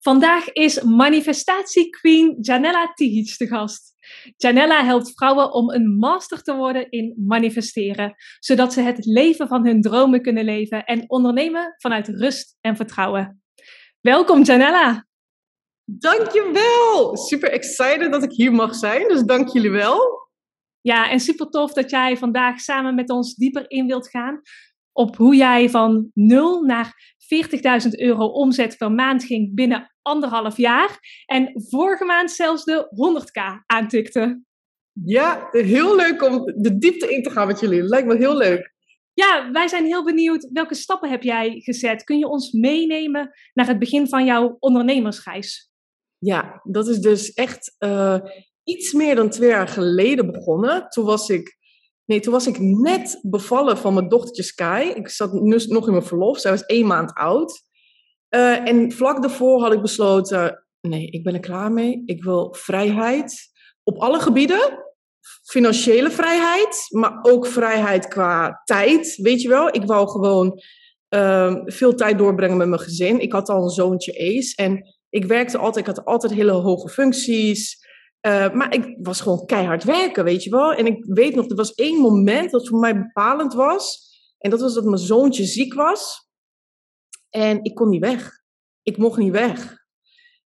Vandaag 0.00 0.52
is 0.52 0.82
manifestatiequeen 0.82 2.36
Janella 2.40 2.92
Tihic 2.94 3.38
de 3.38 3.46
gast. 3.46 3.92
Janella 4.36 4.84
helpt 4.84 5.12
vrouwen 5.14 5.52
om 5.52 5.70
een 5.70 5.96
master 5.96 6.42
te 6.42 6.54
worden 6.54 6.90
in 6.90 7.14
manifesteren, 7.26 8.14
zodat 8.38 8.72
ze 8.72 8.80
het 8.80 9.06
leven 9.06 9.48
van 9.48 9.66
hun 9.66 9.80
dromen 9.80 10.22
kunnen 10.22 10.44
leven 10.44 10.84
en 10.84 11.10
ondernemen 11.10 11.74
vanuit 11.78 12.08
rust 12.08 12.56
en 12.60 12.76
vertrouwen. 12.76 13.42
Welkom 14.00 14.42
Janella. 14.42 15.06
Dankjewel! 15.84 17.16
Super 17.16 17.52
excited 17.52 18.12
dat 18.12 18.22
ik 18.22 18.32
hier 18.32 18.52
mag 18.52 18.74
zijn, 18.74 19.08
dus 19.08 19.22
dank 19.22 19.48
jullie 19.48 19.70
wel. 19.70 20.28
Ja, 20.80 21.10
en 21.10 21.20
super 21.20 21.46
tof 21.46 21.72
dat 21.72 21.90
jij 21.90 22.16
vandaag 22.16 22.60
samen 22.60 22.94
met 22.94 23.10
ons 23.10 23.34
dieper 23.34 23.70
in 23.70 23.86
wilt 23.86 24.08
gaan 24.08 24.40
op 24.92 25.16
hoe 25.16 25.36
jij 25.36 25.70
van 25.70 26.10
0 26.14 26.62
naar 26.62 27.14
40.000 27.84 27.90
euro 27.90 28.26
omzet 28.26 28.76
per 28.76 28.92
maand 28.92 29.24
ging 29.24 29.54
binnen 29.54 29.92
anderhalf 30.02 30.56
jaar. 30.56 30.98
En 31.26 31.52
vorige 31.68 32.04
maand 32.04 32.30
zelfs 32.30 32.64
de 32.64 32.88
100k 32.88 33.64
aantikte. 33.66 34.42
Ja, 35.04 35.48
heel 35.50 35.96
leuk 35.96 36.22
om 36.22 36.44
de 36.44 36.78
diepte 36.78 37.14
in 37.14 37.22
te 37.22 37.30
gaan 37.30 37.46
met 37.46 37.60
jullie. 37.60 37.82
Lijkt 37.82 38.08
me 38.08 38.16
heel 38.16 38.36
leuk. 38.36 38.72
Ja, 39.12 39.50
wij 39.52 39.68
zijn 39.68 39.84
heel 39.84 40.04
benieuwd. 40.04 40.48
Welke 40.52 40.74
stappen 40.74 41.10
heb 41.10 41.22
jij 41.22 41.60
gezet? 41.60 42.04
Kun 42.04 42.18
je 42.18 42.28
ons 42.28 42.52
meenemen 42.52 43.30
naar 43.54 43.66
het 43.66 43.78
begin 43.78 44.08
van 44.08 44.24
jouw 44.24 44.56
ondernemersreis? 44.58 45.70
Ja, 46.18 46.60
dat 46.64 46.88
is 46.88 46.98
dus 46.98 47.32
echt 47.32 47.76
uh, 47.78 48.18
iets 48.64 48.92
meer 48.92 49.14
dan 49.14 49.30
twee 49.30 49.48
jaar 49.48 49.68
geleden 49.68 50.32
begonnen. 50.32 50.88
Toen 50.88 51.04
was 51.04 51.28
ik 51.28 51.58
Nee, 52.10 52.20
toen 52.20 52.32
was 52.32 52.46
ik 52.46 52.58
net 52.58 53.18
bevallen 53.22 53.78
van 53.78 53.94
mijn 53.94 54.08
dochtertje 54.08 54.42
Sky. 54.42 54.92
Ik 54.94 55.08
zat 55.08 55.32
nog 55.32 55.86
in 55.86 55.92
mijn 55.92 56.04
verlof. 56.04 56.38
Zij 56.38 56.50
was 56.50 56.64
één 56.64 56.86
maand 56.86 57.14
oud. 57.14 57.62
Uh, 58.30 58.68
en 58.68 58.92
vlak 58.92 59.22
daarvoor 59.22 59.60
had 59.60 59.72
ik 59.72 59.80
besloten: 59.80 60.66
nee, 60.80 61.06
ik 61.06 61.24
ben 61.24 61.34
er 61.34 61.40
klaar 61.40 61.72
mee. 61.72 62.02
Ik 62.06 62.22
wil 62.24 62.54
vrijheid 62.54 63.50
op 63.82 63.98
alle 63.98 64.20
gebieden. 64.20 64.84
Financiële 65.44 66.10
vrijheid, 66.10 66.86
maar 66.88 67.18
ook 67.22 67.46
vrijheid 67.46 68.08
qua 68.08 68.62
tijd. 68.64 69.16
Weet 69.16 69.42
je 69.42 69.48
wel, 69.48 69.74
ik 69.74 69.84
wou 69.84 70.08
gewoon 70.08 70.62
uh, 71.14 71.54
veel 71.64 71.94
tijd 71.94 72.18
doorbrengen 72.18 72.56
met 72.56 72.68
mijn 72.68 72.80
gezin. 72.80 73.20
Ik 73.20 73.32
had 73.32 73.48
al 73.48 73.62
een 73.62 73.70
zoontje 73.70 74.12
Ace 74.12 74.54
en 74.56 74.96
ik 75.08 75.24
werkte 75.24 75.58
altijd, 75.58 75.88
ik 75.88 75.94
had 75.94 76.04
altijd 76.04 76.32
hele 76.32 76.52
hoge 76.52 76.88
functies. 76.88 77.88
Uh, 78.26 78.52
maar 78.52 78.74
ik 78.74 78.96
was 79.02 79.20
gewoon 79.20 79.46
keihard 79.46 79.84
werken, 79.84 80.24
weet 80.24 80.44
je 80.44 80.50
wel. 80.50 80.72
En 80.72 80.86
ik 80.86 81.04
weet 81.04 81.34
nog, 81.34 81.48
er 81.48 81.56
was 81.56 81.74
één 81.74 82.00
moment 82.00 82.50
dat 82.50 82.68
voor 82.68 82.78
mij 82.78 82.98
bepalend 82.98 83.54
was. 83.54 84.08
En 84.38 84.50
dat 84.50 84.60
was 84.60 84.74
dat 84.74 84.84
mijn 84.84 84.98
zoontje 84.98 85.44
ziek 85.44 85.74
was. 85.74 86.28
En 87.30 87.64
ik 87.64 87.74
kon 87.74 87.88
niet 87.88 88.04
weg. 88.04 88.30
Ik 88.82 88.96
mocht 88.96 89.18
niet 89.18 89.32
weg. 89.32 89.78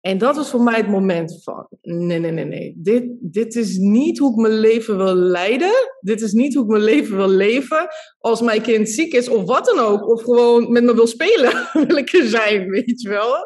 En 0.01 0.17
dat 0.17 0.35
was 0.35 0.49
voor 0.49 0.61
mij 0.61 0.77
het 0.77 0.87
moment 0.87 1.43
van, 1.43 1.67
nee, 1.81 2.19
nee, 2.19 2.31
nee, 2.31 2.45
nee. 2.45 2.73
Dit, 2.77 3.03
dit 3.19 3.55
is 3.55 3.77
niet 3.77 4.19
hoe 4.19 4.31
ik 4.31 4.35
mijn 4.35 4.59
leven 4.59 4.97
wil 4.97 5.13
leiden. 5.13 5.73
Dit 5.99 6.21
is 6.21 6.31
niet 6.31 6.53
hoe 6.53 6.63
ik 6.63 6.69
mijn 6.69 6.83
leven 6.83 7.17
wil 7.17 7.29
leven. 7.29 7.87
Als 8.19 8.41
mijn 8.41 8.61
kind 8.61 8.89
ziek 8.89 9.13
is 9.13 9.29
of 9.29 9.43
wat 9.43 9.65
dan 9.65 9.79
ook. 9.79 10.07
Of 10.07 10.23
gewoon 10.23 10.71
met 10.71 10.83
me 10.83 10.95
wil 10.95 11.07
spelen, 11.07 11.69
wil 11.87 11.97
ik 11.97 12.13
er 12.13 12.27
zijn, 12.27 12.69
weet 12.69 13.01
je 13.01 13.09
wel. 13.09 13.45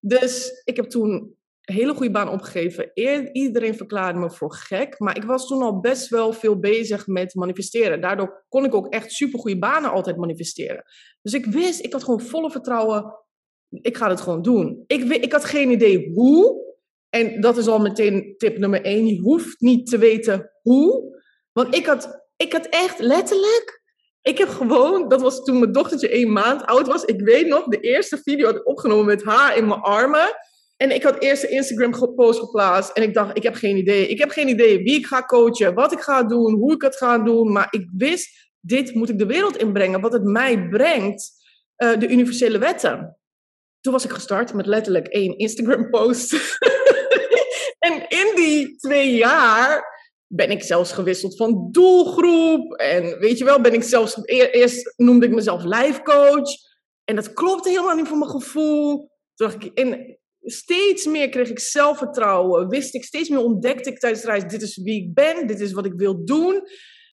Dus 0.00 0.62
ik 0.64 0.76
heb 0.76 0.90
toen 0.90 1.36
hele 1.62 1.94
goede 1.94 2.12
baan 2.12 2.28
opgegeven. 2.28 2.90
iedereen 3.32 3.74
verklaarde 3.74 4.18
me 4.18 4.30
voor 4.30 4.54
gek. 4.54 4.98
Maar 4.98 5.16
ik 5.16 5.24
was 5.24 5.46
toen 5.46 5.62
al 5.62 5.80
best 5.80 6.08
wel 6.08 6.32
veel 6.32 6.58
bezig 6.58 7.06
met 7.06 7.34
manifesteren. 7.34 8.00
Daardoor 8.00 8.44
kon 8.48 8.64
ik 8.64 8.74
ook 8.74 8.92
echt 8.92 9.12
super 9.12 9.38
goede 9.38 9.58
banen 9.58 9.90
altijd 9.90 10.16
manifesteren. 10.16 10.84
Dus 11.22 11.32
ik 11.32 11.46
wist, 11.46 11.84
ik 11.84 11.92
had 11.92 12.04
gewoon 12.04 12.20
volle 12.20 12.50
vertrouwen. 12.50 13.14
Ik 13.68 13.96
ga 13.96 14.08
het 14.08 14.20
gewoon 14.20 14.42
doen. 14.42 14.84
Ik, 14.86 15.02
ik 15.02 15.32
had 15.32 15.44
geen 15.44 15.70
idee 15.70 16.10
hoe. 16.14 16.60
En 17.08 17.40
dat 17.40 17.56
is 17.56 17.66
al 17.66 17.78
meteen 17.78 18.34
tip 18.36 18.58
nummer 18.58 18.82
één. 18.82 19.06
Je 19.06 19.20
hoeft 19.20 19.60
niet 19.60 19.86
te 19.86 19.98
weten 19.98 20.50
hoe. 20.62 21.20
Want 21.52 21.74
ik 21.74 21.86
had, 21.86 22.28
ik 22.36 22.52
had 22.52 22.66
echt 22.66 22.98
letterlijk 22.98 23.82
ik 24.22 24.38
heb 24.38 24.48
gewoon, 24.48 25.08
dat 25.08 25.20
was 25.20 25.44
toen 25.44 25.58
mijn 25.58 25.72
dochtertje 25.72 26.08
één 26.08 26.32
maand 26.32 26.66
oud 26.66 26.86
was. 26.86 27.04
Ik 27.04 27.20
weet 27.20 27.46
nog, 27.46 27.64
de 27.64 27.80
eerste 27.80 28.18
video 28.22 28.46
had 28.46 28.56
ik 28.56 28.68
opgenomen 28.68 29.04
met 29.04 29.24
haar 29.24 29.56
in 29.56 29.66
mijn 29.66 29.80
armen. 29.80 30.28
En 30.82 30.90
ik 30.90 31.02
had 31.02 31.22
eerst 31.22 31.42
een 31.42 31.50
Instagram-post 31.50 32.38
geplaatst. 32.38 32.90
En 32.90 33.02
ik 33.02 33.14
dacht, 33.14 33.36
ik 33.36 33.42
heb 33.42 33.54
geen 33.54 33.76
idee. 33.76 34.06
Ik 34.06 34.18
heb 34.18 34.30
geen 34.30 34.48
idee 34.48 34.82
wie 34.82 34.98
ik 34.98 35.06
ga 35.06 35.22
coachen, 35.22 35.74
wat 35.74 35.92
ik 35.92 36.00
ga 36.00 36.22
doen, 36.22 36.54
hoe 36.54 36.74
ik 36.74 36.82
het 36.82 36.96
ga 36.96 37.18
doen. 37.18 37.52
Maar 37.52 37.66
ik 37.70 37.88
wist, 37.96 38.50
dit 38.60 38.94
moet 38.94 39.08
ik 39.08 39.18
de 39.18 39.26
wereld 39.26 39.56
inbrengen. 39.56 40.00
Wat 40.00 40.12
het 40.12 40.24
mij 40.24 40.68
brengt, 40.68 41.30
uh, 41.76 41.98
de 41.98 42.08
universele 42.08 42.58
wetten. 42.58 43.18
Toen 43.80 43.92
was 43.92 44.04
ik 44.04 44.10
gestart 44.10 44.54
met 44.54 44.66
letterlijk 44.66 45.06
één 45.06 45.38
Instagram-post. 45.38 46.32
en 47.88 48.08
in 48.08 48.32
die 48.34 48.76
twee 48.76 49.14
jaar 49.14 49.84
ben 50.26 50.50
ik 50.50 50.62
zelfs 50.62 50.92
gewisseld 50.92 51.36
van 51.36 51.68
doelgroep. 51.70 52.74
En 52.74 53.18
weet 53.18 53.38
je 53.38 53.44
wel, 53.44 53.60
ben 53.60 53.74
ik 53.74 53.82
zelfs... 53.82 54.16
Eerst 54.24 54.94
noemde 54.96 55.26
ik 55.26 55.34
mezelf 55.34 55.64
life 55.64 56.02
coach. 56.02 56.50
En 57.04 57.14
dat 57.14 57.32
klopte 57.32 57.68
helemaal 57.68 57.96
niet 57.96 58.08
voor 58.08 58.18
mijn 58.18 58.30
gevoel. 58.30 58.96
Toen 59.34 59.48
dacht 59.48 59.64
ik, 59.64 59.72
steeds 60.42 61.06
meer 61.06 61.28
kreeg 61.28 61.50
ik 61.50 61.58
zelfvertrouwen. 61.58 62.68
Wist 62.68 62.94
ik, 62.94 63.04
steeds 63.04 63.28
meer 63.28 63.44
ontdekte 63.44 63.90
ik 63.90 63.98
tijdens 63.98 64.22
de 64.22 64.28
reis, 64.28 64.44
dit 64.44 64.62
is 64.62 64.76
wie 64.76 65.02
ik 65.02 65.14
ben, 65.14 65.46
dit 65.46 65.60
is 65.60 65.72
wat 65.72 65.86
ik 65.86 65.94
wil 65.96 66.24
doen. 66.24 66.62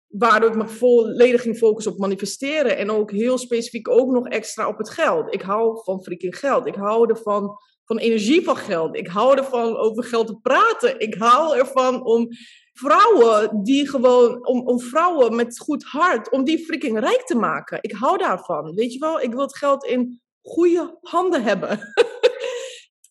Waardoor 0.08 0.50
ik 0.50 0.56
me 0.56 0.68
volledig 0.68 1.42
ging 1.42 1.58
focussen 1.58 1.92
op 1.92 1.98
manifesteren. 1.98 2.78
En 2.78 2.92
ook 2.92 3.12
heel 3.12 3.38
specifiek 3.38 3.90
ook 3.90 4.12
nog 4.12 4.28
extra 4.28 4.68
op 4.68 4.78
het 4.78 4.90
geld. 4.90 5.34
Ik 5.34 5.42
hou 5.42 5.84
van 5.84 6.04
freaking 6.04 6.38
geld. 6.38 6.68
Ik 6.68 6.76
hou 6.76 7.10
ervan 7.10 7.58
van 7.86 7.98
energie 7.98 8.44
van 8.44 8.56
geld. 8.56 8.96
Ik 8.96 9.08
hou 9.08 9.38
ervan 9.38 9.78
over 9.78 10.04
geld 10.04 10.28
te 10.28 10.40
praten. 10.42 11.00
Ik 11.00 11.14
hou 11.14 11.58
ervan 11.58 12.06
om 12.06 12.28
vrouwen 12.74 13.64
die 13.64 13.90
gewoon, 13.90 14.48
om, 14.48 14.68
om 14.68 14.80
vrouwen 14.80 15.36
met 15.36 15.60
goed 15.60 15.84
hart, 15.84 16.32
om 16.32 16.44
die 16.44 16.66
freaking 16.66 17.00
rijk 17.00 17.26
te 17.26 17.36
maken. 17.36 17.78
Ik 17.82 17.92
hou 17.92 18.18
daarvan. 18.18 18.74
Weet 18.76 18.94
je 18.94 19.00
wel, 19.00 19.22
ik 19.22 19.32
wil 19.32 19.42
het 19.42 19.58
geld 19.58 19.86
in 19.86 20.22
goede 20.42 20.98
handen 21.02 21.44
hebben. 21.44 21.80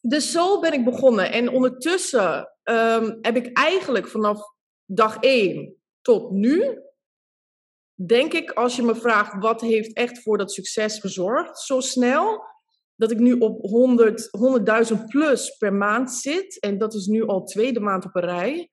dus 0.09 0.31
zo 0.31 0.61
ben 0.61 0.73
ik 0.73 0.85
begonnen. 0.85 1.33
En 1.33 1.51
ondertussen 1.51 2.53
um, 2.65 3.19
heb 3.21 3.37
ik 3.37 3.59
eigenlijk 3.59 4.09
vanaf 4.09 4.41
dag 4.85 5.17
één 5.21 5.77
tot 6.01 6.31
nu, 6.31 6.81
denk 7.95 8.33
ik, 8.33 8.51
als 8.51 8.77
je 8.77 8.83
me 8.83 8.95
vraagt 8.95 9.43
wat 9.43 9.61
heeft 9.61 9.93
echt 9.93 10.23
voor 10.23 10.39
dat 10.39 10.53
succes 10.53 10.99
gezorgd, 10.99 11.59
zo 11.59 11.81
snel, 11.81 12.45
dat 12.97 13.11
ik 13.11 13.19
nu 13.19 13.33
op 13.33 13.61
100, 13.61 14.29
100.000 14.93 15.05
plus 15.07 15.57
per 15.57 15.75
maand 15.75 16.13
zit. 16.13 16.61
En 16.61 16.79
dat 16.79 16.95
is 16.95 17.07
nu 17.07 17.27
al 17.27 17.45
tweede 17.45 17.81
maand 17.81 18.05
op 18.05 18.15
een 18.15 18.23
rij. 18.23 18.71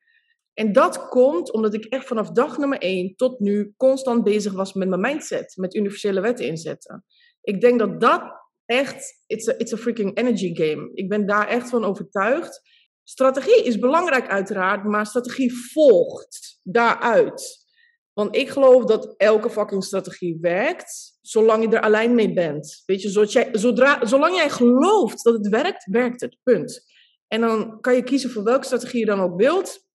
En 0.54 0.72
dat 0.72 1.08
komt 1.10 1.52
omdat 1.52 1.74
ik 1.74 1.86
echt 1.86 2.08
vanaf 2.08 2.32
dag 2.32 2.58
nummer 2.58 2.80
één 2.80 3.16
tot 3.16 3.40
nu 3.40 3.74
constant 3.78 4.24
bezig 4.24 4.54
was 4.54 4.74
met 4.74 4.88
mijn 4.88 5.02
mindset, 5.02 5.54
met 5.58 5.76
universele 5.76 6.22
wetten 6.22 6.46
inzetten. 6.46 7.06
Ik 7.42 7.62
denk 7.62 7.80
dat 7.80 8.02
dat 8.02 8.45
echt, 8.66 9.24
it's 9.28 9.48
a, 9.48 9.54
it's 9.58 9.74
a 9.74 9.78
freaking 9.78 10.18
energy 10.18 10.56
game. 10.56 10.92
Ik 10.94 11.10
ben 11.10 11.26
daar 11.26 11.48
echt 11.48 11.70
van 11.70 11.86
overtuigd. 11.86 12.62
Strategie 13.04 13.64
is 13.64 13.80
belangrijk 13.80 14.28
uiteraard, 14.28 14.84
maar 14.84 15.06
strategie 15.06 15.54
volgt 15.72 16.60
daaruit. 16.64 17.66
Want 18.14 18.36
ik 18.36 18.50
geloof 18.50 18.84
dat 18.84 19.14
elke 19.18 19.50
fucking 19.50 19.84
strategie 19.84 20.38
werkt, 20.42 21.18
zolang 21.22 21.64
je 21.64 21.76
er 21.76 21.82
alleen 21.82 22.16
mee 22.16 22.34
bent. 22.34 22.84
Weet 22.86 23.02
je, 23.02 23.10
zodra, 23.52 24.06
zolang 24.06 24.36
jij 24.36 24.50
gelooft 24.50 25.24
dat 25.24 25.34
het 25.34 25.48
werkt, 25.48 25.86
werkt 25.86 26.22
het. 26.22 26.38
Punt. 26.44 26.84
En 27.28 27.42
dan 27.42 27.80
kan 27.82 27.96
je 27.96 28.04
kiezen 28.04 28.30
voor 28.30 28.44
welke 28.44 28.66
strategie 28.66 29.00
je 29.00 29.06
dan 29.06 29.20
ook 29.20 29.38
wilt. 29.38 29.88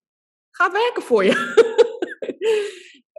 Gaat 0.51 0.73
werken 0.73 1.03
voor 1.03 1.25
je. 1.25 1.60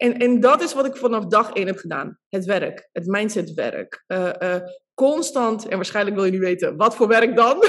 En, 0.02 0.18
en 0.18 0.40
dat 0.40 0.62
is 0.62 0.74
wat 0.74 0.86
ik 0.86 0.96
vanaf 0.96 1.26
dag 1.26 1.54
één 1.54 1.68
heb 1.68 1.78
gedaan. 1.78 2.20
Het 2.30 2.46
werk, 2.46 2.90
het 2.92 3.06
mindsetwerk. 3.06 4.04
Uh, 4.08 4.32
uh, 4.40 4.56
constant, 4.94 5.68
en 5.68 5.76
waarschijnlijk 5.76 6.16
wil 6.16 6.26
je 6.26 6.32
nu 6.32 6.40
weten, 6.40 6.78
wat 6.78 6.96
voor 6.96 7.08
werk 7.08 7.36
dan? 7.36 7.58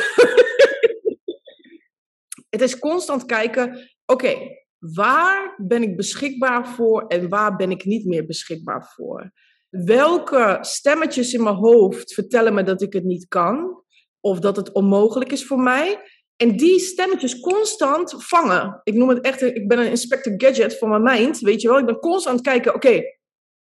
het 2.55 2.61
is 2.61 2.79
constant 2.79 3.25
kijken, 3.25 3.90
oké, 4.06 4.34
waar 4.79 5.55
ben 5.56 5.82
ik 5.82 5.96
beschikbaar 5.96 6.69
voor 6.69 7.06
en 7.06 7.29
waar 7.29 7.56
ben 7.56 7.70
ik 7.70 7.84
niet 7.84 8.06
meer 8.06 8.26
beschikbaar 8.26 8.93
voor? 8.94 9.32
Welke 9.69 10.58
stemmetjes 10.61 11.32
in 11.32 11.43
mijn 11.43 11.56
hoofd 11.56 12.14
vertellen 12.14 12.55
me 12.55 12.62
dat 12.62 12.82
ik 12.82 12.93
het 12.93 13.05
niet 13.05 13.28
kan? 13.28 13.82
Of 14.20 14.38
dat 14.38 14.56
het 14.56 14.73
onmogelijk 14.73 15.32
is 15.32 15.46
voor 15.46 15.61
mij? 15.61 15.99
En 16.42 16.56
die 16.56 16.78
stemmetjes 16.78 17.40
constant 17.40 18.14
vangen. 18.18 18.80
Ik 18.84 18.94
noem 18.94 19.08
het 19.08 19.20
echt, 19.20 19.42
ik 19.42 19.68
ben 19.68 19.78
een 19.78 19.90
inspector 19.90 20.34
gadget 20.36 20.78
van 20.78 20.88
mijn 20.88 21.02
mind, 21.02 21.38
weet 21.38 21.60
je 21.60 21.68
wel. 21.68 21.78
Ik 21.78 21.86
ben 21.86 21.98
constant 21.98 22.40
kijken, 22.40 22.74
oké, 22.74 23.02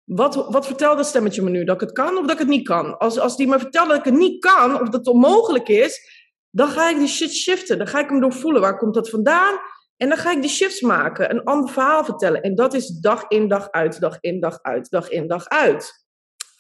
wat, 0.05 0.35
wat 0.35 0.67
vertelt 0.67 0.97
dat 0.97 1.07
stemmetje 1.07 1.43
me 1.43 1.51
nu? 1.51 1.65
Dat 1.65 1.75
ik 1.75 1.81
het 1.81 1.93
kan 1.93 2.17
of 2.17 2.21
dat 2.21 2.31
ik 2.31 2.39
het 2.39 2.49
niet 2.49 2.67
kan? 2.67 2.99
Als, 2.99 3.19
als 3.19 3.37
die 3.37 3.47
me 3.47 3.59
vertelt 3.59 3.89
dat 3.89 3.99
ik 3.99 4.05
het 4.05 4.15
niet 4.15 4.41
kan 4.41 4.75
of 4.75 4.81
dat 4.81 4.93
het 4.93 5.07
onmogelijk 5.07 5.69
is, 5.69 6.01
dan 6.51 6.69
ga 6.69 6.91
ik 6.91 6.99
die 6.99 7.09
shit 7.09 7.33
shiften. 7.33 7.79
Dan 7.79 7.87
ga 7.87 7.99
ik 7.99 8.09
hem 8.09 8.21
doorvoelen. 8.21 8.61
Waar 8.61 8.79
komt 8.79 8.95
dat 8.95 9.11
vandaan? 9.11 9.59
En 9.97 10.09
dan 10.09 10.19
ga 10.19 10.33
ik 10.33 10.41
die 10.41 10.51
shifts 10.51 10.81
maken, 10.81 11.31
een 11.31 11.45
ander 11.45 11.71
verhaal 11.71 12.05
vertellen. 12.05 12.43
En 12.43 12.55
dat 12.55 12.75
is 12.75 12.89
dag 12.89 13.25
in, 13.29 13.49
dag 13.49 13.71
uit, 13.71 14.01
dag 14.01 14.19
in, 14.21 14.41
dag 14.41 14.59
uit, 14.63 14.91
dag 14.91 15.11
in, 15.11 15.27
dag 15.27 15.49
uit. 15.49 16.07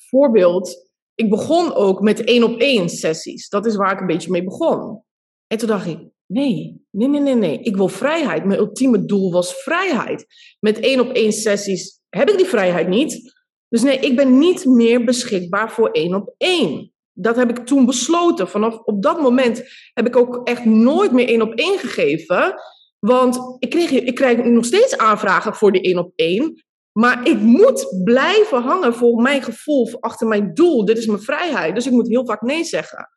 Voorbeeld, 0.08 0.90
ik 1.14 1.30
begon 1.30 1.74
ook 1.74 2.00
met 2.00 2.24
één 2.24 2.42
op 2.42 2.60
één 2.60 2.88
sessies. 2.88 3.48
Dat 3.48 3.66
is 3.66 3.76
waar 3.76 3.92
ik 3.92 4.00
een 4.00 4.06
beetje 4.06 4.30
mee 4.30 4.44
begon. 4.44 5.06
En 5.48 5.58
toen 5.58 5.68
dacht 5.68 5.86
ik, 5.86 5.98
nee, 6.26 6.86
nee, 6.90 7.08
nee, 7.08 7.20
nee, 7.20 7.34
nee. 7.34 7.58
Ik 7.62 7.76
wil 7.76 7.88
vrijheid. 7.88 8.44
Mijn 8.44 8.58
ultieme 8.58 9.04
doel 9.04 9.32
was 9.32 9.54
vrijheid. 9.54 10.26
Met 10.60 10.80
één 10.80 11.00
op 11.00 11.12
één 11.12 11.32
sessies 11.32 12.00
heb 12.08 12.30
ik 12.30 12.36
die 12.36 12.46
vrijheid 12.46 12.88
niet. 12.88 13.36
Dus 13.68 13.82
nee, 13.82 13.98
ik 13.98 14.16
ben 14.16 14.38
niet 14.38 14.64
meer 14.64 15.04
beschikbaar 15.04 15.72
voor 15.72 15.90
één 15.90 16.14
op 16.14 16.34
één. 16.38 16.92
Dat 17.12 17.36
heb 17.36 17.50
ik 17.50 17.66
toen 17.66 17.86
besloten. 17.86 18.48
Vanaf 18.48 18.78
op 18.78 19.02
dat 19.02 19.20
moment 19.20 19.64
heb 19.94 20.06
ik 20.06 20.16
ook 20.16 20.48
echt 20.48 20.64
nooit 20.64 21.12
meer 21.12 21.28
één 21.28 21.42
op 21.42 21.54
één 21.54 21.78
gegeven. 21.78 22.54
Want 22.98 23.56
ik, 23.58 23.70
kreeg, 23.70 23.90
ik 23.90 24.14
krijg 24.14 24.44
nog 24.44 24.64
steeds 24.64 24.96
aanvragen 24.96 25.54
voor 25.54 25.72
die 25.72 25.82
één 25.82 25.98
op 25.98 26.12
één. 26.14 26.64
Maar 26.92 27.28
ik 27.28 27.38
moet 27.40 28.02
blijven 28.04 28.62
hangen 28.62 28.94
voor 28.94 29.22
mijn 29.22 29.42
gevoel, 29.42 29.96
achter 30.00 30.26
mijn 30.26 30.54
doel. 30.54 30.84
Dit 30.84 30.98
is 30.98 31.06
mijn 31.06 31.22
vrijheid. 31.22 31.74
Dus 31.74 31.86
ik 31.86 31.92
moet 31.92 32.08
heel 32.08 32.26
vaak 32.26 32.42
nee 32.42 32.64
zeggen. 32.64 33.08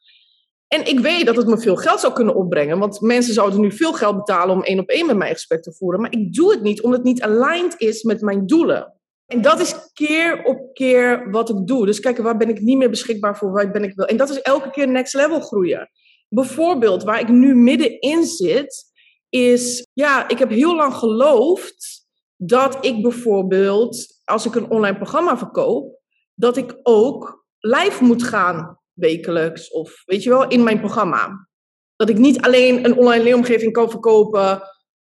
En 0.74 0.86
ik 0.86 1.00
weet 1.00 1.26
dat 1.26 1.36
het 1.36 1.48
me 1.48 1.58
veel 1.58 1.76
geld 1.76 2.00
zou 2.00 2.14
kunnen 2.14 2.36
opbrengen. 2.36 2.80
Want 2.80 3.02
mensen 3.02 3.34
zouden 3.34 3.62
nu 3.62 3.72
veel 3.72 3.94
geld 3.94 4.16
betalen 4.16 4.56
om 4.56 4.64
één 4.64 4.80
op 4.80 4.90
één 4.90 5.06
met 5.06 5.18
mij 5.18 5.34
gesprek 5.34 5.62
te 5.64 5.74
voeren. 5.74 6.02
Maar 6.02 6.12
ik 6.12 6.34
doe 6.34 6.52
het 6.52 6.62
niet, 6.62 6.82
omdat 6.82 7.00
het 7.00 7.08
niet 7.08 7.22
aligned 7.22 7.76
is 7.78 8.04
met 8.04 8.22
mijn 8.22 8.46
doelen. 8.46 8.94
En 9.26 9.42
dat 9.42 9.60
is 9.60 9.76
keer 9.94 10.44
op 10.44 10.74
keer 10.74 11.32
wat 11.32 11.50
ik 11.50 11.68
doe. 11.68 11.86
Dus 11.86 12.00
kijk, 12.00 12.18
waar 12.18 12.38
ben 12.38 12.50
ik 12.50 12.62
niet 12.62 12.78
meer 12.78 12.90
beschikbaar 12.90 13.38
voor, 13.38 13.52
waar 13.52 13.72
ben 13.72 13.84
ik 13.84 13.96
wel. 13.96 14.06
En 14.06 14.18
dat 14.18 14.30
is 14.30 14.42
elke 14.42 14.70
keer 14.70 14.88
next 14.88 15.14
level 15.14 15.40
groeien. 15.40 15.90
Bijvoorbeeld, 16.30 17.04
waar 17.04 17.20
ik 17.20 17.30
nu 17.30 17.56
middenin 17.56 18.26
zit, 18.26 18.92
is, 19.30 19.88
ja, 19.94 20.28
ik 20.28 20.40
heb 20.40 20.50
heel 20.50 20.76
lang 20.76 20.94
geloofd 20.94 22.06
dat 22.36 22.86
ik 22.86 23.02
bijvoorbeeld, 23.02 24.22
als 24.24 24.46
ik 24.46 24.56
een 24.56 24.70
online 24.70 24.98
programma 24.98 25.38
verkoop, 25.38 26.00
dat 26.36 26.58
ik 26.58 26.80
ook 26.84 27.46
live 27.60 28.04
moet 28.04 28.24
gaan 28.24 28.81
wekelijks 28.94 29.72
of 29.72 30.02
weet 30.06 30.24
je 30.24 30.30
wel, 30.30 30.48
in 30.48 30.64
mijn 30.64 30.80
programma. 30.80 31.50
Dat 31.96 32.10
ik 32.10 32.18
niet 32.18 32.42
alleen 32.42 32.86
een 32.86 32.98
online 32.98 33.24
leeromgeving 33.24 33.72
kan 33.72 33.90
verkopen 33.90 34.62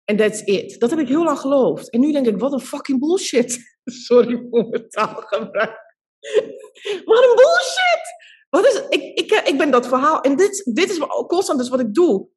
en 0.04 0.18
that's 0.18 0.42
it. 0.42 0.80
Dat 0.80 0.90
heb 0.90 1.00
ik 1.00 1.08
heel 1.08 1.24
lang 1.24 1.40
geloofd. 1.40 1.90
En 1.90 2.00
nu 2.00 2.12
denk 2.12 2.28
ik, 2.28 2.40
wat 2.40 2.54
een 2.54 2.60
fucking 2.60 3.00
bullshit. 3.00 3.60
Sorry 4.08 4.48
voor 4.50 4.68
mijn 4.68 4.90
taalgebruik. 4.90 5.86
wat 7.10 7.24
een 7.24 7.36
bullshit! 7.36 8.16
Wat 8.50 8.66
is, 8.66 8.82
ik, 8.90 9.20
ik, 9.20 9.32
ik 9.32 9.58
ben 9.58 9.72
dat 9.72 9.88
verhaal. 9.88 10.22
En 10.22 10.36
dit, 10.36 10.72
dit 10.74 10.90
is 10.90 10.98
constant 11.28 11.60
dus 11.60 11.70
wat 11.70 11.80
ik 11.80 11.94
doe. 11.94 12.30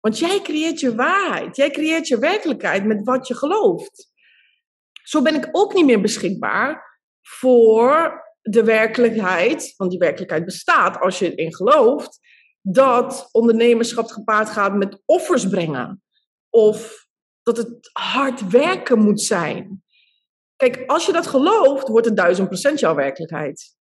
Want 0.00 0.18
jij 0.18 0.40
creëert 0.40 0.80
je 0.80 0.94
waarheid. 0.94 1.56
Jij 1.56 1.70
creëert 1.70 2.08
je 2.08 2.18
werkelijkheid 2.18 2.84
met 2.84 3.04
wat 3.04 3.26
je 3.26 3.34
gelooft. 3.34 4.12
Zo 5.02 5.22
ben 5.22 5.34
ik 5.34 5.48
ook 5.52 5.74
niet 5.74 5.86
meer 5.86 6.00
beschikbaar 6.00 6.98
voor 7.22 8.24
de 8.48 8.64
werkelijkheid, 8.64 9.74
want 9.76 9.90
die 9.90 9.98
werkelijkheid 9.98 10.44
bestaat 10.44 11.00
als 11.00 11.18
je 11.18 11.34
erin 11.34 11.54
gelooft, 11.54 12.18
dat 12.60 13.28
ondernemerschap 13.32 14.06
gepaard 14.06 14.48
gaat 14.48 14.74
met 14.74 15.02
offers 15.04 15.48
brengen. 15.48 16.02
Of 16.50 17.06
dat 17.42 17.56
het 17.56 17.90
hard 17.92 18.48
werken 18.50 18.98
moet 18.98 19.20
zijn. 19.20 19.84
Kijk, 20.56 20.82
als 20.86 21.06
je 21.06 21.12
dat 21.12 21.26
gelooft, 21.26 21.88
wordt 21.88 22.06
het 22.06 22.16
duizend 22.16 22.48
procent 22.48 22.80
jouw 22.80 22.94
werkelijkheid. 22.94 23.76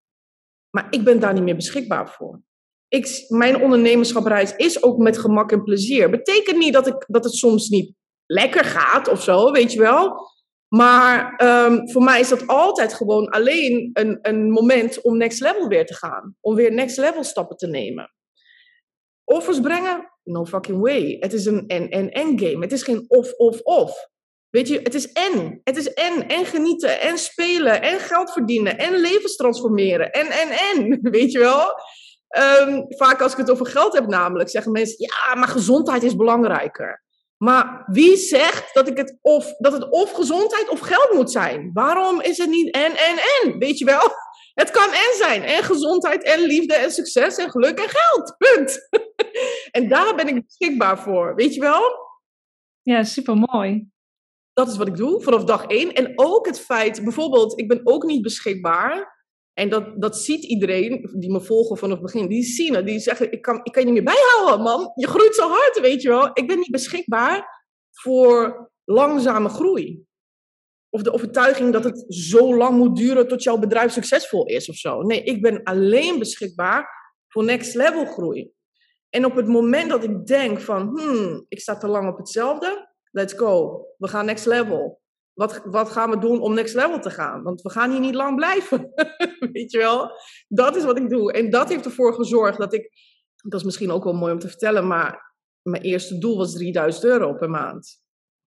Maar 0.70 0.88
ik 0.90 1.04
ben 1.04 1.20
daar 1.20 1.34
niet 1.34 1.44
meer 1.44 1.56
beschikbaar 1.56 2.10
voor. 2.10 2.42
Ik, 2.88 3.26
mijn 3.28 3.62
ondernemerschapreis 3.62 4.56
is 4.56 4.84
ook 4.84 4.98
met 4.98 5.18
gemak 5.18 5.52
en 5.52 5.64
plezier. 5.64 6.10
Betekent 6.10 6.58
niet 6.58 6.74
dat, 6.74 6.88
ik, 6.88 7.06
dat 7.08 7.24
het 7.24 7.34
soms 7.34 7.70
niet 7.70 7.94
lekker 8.26 8.66
gaat 8.66 9.08
of 9.08 9.24
zo, 9.24 9.52
weet 9.52 9.74
je 9.74 9.80
wel. 9.80 10.32
Maar 10.76 11.44
um, 11.44 11.90
voor 11.90 12.04
mij 12.04 12.20
is 12.20 12.30
dat 12.30 12.48
altijd 12.48 12.94
gewoon 12.94 13.30
alleen 13.30 13.90
een, 13.94 14.18
een 14.22 14.52
moment 14.52 15.02
om 15.02 15.18
next 15.18 15.40
level 15.40 15.68
weer 15.68 15.86
te 15.86 15.94
gaan. 15.94 16.36
Om 16.42 16.56
weer 16.56 16.74
next 16.74 16.98
level 16.98 17.24
stappen 17.24 17.58
te 17.58 17.68
nemen. 17.68 18.14
Offers 19.24 19.60
brengen? 19.60 20.12
No 20.24 20.46
fucking 20.46 20.82
way. 20.82 21.18
Het 21.20 21.34
is 21.34 21.46
een 21.46 21.68
en-en-en 21.68 22.40
game. 22.40 22.60
Het 22.60 22.72
is 22.72 22.84
geen 22.84 23.06
of-of-of. 23.08 24.10
Weet 24.50 24.68
je, 24.68 24.80
het 24.84 24.94
is 24.94 25.12
en. 25.12 25.62
Het 25.64 25.78
is 25.78 25.94
en. 25.94 26.28
En 26.28 26.46
genieten, 26.46 27.02
en 27.02 27.18
spelen, 27.18 27.82
en 27.82 28.00
geld 28.00 28.32
verdienen, 28.32 28.78
en 28.78 28.96
levens 28.96 29.36
transformeren. 29.36 30.12
En, 30.12 30.26
en, 30.26 30.50
en. 30.50 31.00
Weet 31.12 31.32
je 31.32 31.40
wel? 31.40 31.66
Um, 32.38 32.86
vaak 32.88 33.22
als 33.22 33.32
ik 33.32 33.38
het 33.38 33.52
over 33.52 33.66
geld 33.66 33.94
heb 33.94 34.08
namelijk, 34.08 34.50
zeggen 34.50 34.72
mensen... 34.72 34.96
Ja, 34.98 35.36
maar 35.36 35.48
gezondheid 35.48 36.04
is 36.04 36.16
belangrijker. 36.16 37.03
Maar 37.44 37.84
wie 37.88 38.18
zegt 38.18 38.74
dat, 38.74 38.88
ik 38.88 38.98
het 38.98 39.18
of, 39.22 39.56
dat 39.58 39.74
het 39.74 39.90
of 39.90 40.12
gezondheid 40.12 40.70
of 40.70 40.80
geld 40.80 41.14
moet 41.14 41.32
zijn? 41.32 41.70
Waarom 41.74 42.22
is 42.22 42.38
het 42.38 42.50
niet 42.50 42.76
en, 42.76 42.92
en, 42.92 43.18
en? 43.42 43.58
Weet 43.58 43.78
je 43.78 43.86
wel? 43.86 44.02
Het 44.54 44.72
kan 44.72 44.90
en 44.90 45.18
zijn. 45.18 45.44
En 45.44 45.64
gezondheid 45.64 46.24
en 46.24 46.40
liefde 46.40 46.74
en 46.74 46.92
succes 46.92 47.38
en 47.38 47.50
geluk 47.50 47.80
en 47.80 47.90
geld. 47.90 48.36
Punt. 48.38 48.88
en 49.78 49.88
daar 49.88 50.16
ben 50.16 50.28
ik 50.28 50.46
beschikbaar 50.46 51.00
voor. 51.00 51.36
Weet 51.36 51.54
je 51.54 51.60
wel? 51.60 51.82
Ja, 52.82 53.04
super 53.04 53.36
mooi. 53.38 53.88
Dat 54.54 54.68
is 54.68 54.78
wat 54.78 54.88
ik 54.88 54.96
doe 54.96 55.22
vanaf 55.22 55.44
dag 55.44 55.66
één. 55.66 55.94
En 55.94 56.12
ook 56.16 56.46
het 56.46 56.60
feit, 56.60 57.04
bijvoorbeeld, 57.04 57.60
ik 57.60 57.68
ben 57.68 57.82
ook 57.84 58.04
niet 58.04 58.22
beschikbaar 58.22 59.13
en 59.54 59.70
dat, 59.70 60.02
dat 60.02 60.18
ziet 60.18 60.44
iedereen 60.44 61.10
die 61.14 61.32
me 61.32 61.42
volgen 61.42 61.78
vanaf 61.78 61.98
het 61.98 62.06
begin. 62.06 62.28
Die 62.28 62.44
zien 62.44 62.76
het. 62.76 62.86
Die 62.86 63.00
zeggen, 63.00 63.32
ik 63.32 63.42
kan, 63.42 63.60
ik 63.64 63.72
kan 63.72 63.86
je 63.86 63.92
niet 63.92 64.04
meer 64.04 64.14
bijhouden, 64.14 64.64
man. 64.64 64.92
Je 64.96 65.08
groeit 65.08 65.36
zo 65.36 65.50
hard, 65.50 65.80
weet 65.80 66.02
je 66.02 66.10
wel. 66.10 66.30
Ik 66.34 66.48
ben 66.48 66.58
niet 66.58 66.72
beschikbaar 66.72 67.66
voor 67.92 68.72
langzame 68.84 69.50
groei. 69.50 70.06
Of 70.90 71.02
de 71.02 71.14
overtuiging 71.14 71.74
dat 71.74 71.84
het 71.84 72.06
zo 72.08 72.56
lang 72.58 72.78
moet 72.78 72.96
duren 72.96 73.28
tot 73.28 73.44
jouw 73.44 73.58
bedrijf 73.58 73.92
succesvol 73.92 74.46
is 74.46 74.70
of 74.70 74.76
zo. 74.76 75.02
Nee, 75.02 75.24
ik 75.24 75.42
ben 75.42 75.64
alleen 75.64 76.20
beschikbaar 76.20 76.88
voor 77.28 77.44
next 77.44 77.76
level 77.76 78.06
groei. 78.06 78.52
En 79.10 79.26
op 79.26 79.36
het 79.36 79.48
moment 79.48 79.90
dat 79.90 80.04
ik 80.04 80.26
denk 80.26 80.60
van, 80.60 81.00
hmm, 81.00 81.46
ik 81.48 81.60
sta 81.60 81.78
te 81.78 81.88
lang 81.88 82.10
op 82.12 82.18
hetzelfde. 82.18 82.92
Let's 83.12 83.34
go. 83.34 83.86
We 83.98 84.08
gaan 84.08 84.26
next 84.26 84.46
level. 84.46 85.02
Wat, 85.34 85.62
wat 85.66 85.90
gaan 85.90 86.10
we 86.10 86.20
doen 86.20 86.42
om 86.42 86.54
next 86.54 86.76
level 86.76 87.00
te 87.00 87.10
gaan? 87.10 87.44
Want 87.44 87.62
we 87.62 87.70
gaan 87.70 87.92
hier 87.92 88.00
niet 88.00 88.16
lang 88.16 88.36
blijven. 88.36 88.92
Weet 89.54 89.72
je 89.72 89.78
wel? 89.78 90.12
Dat 90.48 90.76
is 90.76 90.84
wat 90.84 90.98
ik 90.98 91.10
doe. 91.10 91.34
En 91.34 91.50
dat 91.50 91.70
heeft 91.70 91.86
ervoor 91.86 92.14
gezorgd 92.14 92.58
dat 92.58 92.74
ik. 92.74 92.92
Dat 93.36 93.60
is 93.60 93.66
misschien 93.66 93.92
ook 93.92 94.04
wel 94.04 94.14
mooi 94.14 94.34
om 94.34 94.40
te 94.40 94.48
vertellen, 94.48 94.88
maar 94.88 95.36
mijn 95.62 95.84
eerste 95.84 96.18
doel 96.18 96.38
was 96.38 96.54
3000 96.54 97.04
euro 97.04 97.34
per 97.34 97.50
maand. 97.50 98.02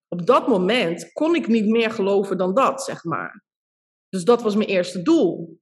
Op 0.09 0.27
dat 0.27 0.49
moment 0.49 1.13
kon 1.13 1.35
ik 1.35 1.47
niet 1.47 1.67
meer 1.67 1.91
geloven 1.91 2.39
dan 2.39 2.55
dat, 2.55 2.83
zeg 2.83 3.05
maar. 3.05 3.45
Dus 4.09 4.25
dat 4.25 4.43
was 4.43 4.57
mijn 4.57 4.69
eerste 4.69 5.03
doel. 5.03 5.61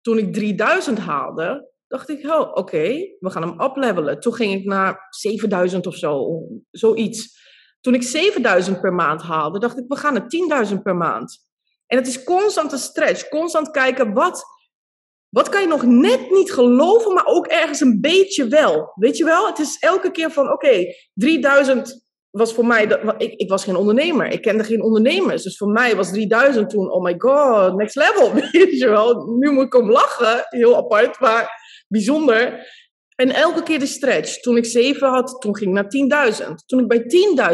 Toen 0.00 0.18
ik 0.18 0.32
3000 0.32 0.98
haalde, 0.98 1.72
dacht 1.86 2.08
ik, 2.08 2.26
oh, 2.26 2.50
oké, 2.52 2.88
we 3.18 3.30
gaan 3.30 3.42
hem 3.42 3.60
uplevelen. 3.60 4.20
Toen 4.20 4.34
ging 4.34 4.52
ik 4.52 4.64
naar 4.64 5.06
7000 5.10 5.86
of 5.86 5.96
zo, 5.96 6.42
zoiets. 6.70 7.44
Toen 7.86 7.94
ik 7.94 8.02
7000 8.02 8.80
per 8.80 8.92
maand 8.92 9.22
haalde, 9.22 9.58
dacht 9.58 9.78
ik, 9.78 9.84
we 9.88 9.96
gaan 9.96 10.12
naar 10.12 10.66
10.000 10.68 10.82
per 10.82 10.96
maand. 10.96 11.38
En 11.86 11.98
het 11.98 12.06
is 12.06 12.24
constant 12.24 12.72
een 12.72 12.78
stretch, 12.78 13.28
constant 13.28 13.70
kijken, 13.70 14.12
wat, 14.12 14.44
wat 15.28 15.48
kan 15.48 15.60
je 15.60 15.66
nog 15.66 15.82
net 15.82 16.30
niet 16.30 16.52
geloven, 16.52 17.14
maar 17.14 17.26
ook 17.26 17.46
ergens 17.46 17.80
een 17.80 18.00
beetje 18.00 18.48
wel. 18.48 18.92
Weet 18.94 19.16
je 19.16 19.24
wel? 19.24 19.46
Het 19.46 19.58
is 19.58 19.78
elke 19.78 20.10
keer 20.10 20.30
van, 20.30 20.52
oké, 20.52 20.84
3000 21.14 22.06
was 22.30 22.52
voor 22.52 22.66
mij, 22.66 22.84
ik, 23.18 23.32
ik 23.34 23.50
was 23.50 23.64
geen 23.64 23.76
ondernemer, 23.76 24.26
ik 24.26 24.42
kende 24.42 24.64
geen 24.64 24.82
ondernemers. 24.82 25.42
Dus 25.42 25.56
voor 25.56 25.70
mij 25.70 25.96
was 25.96 26.10
3000 26.10 26.70
toen, 26.70 26.90
oh 26.90 27.02
my 27.02 27.14
god, 27.18 27.76
next 27.76 27.96
level, 27.96 28.32
weet 28.52 28.78
je 28.78 28.88
wel. 28.88 29.26
Nu 29.38 29.50
moet 29.50 29.64
ik 29.64 29.74
om 29.74 29.90
lachen, 29.90 30.46
heel 30.48 30.76
apart, 30.76 31.20
maar 31.20 31.50
bijzonder. 31.88 32.66
En 33.16 33.34
elke 33.34 33.62
keer 33.62 33.78
de 33.78 33.86
stretch. 33.86 34.40
Toen 34.40 34.56
ik 34.56 34.64
7 34.64 35.08
had, 35.08 35.40
toen 35.40 35.56
ging 35.56 35.78
ik 35.78 36.08
naar 36.08 36.30
10.000. 36.48 36.54
Toen 36.66 36.80
ik 36.80 36.88
bij 36.88 37.04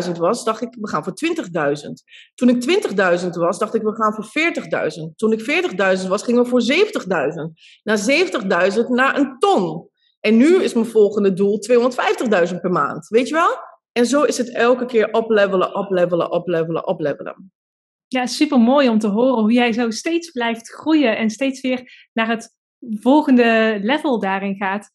10.000 0.05 0.11
was, 0.13 0.45
dacht 0.45 0.63
ik, 0.63 0.77
we 0.81 0.89
gaan 0.89 1.05
voor 1.05 1.13
20.000. 1.13 1.43
Toen 2.35 2.49
ik 2.49 2.85
20.000 3.23 3.29
was, 3.29 3.59
dacht 3.59 3.75
ik, 3.75 3.83
we 3.83 3.95
gaan 3.95 4.15
voor 4.15 4.27
40.000. 5.11 5.15
Toen 5.17 5.33
ik 5.33 5.41
40.000 6.03 6.09
was, 6.09 6.23
gingen 6.23 6.43
we 6.43 6.49
voor 6.49 6.63
70.000. 6.63 6.73
Na 7.83 7.97
70.000 8.77 8.89
naar 8.89 9.19
een 9.19 9.39
ton. 9.39 9.91
En 10.21 10.37
nu 10.37 10.63
is 10.63 10.75
mijn 10.75 10.87
volgende 10.87 11.33
doel 11.33 11.59
250.000 12.51 12.61
per 12.61 12.71
maand. 12.71 13.09
Weet 13.09 13.29
je 13.29 13.35
wel? 13.35 13.57
En 13.93 14.07
zo 14.07 14.23
is 14.23 14.39
het 14.39 14.55
elke 14.55 14.85
keer 14.85 15.11
oplevelen, 15.11 15.75
oplevelen, 15.75 16.31
oplevelen, 16.31 16.87
oplevelen. 16.87 17.53
Ja, 18.09 18.27
super 18.27 18.59
mooi 18.59 18.89
om 18.89 18.99
te 18.99 19.09
horen 19.09 19.41
hoe 19.41 19.53
jij 19.53 19.73
zo 19.73 19.91
steeds 19.91 20.31
blijft 20.31 20.69
groeien 20.69 21.17
en 21.17 21.31
steeds 21.31 21.61
weer 21.61 22.09
naar 22.13 22.29
het 22.29 22.57
volgende 23.01 23.79
level 23.83 24.21
daarin 24.21 24.57
gaat. 24.57 24.91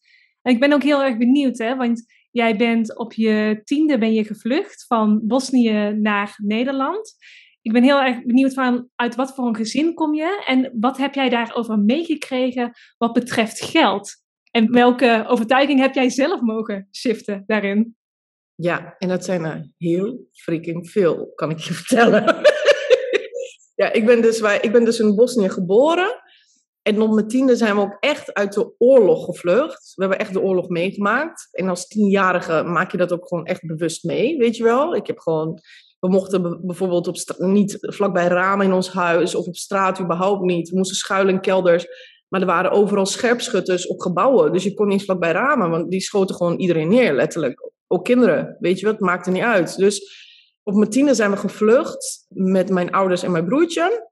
En 0.48 0.54
ik 0.54 0.60
ben 0.60 0.72
ook 0.72 0.82
heel 0.82 1.02
erg 1.02 1.16
benieuwd, 1.16 1.58
hè, 1.58 1.76
want 1.76 2.02
jij 2.30 2.56
bent 2.56 2.98
op 2.98 3.12
je 3.12 3.60
tiende 3.64 3.98
ben 3.98 4.12
je 4.12 4.24
gevlucht 4.24 4.86
van 4.86 5.20
Bosnië 5.26 5.92
naar 6.00 6.34
Nederland. 6.42 7.16
Ik 7.62 7.72
ben 7.72 7.82
heel 7.82 8.00
erg 8.00 8.24
benieuwd 8.24 8.54
van 8.54 8.88
uit 8.94 9.14
wat 9.14 9.34
voor 9.34 9.46
een 9.46 9.56
gezin 9.56 9.94
kom 9.94 10.14
je 10.14 10.42
en 10.46 10.76
wat 10.80 10.96
heb 10.96 11.14
jij 11.14 11.28
daarover 11.28 11.78
meegekregen 11.78 12.70
wat 12.98 13.12
betreft 13.12 13.64
geld? 13.64 14.10
En 14.50 14.72
welke 14.72 15.24
overtuiging 15.26 15.80
heb 15.80 15.94
jij 15.94 16.10
zelf 16.10 16.40
mogen 16.40 16.88
shiften 16.92 17.44
daarin? 17.46 17.96
Ja, 18.54 18.94
en 18.98 19.08
dat 19.08 19.24
zijn 19.24 19.44
er 19.44 19.70
heel 19.76 20.26
freaking 20.32 20.90
veel, 20.90 21.32
kan 21.34 21.50
ik 21.50 21.58
je 21.58 21.72
vertellen. 21.74 22.24
ja, 23.82 23.92
ik 23.92 24.06
ben, 24.06 24.22
dus, 24.22 24.40
ik 24.40 24.72
ben 24.72 24.84
dus 24.84 24.98
in 24.98 25.14
Bosnië 25.14 25.48
geboren. 25.48 26.22
En 26.88 27.00
op 27.02 27.14
mijn 27.14 27.28
tiende 27.28 27.56
zijn 27.56 27.74
we 27.74 27.80
ook 27.80 27.96
echt 28.00 28.34
uit 28.34 28.52
de 28.52 28.74
oorlog 28.78 29.24
gevlucht. 29.24 29.92
We 29.94 30.02
hebben 30.02 30.18
echt 30.18 30.32
de 30.32 30.40
oorlog 30.40 30.68
meegemaakt. 30.68 31.48
En 31.50 31.68
als 31.68 31.86
tienjarige 31.86 32.62
maak 32.62 32.90
je 32.90 32.96
dat 32.96 33.12
ook 33.12 33.28
gewoon 33.28 33.44
echt 33.44 33.66
bewust 33.66 34.04
mee, 34.04 34.38
weet 34.38 34.56
je 34.56 34.62
wel. 34.62 34.94
Ik 34.94 35.06
heb 35.06 35.18
gewoon 35.18 35.60
we 36.00 36.08
mochten 36.08 36.66
bijvoorbeeld 36.66 37.08
op 37.08 37.16
niet 37.38 37.76
vlakbij 37.80 38.26
ramen 38.26 38.66
in 38.66 38.72
ons 38.72 38.92
huis 38.92 39.34
of 39.34 39.46
op 39.46 39.56
straat 39.56 40.00
überhaupt 40.00 40.42
niet. 40.42 40.68
We 40.68 40.76
moesten 40.76 40.96
schuilen 40.96 41.34
in 41.34 41.40
kelders. 41.40 41.86
Maar 42.28 42.40
er 42.40 42.46
waren 42.46 42.70
overal 42.70 43.06
scherpschutters 43.06 43.86
op 43.86 44.00
gebouwen. 44.00 44.52
Dus 44.52 44.62
je 44.64 44.74
kon 44.74 44.88
niet 44.88 45.04
vlakbij 45.04 45.32
ramen, 45.32 45.70
want 45.70 45.90
die 45.90 46.00
schoten 46.00 46.34
gewoon 46.34 46.58
iedereen 46.58 46.88
neer, 46.88 47.14
letterlijk. 47.14 47.70
Ook 47.86 48.04
kinderen, 48.04 48.56
weet 48.60 48.78
je 48.78 48.86
wat, 48.86 48.94
het 48.94 49.04
maakte 49.04 49.30
niet 49.30 49.42
uit. 49.42 49.76
Dus 49.76 50.26
op 50.62 50.74
mijn 50.74 50.90
tiende 50.90 51.14
zijn 51.14 51.30
we 51.30 51.36
gevlucht 51.36 52.26
met 52.28 52.70
mijn 52.70 52.90
ouders 52.90 53.22
en 53.22 53.30
mijn 53.30 53.44
broertje. 53.44 54.10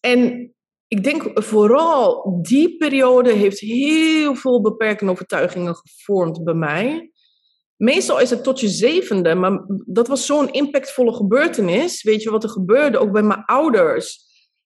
En 0.00 0.52
ik 0.90 1.04
denk 1.04 1.30
vooral 1.34 2.38
die 2.42 2.76
periode 2.76 3.32
heeft 3.32 3.60
heel 3.60 4.34
veel 4.34 4.60
beperkende 4.60 5.12
overtuigingen 5.12 5.76
gevormd 5.76 6.44
bij 6.44 6.54
mij. 6.54 7.10
Meestal 7.76 8.20
is 8.20 8.30
het 8.30 8.44
tot 8.44 8.60
je 8.60 8.68
zevende, 8.68 9.34
maar 9.34 9.64
dat 9.86 10.08
was 10.08 10.26
zo'n 10.26 10.52
impactvolle 10.52 11.12
gebeurtenis. 11.12 12.02
Weet 12.02 12.22
je 12.22 12.30
wat 12.30 12.42
er 12.42 12.50
gebeurde? 12.50 12.98
Ook 12.98 13.12
bij 13.12 13.22
mijn 13.22 13.44
ouders. 13.44 14.20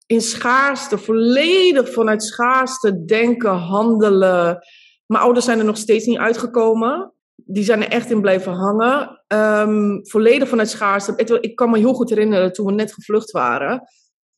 In 0.07 0.21
schaarste, 0.21 0.99
volledig 0.99 1.92
vanuit 1.92 2.23
schaarste 2.23 3.04
denken, 3.04 3.54
handelen. 3.54 4.59
Mijn 5.07 5.23
ouders 5.23 5.45
zijn 5.45 5.59
er 5.59 5.64
nog 5.64 5.76
steeds 5.76 6.07
niet 6.07 6.19
uitgekomen. 6.19 7.12
Die 7.35 7.64
zijn 7.64 7.83
er 7.83 7.90
echt 7.90 8.11
in 8.11 8.21
blijven 8.21 8.52
hangen. 8.52 9.23
Um, 9.28 10.07
volledig 10.07 10.49
vanuit 10.49 10.71
schaarste. 10.71 11.38
Ik 11.40 11.57
kan 11.57 11.71
me 11.71 11.78
heel 11.78 11.95
goed 11.95 12.09
herinneren 12.09 12.52
toen 12.52 12.66
we 12.66 12.73
net 12.73 12.92
gevlucht 12.92 13.31
waren. 13.31 13.83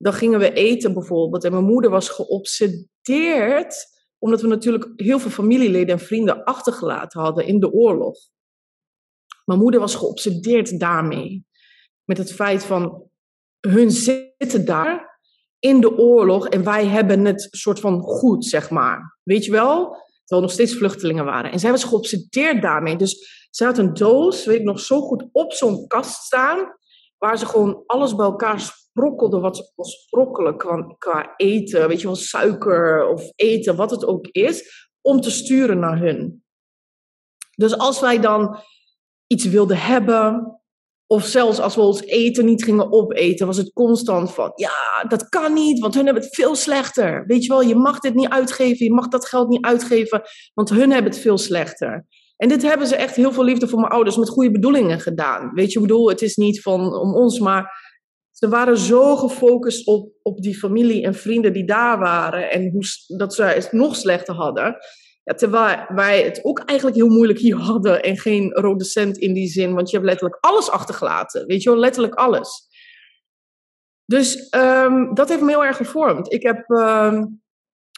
Dan 0.04 0.12
gingen 0.12 0.38
we 0.38 0.52
eten 0.52 0.92
bijvoorbeeld. 0.92 1.44
En 1.44 1.52
mijn 1.52 1.64
moeder 1.64 1.90
was 1.90 2.08
geobsedeerd. 2.08 3.92
Omdat 4.18 4.40
we 4.40 4.46
natuurlijk 4.46 4.92
heel 4.96 5.18
veel 5.18 5.30
familieleden 5.30 5.94
en 5.94 6.04
vrienden 6.04 6.44
achtergelaten 6.44 7.20
hadden 7.20 7.46
in 7.46 7.61
de 7.61 7.73
oorlog. 7.73 8.18
Mijn 9.44 9.58
moeder 9.58 9.80
was 9.80 9.94
geobsedeerd 9.94 10.78
daarmee. 10.80 11.46
Met 12.04 12.18
het 12.18 12.32
feit 12.32 12.64
van, 12.64 13.11
hun 13.61 13.90
zitten 13.90 14.64
daar 14.64 15.20
in 15.58 15.80
de 15.80 15.99
oorlog 15.99 16.49
en 16.49 16.64
wij 16.64 16.87
hebben 16.87 17.25
het 17.25 17.49
soort 17.50 17.80
van 17.80 18.00
goed, 18.00 18.44
zeg 18.44 18.70
maar. 18.70 19.18
Weet 19.23 19.44
je 19.44 19.50
wel? 19.50 19.96
Terwijl 20.18 20.49
nog 20.49 20.50
steeds 20.50 20.76
vluchtelingen 20.76 21.25
waren. 21.25 21.52
En 21.52 21.58
zij 21.58 21.70
was 21.70 21.84
geobsedeerd 21.84 22.62
daarmee. 22.62 22.96
Dus 22.96 23.46
ze 23.50 23.64
had 23.64 23.78
een 23.78 23.94
doos, 23.94 24.44
weet 24.44 24.58
ik 24.58 24.64
nog, 24.64 24.80
zo 24.80 25.00
goed 25.00 25.28
op 25.32 25.52
zo'n 25.52 25.87
kast 25.87 26.25
staan. 26.25 26.76
Waar 27.18 27.38
ze 27.38 27.46
gewoon 27.46 27.82
alles 27.87 28.14
bij 28.14 28.26
elkaar 28.26 28.61
sprokkelde 28.94 29.40
wat 29.40 29.56
ze 29.56 29.72
kon 29.74 29.84
sprokkelen 29.84 30.56
qua, 30.56 30.94
qua 30.98 31.34
eten. 31.36 31.88
Weet 31.88 32.00
je 32.00 32.06
wel, 32.06 32.16
suiker 32.16 33.08
of 33.08 33.32
eten, 33.34 33.76
wat 33.76 33.90
het 33.90 34.06
ook 34.06 34.26
is. 34.26 34.88
Om 35.00 35.20
te 35.20 35.30
sturen 35.30 35.78
naar 35.78 35.98
hun. 35.98 36.44
Dus 37.56 37.78
als 37.78 38.00
wij 38.00 38.20
dan 38.20 38.58
iets 39.26 39.44
wilden 39.44 39.78
hebben. 39.78 40.58
Of 41.06 41.24
zelfs 41.24 41.60
als 41.60 41.74
we 41.74 41.80
ons 41.80 42.02
eten 42.02 42.44
niet 42.44 42.64
gingen 42.64 42.92
opeten, 42.92 43.46
was 43.46 43.56
het 43.56 43.72
constant 43.72 44.32
van, 44.32 44.52
ja, 44.54 45.04
dat 45.08 45.28
kan 45.28 45.52
niet, 45.52 45.78
want 45.78 45.94
hun 45.94 46.04
hebben 46.04 46.22
het 46.22 46.34
veel 46.34 46.54
slechter. 46.54 47.24
Weet 47.26 47.42
je 47.42 47.48
wel, 47.48 47.62
je 47.62 47.74
mag 47.74 47.98
dit 47.98 48.14
niet 48.14 48.28
uitgeven, 48.28 48.84
je 48.84 48.92
mag 48.92 49.08
dat 49.08 49.28
geld 49.28 49.48
niet 49.48 49.64
uitgeven, 49.64 50.22
want 50.54 50.70
hun 50.70 50.90
hebben 50.90 51.12
het 51.12 51.20
veel 51.20 51.38
slechter. 51.38 52.06
En 52.36 52.48
dit 52.48 52.62
hebben 52.62 52.86
ze 52.86 52.96
echt 52.96 53.16
heel 53.16 53.32
veel 53.32 53.44
liefde 53.44 53.68
voor 53.68 53.80
mijn 53.80 53.92
ouders 53.92 54.16
met 54.16 54.28
goede 54.28 54.50
bedoelingen 54.50 55.00
gedaan. 55.00 55.50
Weet 55.54 55.72
je, 55.72 55.78
ik 55.78 55.86
bedoel, 55.86 56.08
het 56.08 56.22
is 56.22 56.36
niet 56.36 56.60
van 56.60 56.94
om 56.94 57.14
ons, 57.14 57.38
maar 57.38 57.83
ze 58.44 58.50
waren 58.50 58.78
zo 58.78 59.16
gefocust 59.16 59.86
op, 59.86 60.12
op 60.22 60.42
die 60.42 60.58
familie 60.58 61.04
en 61.04 61.14
vrienden 61.14 61.52
die 61.52 61.64
daar 61.64 61.98
waren 61.98 62.50
en 62.50 62.70
hoe, 62.70 62.82
dat 63.16 63.34
ze 63.34 63.42
het 63.42 63.72
nog 63.72 63.96
slechter 63.96 64.34
hadden. 64.34 64.76
Ja, 65.22 65.34
terwijl 65.34 65.84
wij 65.88 66.22
het 66.22 66.44
ook 66.44 66.58
eigenlijk 66.58 66.98
heel 66.98 67.08
moeilijk 67.08 67.38
hier 67.38 67.56
hadden 67.56 68.02
en 68.02 68.18
geen 68.18 68.52
rode 68.52 68.84
cent 68.84 69.18
in 69.18 69.32
die 69.34 69.48
zin, 69.48 69.74
want 69.74 69.90
je 69.90 69.96
hebt 69.96 70.08
letterlijk 70.08 70.38
alles 70.40 70.70
achtergelaten. 70.70 71.46
Weet 71.46 71.62
je 71.62 71.70
wel, 71.70 71.78
letterlijk 71.78 72.14
alles. 72.14 72.68
Dus 74.04 74.54
um, 74.56 75.14
dat 75.14 75.28
heeft 75.28 75.40
me 75.40 75.50
heel 75.50 75.64
erg 75.64 75.76
gevormd. 75.76 76.32
Ik 76.32 76.42
heb 76.42 76.68
um, 76.68 77.42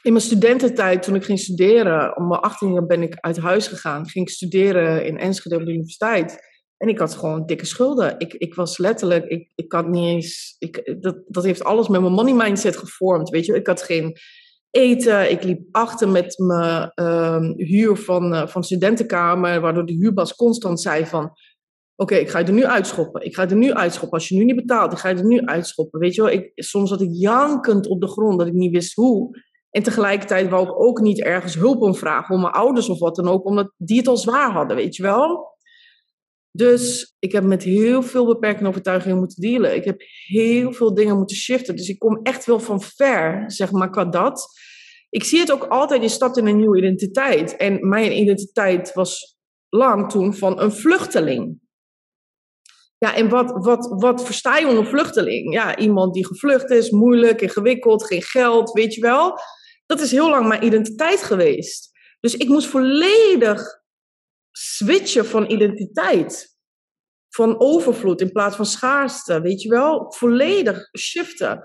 in 0.03 0.13
mijn 0.13 0.25
studententijd, 0.25 1.03
toen 1.03 1.15
ik 1.15 1.25
ging 1.25 1.39
studeren, 1.39 2.17
om 2.17 2.29
mijn 2.29 2.41
18 2.41 2.73
jaar 2.73 2.87
ben 2.87 3.03
ik 3.03 3.17
uit 3.21 3.39
huis 3.39 3.67
gegaan, 3.67 4.09
ging 4.09 4.27
ik 4.27 4.35
studeren 4.35 5.05
in 5.07 5.19
Enschede 5.19 5.57
op 5.57 5.65
de 5.65 5.71
universiteit. 5.71 6.39
En 6.77 6.89
ik 6.89 6.99
had 6.99 7.15
gewoon 7.15 7.47
dikke 7.47 7.67
schulden. 7.67 8.15
Ik, 8.19 8.35
ik 8.35 8.55
was 8.55 8.79
letterlijk, 8.79 9.25
ik, 9.25 9.53
ik 9.55 9.73
had 9.73 9.89
niet 9.89 10.05
eens, 10.05 10.57
ik, 10.59 10.97
dat, 11.01 11.23
dat 11.27 11.45
heeft 11.45 11.65
alles 11.65 11.89
met 11.89 12.01
mijn 12.01 12.13
money 12.13 12.35
mindset 12.35 12.77
gevormd. 12.77 13.29
Weet 13.29 13.47
je, 13.47 13.55
ik 13.55 13.67
had 13.67 13.83
geen 13.83 14.17
eten. 14.71 15.31
Ik 15.31 15.43
liep 15.43 15.69
achter 15.71 16.09
met 16.09 16.39
mijn 16.39 16.93
uh, 16.95 17.51
huur 17.57 17.97
van, 17.97 18.33
uh, 18.33 18.47
van 18.47 18.65
studentenkamer, 18.65 19.61
waardoor 19.61 19.87
de 19.87 19.93
huurbas 19.93 20.35
constant 20.35 20.81
zei 20.81 21.07
van... 21.07 21.31
Oké, 21.97 22.15
ik 22.15 22.31
ga 22.31 22.39
je 22.39 22.45
er 22.45 22.53
nu 22.53 22.65
uitschoppen. 22.65 23.25
Ik 23.25 23.35
ga 23.35 23.43
je 23.43 23.49
er 23.49 23.57
nu 23.57 23.73
uitschoppen. 23.73 24.19
Als 24.19 24.29
je 24.29 24.37
nu 24.37 24.45
niet 24.45 24.57
betaalt, 24.57 24.93
ik 24.93 24.99
ga 24.99 25.09
je 25.09 25.17
er 25.17 25.27
nu 25.27 25.41
uitschoppen. 25.41 26.01
Weet 26.01 26.15
je 26.15 26.23
wel, 26.23 26.31
ik, 26.31 26.53
soms 26.55 26.89
zat 26.89 27.01
ik 27.01 27.09
jankend 27.11 27.89
op 27.89 28.01
de 28.01 28.09
grond 28.09 28.39
dat 28.39 28.47
ik 28.47 28.53
niet 28.53 28.73
wist 28.73 28.95
hoe. 28.95 29.45
En 29.71 29.83
tegelijkertijd 29.83 30.49
wou 30.49 30.67
ik 30.67 30.81
ook 30.81 31.01
niet 31.01 31.23
ergens 31.23 31.55
hulp 31.55 31.81
om 31.81 31.95
vragen, 31.95 32.35
om 32.35 32.41
mijn 32.41 32.53
ouders 32.53 32.89
of 32.89 32.99
wat 32.99 33.17
dan 33.17 33.29
ook, 33.29 33.45
omdat 33.45 33.73
die 33.77 33.99
het 33.99 34.09
al 34.09 34.17
zwaar 34.17 34.53
hadden, 34.53 34.77
weet 34.77 34.97
je 34.97 35.03
wel. 35.03 35.56
Dus 36.57 37.15
ik 37.19 37.33
heb 37.33 37.45
met 37.45 37.63
heel 37.63 38.03
veel 38.03 38.27
beperkende 38.27 38.69
overtuigingen 38.69 39.19
moeten 39.19 39.41
dealen. 39.41 39.75
Ik 39.75 39.85
heb 39.85 40.03
heel 40.27 40.73
veel 40.73 40.95
dingen 40.95 41.17
moeten 41.17 41.37
shiften. 41.37 41.77
Dus 41.77 41.89
ik 41.89 41.99
kom 41.99 42.21
echt 42.23 42.45
wel 42.45 42.61
van 42.61 42.81
ver, 42.81 43.45
zeg 43.47 43.71
maar, 43.71 43.91
qua 43.91 44.05
dat. 44.05 44.49
Ik 45.11 45.25
zie 45.25 45.41
het 45.41 45.53
ook 45.53 45.65
altijd, 45.65 46.03
je 46.03 46.09
stapt 46.09 46.37
in 46.37 46.47
een 46.47 46.57
nieuwe 46.57 46.79
identiteit. 46.79 47.57
En 47.57 47.89
mijn 47.89 48.19
identiteit 48.19 48.93
was 48.93 49.37
lang 49.69 50.11
toen 50.11 50.35
van 50.35 50.61
een 50.61 50.73
vluchteling. 50.73 51.59
Ja, 52.99 53.15
en 53.15 53.29
wat, 53.29 53.51
wat, 53.65 53.87
wat 54.01 54.25
versta 54.25 54.59
je 54.59 54.67
onder 54.67 54.87
vluchteling? 54.87 55.53
Ja, 55.53 55.77
iemand 55.79 56.15
die 56.15 56.27
gevlucht 56.27 56.71
is, 56.71 56.91
moeilijk, 56.91 57.41
ingewikkeld, 57.41 58.07
geen 58.07 58.23
geld, 58.23 58.73
weet 58.73 58.95
je 58.95 59.01
wel. 59.01 59.39
Dat 59.87 60.01
is 60.01 60.11
heel 60.11 60.31
lang 60.31 60.49
mijn 60.49 60.65
identiteit 60.65 61.23
geweest. 61.23 61.91
Dus 62.21 62.37
ik 62.37 62.49
moest 62.49 62.67
volledig 62.67 63.85
switchen 64.59 65.27
van 65.27 65.51
identiteit. 65.51 66.55
Van 67.29 67.61
overvloed 67.61 68.21
in 68.21 68.33
plaats 68.33 68.57
van 68.57 68.67
schaarste, 68.67 69.41
weet 69.41 69.63
je 69.63 69.69
wel? 69.69 70.13
Volledig 70.13 70.89
shiften. 70.99 71.65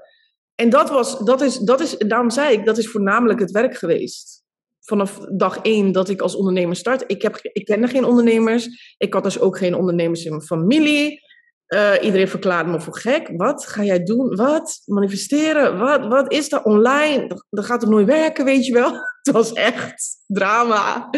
En 0.56 0.70
dat 0.70 0.90
was, 0.90 1.20
dat 1.20 1.42
is, 1.42 1.58
dat 1.58 1.80
is, 1.80 1.98
daarom 1.98 2.30
zei 2.30 2.54
ik, 2.54 2.66
dat 2.66 2.78
is 2.78 2.88
voornamelijk 2.88 3.40
het 3.40 3.52
werk 3.52 3.78
geweest. 3.78 4.44
Vanaf 4.80 5.18
dag 5.18 5.58
één 5.62 5.92
dat 5.92 6.10
ik 6.10 6.22
als 6.22 6.36
ondernemer 6.36 6.76
start. 6.76 7.04
Ik, 7.08 7.22
heb, 7.22 7.40
ik 7.42 7.66
kende 7.66 7.88
geen 7.88 8.06
ondernemers. 8.06 8.96
Ik 8.98 9.14
had 9.14 9.24
dus 9.24 9.40
ook 9.40 9.58
geen 9.58 9.76
ondernemers 9.76 10.24
in 10.24 10.32
mijn 10.32 10.42
familie. 10.42 11.20
Uh, 11.68 11.94
iedereen 12.02 12.28
verklaarde 12.28 12.72
me 12.72 12.82
voor 12.82 12.98
gek. 12.98 13.32
Wat 13.36 13.68
ga 13.68 13.84
jij 13.84 14.04
doen? 14.04 14.36
Wat? 14.36 14.82
Manifesteren? 14.86 15.80
Wat, 15.80 16.08
wat 16.08 16.32
is 16.32 16.50
dat 16.50 16.64
online? 16.64 17.42
Dat 17.50 17.66
gaat 17.66 17.80
toch 17.80 17.90
nooit 17.90 18.08
werken, 18.08 18.46
weet 18.46 18.66
je 18.66 18.74
wel? 18.74 18.92
Het 19.22 19.34
was 19.34 19.54
echt 19.54 20.24
drama 20.28 21.10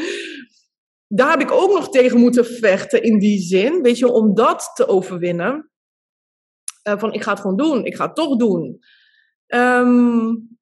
daar 1.15 1.31
heb 1.31 1.41
ik 1.41 1.51
ook 1.51 1.73
nog 1.73 1.89
tegen 1.89 2.19
moeten 2.19 2.45
vechten 2.45 3.03
in 3.03 3.19
die 3.19 3.39
zin, 3.39 3.81
weet 3.81 3.97
je, 3.97 4.11
om 4.11 4.33
dat 4.33 4.71
te 4.73 4.87
overwinnen. 4.87 5.71
Uh, 6.87 6.97
van 6.97 7.13
ik 7.13 7.23
ga 7.23 7.31
het 7.31 7.39
gewoon 7.39 7.57
doen, 7.57 7.85
ik 7.85 7.95
ga 7.95 8.05
het 8.05 8.15
toch 8.15 8.37
doen. 8.37 8.79
Um, 9.47 10.57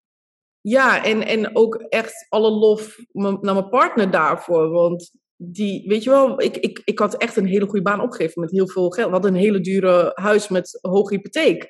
ja, 0.62 1.04
en, 1.04 1.26
en 1.26 1.56
ook 1.56 1.76
echt 1.76 2.26
alle 2.30 2.52
lof 2.52 2.98
naar 3.12 3.54
mijn 3.54 3.70
partner 3.70 4.12
daarvoor. 4.12 4.70
Want 4.70 5.12
die, 5.36 5.88
weet 5.88 6.04
je 6.04 6.10
wel, 6.10 6.42
ik, 6.42 6.58
ik, 6.58 6.82
ik 6.86 7.00
had 7.00 7.18
echt 7.18 7.36
een 7.36 7.48
hele 7.48 7.66
goede 7.66 7.82
baan 7.82 8.02
opgegeven 8.02 8.42
met 8.42 8.52
heel 8.52 8.68
veel 8.68 8.90
geld. 8.90 9.08
We 9.08 9.14
hadden 9.14 9.34
een 9.34 9.42
hele 9.42 9.60
dure 9.60 10.12
huis 10.14 10.48
met 10.48 10.80
hoge 10.82 11.16
hypotheek. 11.16 11.64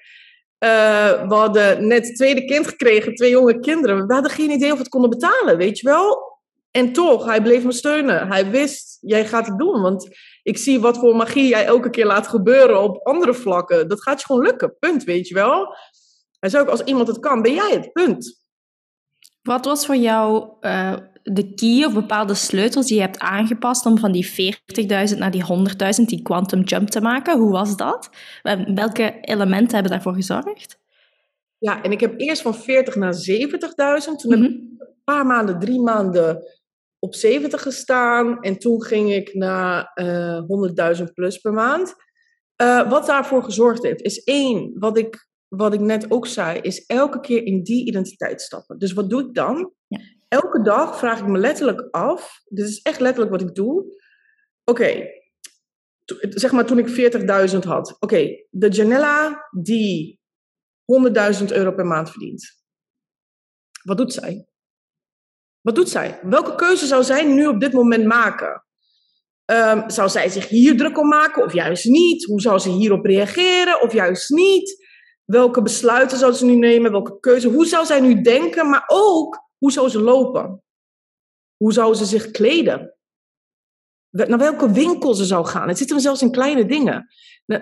Uh, 0.63 1.27
we 1.27 1.33
hadden 1.33 1.88
net 1.88 2.07
het 2.07 2.15
tweede 2.15 2.45
kind 2.45 2.67
gekregen, 2.67 3.15
twee 3.15 3.29
jonge 3.29 3.59
kinderen. 3.59 4.07
We 4.07 4.13
hadden 4.13 4.31
geen 4.31 4.51
idee 4.51 4.69
of 4.69 4.75
we 4.75 4.83
het 4.83 4.89
konden 4.89 5.09
betalen, 5.09 5.57
weet 5.57 5.79
je 5.79 5.88
wel. 5.88 6.30
En 6.71 6.93
toch, 6.93 7.25
hij 7.25 7.41
bleef 7.41 7.63
me 7.63 7.71
steunen. 7.71 8.27
Hij 8.27 8.49
wist, 8.49 8.97
jij 9.01 9.27
gaat 9.27 9.47
het 9.47 9.57
doen. 9.57 9.81
Want 9.81 10.09
ik 10.43 10.57
zie 10.57 10.79
wat 10.79 10.97
voor 10.97 11.15
magie 11.15 11.47
jij 11.47 11.65
elke 11.65 11.89
keer 11.89 12.05
laat 12.05 12.27
gebeuren 12.27 12.81
op 12.81 13.07
andere 13.07 13.33
vlakken. 13.33 13.87
Dat 13.87 14.01
gaat 14.01 14.19
je 14.19 14.25
gewoon 14.25 14.41
lukken, 14.41 14.75
punt, 14.79 15.03
weet 15.03 15.27
je 15.27 15.33
wel. 15.33 15.75
Hij 16.39 16.49
zei 16.49 16.63
ook, 16.63 16.69
als 16.69 16.83
iemand 16.83 17.07
het 17.07 17.19
kan, 17.19 17.41
ben 17.41 17.53
jij 17.53 17.71
het, 17.71 17.91
punt. 17.91 18.39
Wat 19.41 19.65
was 19.65 19.85
voor 19.85 19.95
jou 19.95 20.49
uh, 20.61 20.93
de 21.23 21.53
key 21.53 21.85
of 21.85 21.93
bepaalde 21.93 22.33
sleutels 22.33 22.85
die 22.85 22.95
je 22.95 23.01
hebt 23.01 23.19
aangepast 23.19 23.85
om 23.85 23.97
van 23.97 24.11
die 24.11 24.53
40.000 25.11 25.17
naar 25.17 25.31
die 25.31 25.45
100.000, 25.99 26.05
die 26.05 26.21
quantum 26.21 26.61
jump 26.61 26.89
te 26.89 27.01
maken? 27.01 27.39
Hoe 27.39 27.51
was 27.51 27.77
dat? 27.77 28.09
Welke 28.73 29.17
elementen 29.21 29.73
hebben 29.73 29.91
daarvoor 29.91 30.13
gezorgd? 30.13 30.79
Ja, 31.57 31.81
en 31.83 31.91
ik 31.91 31.99
heb 31.99 32.19
eerst 32.19 32.41
van 32.41 32.55
40 32.55 32.95
naar 32.95 33.13
70.000. 33.13 33.19
Toen 34.17 34.31
heb 34.31 34.39
ik 34.39 34.39
mhm. 34.39 34.43
een 34.43 34.79
paar 35.03 35.25
maanden, 35.25 35.59
drie 35.59 35.81
maanden 35.81 36.43
op 37.03 37.15
70 37.15 37.62
gestaan. 37.62 38.41
En 38.41 38.58
toen 38.58 38.84
ging 38.84 39.13
ik 39.13 39.34
naar 39.34 39.91
uh, 39.96 40.38
eh, 40.38 40.98
100.000 40.98 41.03
plus 41.13 41.38
per 41.38 41.53
maand. 41.53 41.96
Uh, 42.62 42.89
wat 42.89 43.05
daarvoor 43.05 43.43
gezorgd 43.43 43.84
heeft, 43.84 44.01
is 44.01 44.24
één, 44.24 44.79
wat 44.79 44.98
ik 44.98 45.29
wat 45.48 45.74
ik 45.74 45.79
net 45.79 46.12
ook 46.12 46.27
zei, 46.27 46.60
is 46.60 46.86
elke 46.86 47.20
keer 47.20 47.46
in 47.46 47.63
die 47.63 47.88
identiteit 47.88 48.41
stappen. 48.41 48.79
Dus 48.79 48.93
wat 48.93 49.10
doe 49.10 49.22
ik 49.27 49.34
dan? 49.34 49.74
Ja. 49.88 50.00
Elke 50.27 50.62
dag 50.62 50.98
vraag 50.98 51.20
ik 51.20 51.27
me 51.27 51.38
letterlijk 51.38 51.88
af, 51.91 52.41
dit 52.46 52.67
is 52.67 52.81
echt 52.81 53.00
letterlijk 53.00 53.31
wat 53.31 53.41
ik 53.41 53.55
doe. 53.55 54.00
Oké, 54.63 55.08
zeg 56.20 56.51
maar 56.51 56.65
toen 56.65 56.77
ik 56.77 57.13
40.000 57.51 57.58
had. 57.60 57.96
Oké, 58.00 58.46
de 58.50 58.70
Janella 58.70 59.48
die 59.62 60.20
100.000 61.39 61.46
euro 61.46 61.72
per 61.72 61.86
maand 61.86 62.10
verdient. 62.10 62.63
Wat 63.84 63.98
doet 63.98 64.13
zij? 64.13 64.50
Wat 65.61 65.75
doet 65.75 65.89
zij? 65.89 66.19
Welke 66.23 66.55
keuze 66.55 66.85
zou 66.85 67.03
zij 67.03 67.25
nu 67.25 67.47
op 67.47 67.59
dit 67.59 67.73
moment 67.73 68.05
maken? 68.05 68.65
Ehm, 69.45 69.89
zou 69.89 70.09
zij 70.09 70.29
zich 70.29 70.47
hier 70.47 70.77
druk 70.77 70.97
om 70.97 71.07
maken 71.07 71.43
of 71.43 71.53
juist 71.53 71.85
niet? 71.85 72.25
Hoe 72.25 72.41
zou 72.41 72.59
ze 72.59 72.69
hierop 72.69 73.05
reageren 73.05 73.81
of 73.81 73.93
juist 73.93 74.29
niet? 74.29 74.89
Welke 75.25 75.61
besluiten 75.61 76.17
zou 76.17 76.33
ze 76.33 76.45
nu 76.45 76.55
nemen? 76.55 76.91
Welke 76.91 77.19
keuze? 77.19 77.49
Hoe 77.49 77.65
zou 77.65 77.85
zij 77.85 77.99
nu 77.99 78.21
denken? 78.21 78.69
Maar 78.69 78.83
ook, 78.87 79.49
hoe 79.57 79.71
zou 79.71 79.89
ze 79.89 80.01
lopen? 80.01 80.63
Hoe 81.57 81.73
zou 81.73 81.93
ze 81.93 82.05
zich 82.05 82.31
kleden? 82.31 82.95
Naar 84.09 84.37
welke 84.37 84.71
winkel 84.71 85.13
ze 85.13 85.25
zou 85.25 85.45
gaan? 85.45 85.67
Het 85.67 85.77
zit 85.77 85.89
hem 85.89 85.99
zelfs 85.99 86.21
in 86.21 86.31
kleine 86.31 86.65
dingen. 86.65 87.07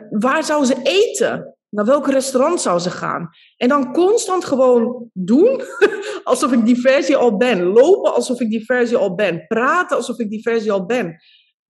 Waar 0.09 0.43
zou 0.43 0.65
ze 0.65 0.81
eten? 0.83 1.58
Naar 1.69 1.85
welk 1.85 2.07
restaurant 2.07 2.61
zou 2.61 2.79
ze 2.79 2.89
gaan? 2.89 3.29
En 3.57 3.67
dan 3.67 3.93
constant 3.93 4.45
gewoon 4.45 5.09
doen 5.13 5.61
alsof 6.23 6.51
ik 6.51 6.65
die 6.65 6.81
versie 6.81 7.15
al 7.15 7.38
ben. 7.38 7.63
Lopen 7.63 8.13
alsof 8.13 8.39
ik 8.39 8.49
die 8.49 8.65
versie 8.65 8.97
al 8.97 9.15
ben. 9.15 9.47
Praten 9.47 9.97
alsof 9.97 10.19
ik 10.19 10.29
die 10.29 10.41
versie 10.41 10.71
al 10.71 10.85
ben. 10.85 11.15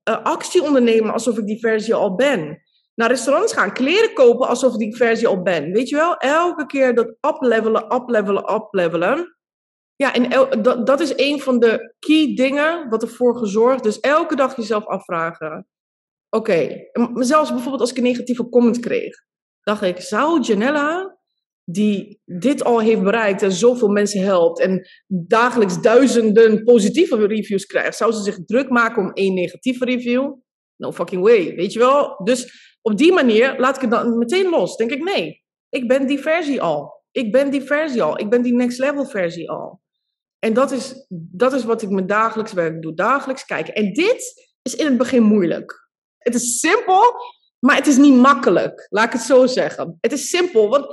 Eh, 0.04 0.24
actie 0.24 0.64
ondernemen 0.64 1.14
alsof 1.14 1.38
ik 1.38 1.46
die 1.46 1.60
versie 1.60 1.94
al 1.94 2.16
ben. 2.16 2.62
Naar 2.96 3.10
restaurants 3.10 3.54
gaan, 3.54 3.74
kleren 3.74 4.14
kopen 4.14 4.48
alsof 4.48 4.74
ik 4.74 4.80
die 4.80 4.96
versie 4.96 5.28
al 5.28 5.42
ben. 5.42 5.72
Weet 5.72 5.90
je 5.90 5.96
wel? 5.96 6.18
Elke 6.18 6.66
keer 6.66 6.96
dat 6.96 7.16
uplevelen, 7.22 7.94
uplevelen, 7.96 8.54
uplevelen. 8.54 9.38
Ja, 9.96 10.14
en 10.14 10.30
dat, 10.62 10.86
dat 10.86 11.00
is 11.00 11.14
een 11.16 11.42
van 11.42 11.60
de 11.60 11.96
key 12.00 12.36
dingen 12.36 12.90
wat 12.90 13.02
ervoor 13.02 13.38
gezorgd. 13.38 13.84
Dus 13.84 14.00
elke 14.00 14.36
dag 14.36 14.56
jezelf 14.56 14.86
afvragen. 14.86 15.68
Oké, 16.30 16.90
zelfs 17.14 17.50
bijvoorbeeld 17.50 17.82
als 17.82 17.92
ik 17.92 17.98
een 17.98 18.04
negatieve 18.04 18.50
comment 18.50 18.80
kreeg. 18.80 19.28
Dacht 19.64 19.82
ik, 19.82 20.00
zou 20.00 20.42
Janella, 20.42 21.18
die 21.64 22.22
dit 22.26 22.64
al 22.64 22.80
heeft 22.80 23.04
bereikt 23.04 23.42
en 23.42 23.52
zoveel 23.52 23.88
mensen 23.88 24.22
helpt 24.22 24.60
en 24.60 24.88
dagelijks 25.08 25.82
duizenden 25.82 26.64
positieve 26.64 27.28
reviews 27.28 27.66
krijgt, 27.66 27.98
zou 27.98 28.12
ze 28.12 28.24
zich 28.24 28.46
druk 28.46 28.70
maken 28.70 29.04
om 29.04 29.14
één 29.14 29.34
negatieve 29.34 29.86
review? 29.86 30.34
No 30.76 30.92
fucking 30.92 31.22
way, 31.22 31.56
weet 31.56 31.74
je 31.74 31.80
wel? 31.80 32.22
Dus 32.24 32.68
op 32.82 32.98
die 32.98 33.14
manier 33.14 33.60
laat 33.60 33.76
ik 33.76 33.82
het 33.82 33.92
dan 33.92 34.18
meteen 34.18 34.50
los. 34.50 34.76
Denk 34.76 34.92
ik, 34.92 35.04
nee, 35.04 35.44
ik 35.70 35.88
ben 35.88 36.08
die 36.08 36.20
versie 36.20 36.62
al. 36.62 37.04
Ik 37.12 37.32
ben 37.32 37.52
die 37.52 37.62
versie 37.62 38.04
al. 38.04 38.20
Ik 38.20 38.30
ben 38.30 38.42
die 38.42 38.54
next 38.54 38.80
level 38.80 39.06
versie 39.06 39.50
al. 39.50 39.82
En 40.40 40.54
dat 40.54 40.72
is, 40.72 41.06
dat 41.10 41.54
is 41.54 41.64
wat 41.64 41.82
ik 41.82 41.90
met 41.90 42.08
dagelijks 42.08 42.54
werk 42.54 42.82
doe. 42.82 42.94
Dagelijks 42.94 43.46
kijken. 43.46 43.74
En 43.74 43.94
dit 43.94 44.50
is 44.62 44.76
in 44.76 44.86
het 44.86 44.98
begin 44.98 45.24
moeilijk. 45.24 45.90
Het 46.18 46.36
is 46.36 46.60
simpel, 46.60 47.02
maar 47.60 47.76
het 47.76 47.88
is 47.88 47.98
niet 47.98 48.16
makkelijk. 48.16 48.88
Laat 48.90 49.06
ik 49.06 49.12
het 49.12 49.22
zo 49.22 49.46
zeggen. 49.46 49.98
Het 50.02 50.12
is 50.12 50.30
simpel, 50.30 50.70
want 50.70 50.86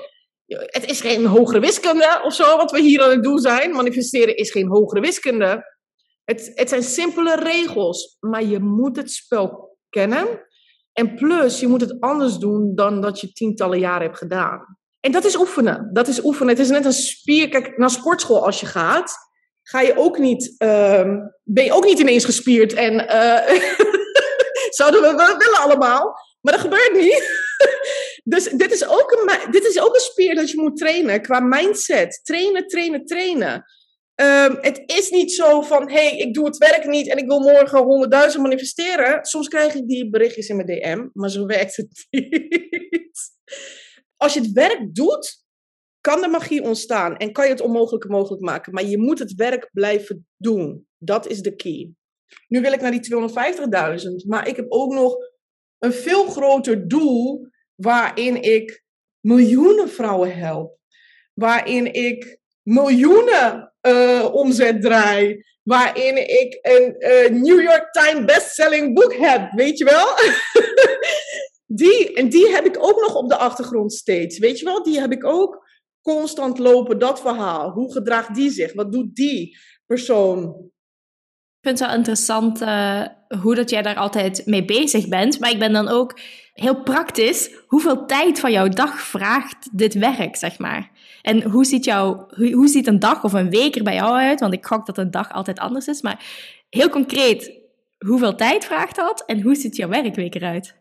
het 0.47 0.91
is 0.91 1.01
geen 1.01 1.27
hogere 1.27 1.61
wiskunde 1.61 2.21
of 2.25 2.35
zo 2.35 2.57
wat 2.57 2.71
we 2.71 2.81
hier 2.81 3.03
aan 3.03 3.11
het 3.11 3.23
doen 3.23 3.39
zijn. 3.39 3.71
Manifesteren 3.71 4.37
is 4.37 4.51
geen 4.51 4.69
hogere 4.69 5.01
wiskunde. 5.01 5.75
Het, 6.25 6.53
het 6.55 6.69
zijn 6.69 6.83
simpele 6.83 7.37
regels, 7.37 8.17
maar 8.21 8.45
je 8.45 8.59
moet 8.59 8.97
het 8.97 9.11
spel 9.11 9.77
kennen. 9.89 10.45
En 10.93 11.15
plus, 11.15 11.61
je 11.61 11.67
moet 11.67 11.81
het 11.81 12.01
anders 12.01 12.39
doen 12.39 12.75
dan 12.75 13.01
dat 13.01 13.21
je 13.21 13.33
tientallen 13.33 13.79
jaren 13.79 14.07
hebt 14.07 14.19
gedaan. 14.19 14.79
En 15.01 15.13
dat 15.13 15.25
is 15.25 15.39
oefenen. 15.39 15.91
Dat 15.93 16.09
is 16.09 16.25
oefenen. 16.25 16.49
Het 16.49 16.59
is 16.59 16.69
net 16.69 16.85
een 16.85 16.93
spier. 16.93 17.49
Kijk, 17.49 17.77
naar 17.79 17.91
sportschool 17.91 18.45
als 18.45 18.61
je 18.61 18.67
gaat, 18.67 19.15
ga 19.63 19.81
je 19.81 19.97
ook 19.97 20.19
niet, 20.19 20.55
ehm, 20.59 21.19
ben 21.43 21.65
je 21.65 21.73
ook 21.73 21.85
niet 21.85 21.99
ineens 21.99 22.25
gespierd. 22.25 22.73
En 22.73 23.09
eh, 23.09 23.61
zouden 24.79 25.01
we 25.03 25.15
wel 25.17 25.37
willen 25.37 25.61
allemaal, 25.61 26.15
maar 26.47 26.55
dat 26.55 26.65
gebeurt 26.65 26.93
niet. 26.93 27.45
dus 28.35 28.45
dit 28.45 28.73
is, 28.73 28.87
ook 28.87 29.13
een, 29.13 29.51
dit 29.51 29.65
is 29.65 29.81
ook 29.81 29.95
een 29.95 30.01
spier 30.01 30.35
dat 30.35 30.51
je 30.51 30.61
moet 30.61 30.77
trainen 30.77 31.23
qua 31.23 31.41
mindset. 31.41 32.21
Trainen, 32.23 32.67
trainen, 32.67 33.05
trainen. 33.05 33.65
Ehm, 34.15 34.57
het 34.61 34.83
is 34.87 35.11
niet 35.11 35.33
zo 35.33 35.61
van, 35.61 35.91
hé, 35.91 36.09
hey, 36.09 36.17
ik 36.17 36.35
doe 36.35 36.47
het 36.47 36.57
werk 36.57 36.87
niet 36.87 37.09
en 37.09 37.17
ik 37.17 37.27
wil 37.27 37.41
morgen 37.41 37.85
100.000 38.35 38.41
manifesteren. 38.41 39.25
Soms 39.25 39.49
krijg 39.49 39.75
ik 39.75 39.89
die 39.89 40.11
berichtjes 40.11 40.49
in 40.49 40.57
mijn 40.57 40.69
DM, 40.69 41.09
maar 41.13 41.31
zo 41.31 41.47
werkt 41.47 41.77
het 41.77 42.07
niet. 42.11 43.19
Als 44.17 44.35
je 44.35 44.41
het 44.41 44.53
werk 44.53 44.95
doet, 44.95 45.45
kan 46.01 46.21
de 46.21 46.29
magie 46.29 46.63
ontstaan 46.63 47.17
en 47.17 47.33
kan 47.33 47.45
je 47.45 47.51
het 47.51 47.61
onmogelijke 47.61 48.09
mogelijk 48.09 48.43
maken. 48.43 48.73
Maar 48.73 48.85
je 48.85 48.99
moet 48.99 49.19
het 49.19 49.35
werk 49.35 49.69
blijven 49.73 50.27
doen. 50.37 50.87
Dat 50.99 51.27
is 51.27 51.41
de 51.41 51.55
key. 51.57 51.91
Nu 52.49 52.61
wil 52.61 52.73
ik 52.73 52.81
naar 52.81 52.91
die 52.91 53.15
250.000, 54.21 54.27
maar 54.27 54.49
ik 54.49 54.57
heb 54.57 54.67
ook 54.69 54.93
nog 54.93 55.17
een 55.87 55.93
veel 55.93 56.27
groter 56.27 56.89
doel 56.89 57.49
waarin 57.75 58.43
ik 58.43 58.85
miljoenen 59.21 59.89
vrouwen 59.89 60.37
help. 60.37 60.79
Waarin 61.35 61.93
ik 61.93 62.39
miljoenen 62.63 63.75
eh, 63.81 64.29
omzet 64.33 64.83
draai. 64.83 65.45
Waarin 65.63 66.17
ik 66.17 66.59
een 66.63 66.97
eh, 66.99 67.31
New 67.31 67.63
York 67.63 67.93
Times 67.93 68.25
bestselling 68.25 68.95
boek 68.95 69.15
heb, 69.15 69.53
weet 69.53 69.79
je 69.79 69.85
wel? 69.85 70.07
die, 71.83 72.15
en 72.15 72.29
die 72.29 72.51
heb 72.51 72.65
ik 72.65 72.77
ook 72.79 73.01
nog 73.01 73.15
op 73.15 73.29
de 73.29 73.37
achtergrond 73.37 73.93
steeds, 73.93 74.39
weet 74.39 74.59
je 74.59 74.65
wel? 74.65 74.83
Die 74.83 75.01
heb 75.01 75.13
ik 75.13 75.25
ook 75.25 75.65
constant 76.03 76.59
lopen, 76.59 76.99
dat 76.99 77.21
verhaal. 77.21 77.71
Hoe 77.71 77.93
gedraagt 77.93 78.35
die 78.35 78.51
zich? 78.51 78.73
Wat 78.73 78.93
doet 78.93 79.15
die 79.15 79.59
persoon? 79.87 80.43
Ik 80.43 81.73
vind 81.73 81.79
het 81.79 81.89
wel 81.89 81.97
interessant 81.97 82.61
eh, 82.61 83.07
hoe 83.41 83.55
dat 83.55 83.71
jij 83.71 83.83
daar 83.83 83.97
altijd 83.97 84.43
mee 84.47 84.65
bezig 84.65 85.09
bent. 85.09 85.41
Maar 85.41 85.51
ik 85.51 85.59
ben 85.59 85.73
dan 85.73 85.89
ook 85.89 86.19
heel 86.53 86.83
praktisch. 86.83 87.51
Hoeveel 87.67 88.07
tijd 88.07 88.41
van 88.41 88.53
jouw 88.53 88.69
dag 88.69 89.01
vraagt 89.01 89.69
dit 89.73 89.95
werk, 89.95 90.37
zeg 90.37 90.59
maar? 90.59 90.91
En 91.23 91.43
hoe 91.43 91.65
ziet, 91.65 91.85
jouw, 91.85 92.27
hoe, 92.37 92.69
ziet 92.69 92.87
een 92.87 92.99
dag 92.99 93.25
of 93.25 93.33
een 93.33 93.51
week 93.51 93.77
er 93.77 93.83
bij 93.83 93.95
jou 93.95 94.17
uit? 94.17 94.41
Want 94.41 94.53
ik 94.53 94.67
gok 94.67 94.87
dat 94.87 94.99
een 94.99 95.11
dag 95.11 95.33
altijd 95.33 95.59
anders 95.59 95.87
is. 95.87 96.03
Maar 96.03 96.25
heel 96.71 96.89
concreet, 96.89 97.53
hoeveel 97.99 98.35
tijd 98.35 98.65
vraagt 98.65 98.97
dat? 98.97 99.23
En 99.27 99.43
hoe 99.43 99.55
ziet 99.55 99.77
jouw 99.77 99.89
werkweek 99.89 100.35
eruit? 100.35 100.75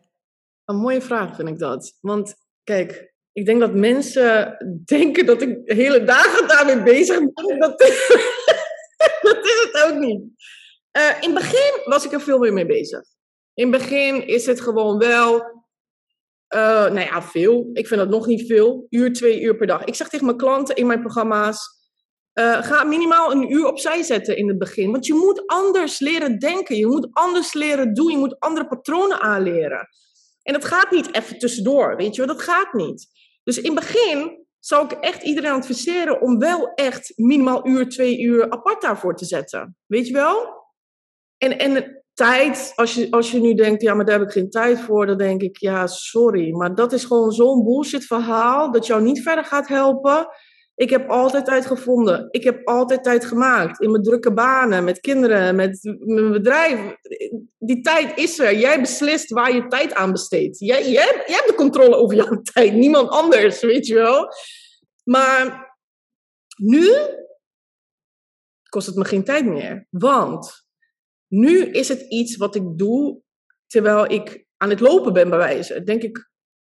Een 0.64 0.76
mooie 0.76 1.02
vraag 1.02 1.36
vind 1.36 1.48
ik 1.48 1.58
dat. 1.58 1.98
Want 2.00 2.34
kijk, 2.64 3.14
ik 3.32 3.46
denk 3.46 3.60
dat 3.60 3.74
mensen 3.74 4.56
denken 4.84 5.26
dat 5.26 5.42
ik 5.42 5.58
hele 5.64 6.04
dagen 6.04 6.48
daarmee 6.48 6.82
bezig 6.82 7.18
ben. 7.18 7.58
Dat, 7.58 7.78
dat 9.22 9.44
is 9.44 9.68
het 9.70 9.82
ook 9.86 9.98
niet. 9.98 10.22
Eh, 10.96 11.16
in 11.20 11.34
het 11.34 11.34
begin 11.34 11.80
was 11.84 12.04
ik 12.04 12.12
er 12.12 12.20
veel 12.20 12.38
meer 12.38 12.52
mee 12.52 12.66
bezig. 12.66 13.00
In 13.54 13.72
het 13.72 13.80
begin 13.80 14.26
is 14.26 14.46
het 14.46 14.60
gewoon 14.60 14.98
wel, 14.98 15.40
eh, 16.46 16.60
nou 16.60 17.00
ja, 17.00 17.22
veel. 17.22 17.70
Ik 17.72 17.86
vind 17.86 18.00
dat 18.00 18.08
nog 18.08 18.26
niet 18.26 18.46
veel. 18.46 18.86
Uur, 18.90 19.12
twee 19.12 19.40
uur 19.40 19.56
per 19.56 19.66
dag. 19.66 19.84
Ik 19.84 19.94
zeg 19.94 20.08
tegen 20.08 20.26
mijn 20.26 20.38
klanten 20.38 20.76
in 20.76 20.86
mijn 20.86 21.00
programma's, 21.00 21.58
eh, 22.32 22.62
ga 22.62 22.84
minimaal 22.84 23.32
een 23.32 23.52
uur 23.52 23.66
opzij 23.66 24.02
zetten 24.02 24.36
in 24.36 24.48
het 24.48 24.58
begin. 24.58 24.90
Want 24.90 25.06
je 25.06 25.14
moet 25.14 25.46
anders 25.46 25.98
leren 25.98 26.38
denken. 26.38 26.76
Je 26.76 26.86
moet 26.86 27.08
anders 27.10 27.52
leren 27.52 27.94
doen. 27.94 28.10
Je 28.10 28.18
moet 28.18 28.38
andere 28.38 28.66
patronen 28.66 29.20
aanleren. 29.20 29.88
En 30.42 30.52
dat 30.52 30.64
gaat 30.64 30.90
niet 30.90 31.14
even 31.14 31.38
tussendoor, 31.38 31.96
weet 31.96 32.14
je 32.14 32.26
wel. 32.26 32.36
Dat 32.36 32.44
gaat 32.44 32.72
niet. 32.72 33.06
Dus 33.42 33.58
in 33.58 33.76
het 33.76 33.80
begin 33.80 34.46
zou 34.58 34.84
ik 34.84 34.92
echt 34.92 35.22
iedereen 35.22 35.52
adviseren 35.52 36.20
om 36.20 36.38
wel 36.38 36.72
echt 36.74 37.12
minimaal 37.16 37.66
uur, 37.66 37.88
twee 37.88 38.20
uur 38.20 38.50
apart 38.50 38.82
daarvoor 38.82 39.16
te 39.16 39.24
zetten. 39.24 39.76
Weet 39.86 40.06
je 40.06 40.12
wel? 40.12 40.55
En, 41.38 41.58
en 41.58 42.02
tijd, 42.14 42.72
als 42.74 42.94
je, 42.94 43.10
als 43.10 43.30
je 43.30 43.40
nu 43.40 43.54
denkt, 43.54 43.82
ja, 43.82 43.94
maar 43.94 44.04
daar 44.04 44.18
heb 44.18 44.28
ik 44.28 44.34
geen 44.34 44.50
tijd 44.50 44.80
voor, 44.80 45.06
dan 45.06 45.18
denk 45.18 45.42
ik, 45.42 45.56
ja, 45.56 45.86
sorry. 45.86 46.52
Maar 46.52 46.74
dat 46.74 46.92
is 46.92 47.04
gewoon 47.04 47.32
zo'n 47.32 47.64
bullshit 47.64 48.04
verhaal 48.04 48.72
dat 48.72 48.86
jou 48.86 49.02
niet 49.02 49.22
verder 49.22 49.44
gaat 49.44 49.68
helpen. 49.68 50.28
Ik 50.74 50.90
heb 50.90 51.10
altijd 51.10 51.44
tijd 51.44 51.66
gevonden. 51.66 52.28
Ik 52.30 52.44
heb 52.44 52.68
altijd 52.68 53.04
tijd 53.04 53.24
gemaakt. 53.24 53.80
In 53.80 53.90
mijn 53.90 54.02
drukke 54.02 54.32
banen, 54.32 54.84
met 54.84 55.00
kinderen, 55.00 55.56
met 55.56 55.78
mijn 55.98 56.32
bedrijf. 56.32 56.96
Die 57.58 57.80
tijd 57.80 58.18
is 58.18 58.38
er. 58.38 58.58
Jij 58.58 58.80
beslist 58.80 59.30
waar 59.30 59.54
je 59.54 59.66
tijd 59.66 59.94
aan 59.94 60.12
besteedt. 60.12 60.58
Jij, 60.58 60.82
jij, 60.82 61.22
jij 61.26 61.36
hebt 61.36 61.48
de 61.48 61.54
controle 61.54 61.94
over 61.94 62.16
jouw 62.16 62.40
tijd. 62.52 62.72
Niemand 62.72 63.08
anders, 63.08 63.60
weet 63.60 63.86
je 63.86 63.94
wel. 63.94 64.28
Maar 65.04 65.74
nu 66.56 66.90
kost 68.68 68.86
het 68.86 68.96
me 68.96 69.04
geen 69.04 69.24
tijd 69.24 69.44
meer. 69.46 69.86
Want 69.90 70.65
nu 71.28 71.70
is 71.70 71.88
het 71.88 72.00
iets 72.00 72.36
wat 72.36 72.54
ik 72.54 72.62
doe 72.78 73.20
terwijl 73.66 74.10
ik 74.10 74.44
aan 74.56 74.70
het 74.70 74.80
lopen 74.80 75.12
ben, 75.12 75.28
bij 75.28 75.38
wijze. 75.38 75.82
Denk 75.82 76.02
ik, 76.02 76.30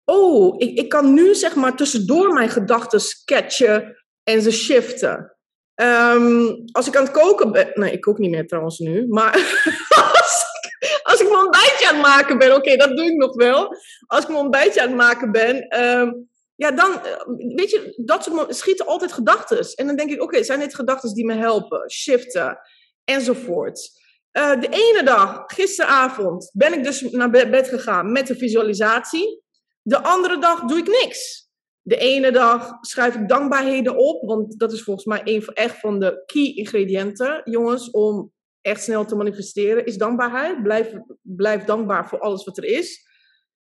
oh, 0.03 0.55
ik, 0.57 0.77
ik 0.77 0.89
kan 0.89 1.13
nu 1.13 1.35
zeg 1.35 1.55
maar 1.55 1.75
tussendoor 1.75 2.33
mijn 2.33 2.49
gedachten 2.49 2.99
sketchen 2.99 4.05
en 4.23 4.41
ze 4.41 4.51
shiften. 4.51 5.37
Um, 5.81 6.63
als 6.71 6.87
ik 6.87 6.95
aan 6.95 7.03
het 7.03 7.11
koken 7.11 7.51
ben, 7.51 7.71
nee, 7.73 7.91
ik 7.91 8.01
kook 8.01 8.17
niet 8.17 8.31
meer 8.31 8.47
trouwens 8.47 8.79
nu, 8.79 9.07
maar 9.07 9.33
als, 10.13 10.45
ik, 10.61 10.99
als 11.03 11.21
ik 11.21 11.29
mijn 11.29 11.41
ontbijtje 11.41 11.87
aan 11.87 11.95
het 11.95 12.05
maken 12.05 12.37
ben, 12.37 12.55
oké, 12.55 12.75
dat 12.75 12.97
doe 12.97 13.05
ik 13.05 13.17
nog 13.17 13.35
wel. 13.35 13.75
Als 14.05 14.21
ik 14.23 14.27
mijn 14.27 14.39
ontbijtje 14.39 14.81
aan 14.81 14.87
het 14.87 14.97
maken 14.97 15.31
ben, 15.31 15.79
um, 15.83 16.29
ja, 16.57 16.71
dan, 16.71 17.03
eh, 17.03 17.55
weet 17.55 17.69
je, 17.69 17.93
dat 18.05 18.29
schieten 18.47 18.85
altijd 18.85 19.11
gedachten. 19.11 19.75
En 19.75 19.87
dan 19.87 19.95
denk 19.95 20.11
ik, 20.11 20.21
oké, 20.21 20.43
zijn 20.43 20.59
dit 20.59 20.75
gedachten 20.75 21.13
die 21.13 21.25
me 21.25 21.35
helpen, 21.35 21.91
shiften, 21.91 22.59
enzovoort. 23.03 23.89
Eh, 24.37 24.59
de 24.59 24.69
ene 24.69 25.03
dag, 25.03 25.43
gisteravond, 25.45 26.49
ben 26.53 26.73
ik 26.73 26.83
dus 26.83 27.01
naar 27.01 27.29
be- 27.29 27.49
bed 27.49 27.67
gegaan 27.67 28.11
met 28.11 28.29
een 28.29 28.37
visualisatie. 28.37 29.41
De 29.81 30.03
andere 30.03 30.39
dag 30.39 30.61
doe 30.61 30.77
ik 30.77 30.87
niks. 30.87 31.49
De 31.81 31.97
ene 31.97 32.31
dag 32.31 32.77
schrijf 32.81 33.15
ik 33.15 33.27
dankbaarheden 33.27 33.97
op, 33.97 34.27
want 34.27 34.59
dat 34.59 34.71
is 34.71 34.83
volgens 34.83 35.05
mij 35.05 35.21
een 35.23 35.45
echt 35.45 35.79
van 35.79 35.99
de 35.99 36.23
key 36.25 36.53
ingrediënten, 36.55 37.41
jongens, 37.43 37.89
om 37.89 38.31
echt 38.61 38.83
snel 38.83 39.05
te 39.05 39.15
manifesteren, 39.15 39.85
is 39.85 39.97
dankbaarheid. 39.97 40.63
Blijf, 40.63 40.93
blijf 41.21 41.63
dankbaar 41.63 42.07
voor 42.09 42.19
alles 42.19 42.43
wat 42.43 42.57
er 42.57 42.65
is. 42.65 43.05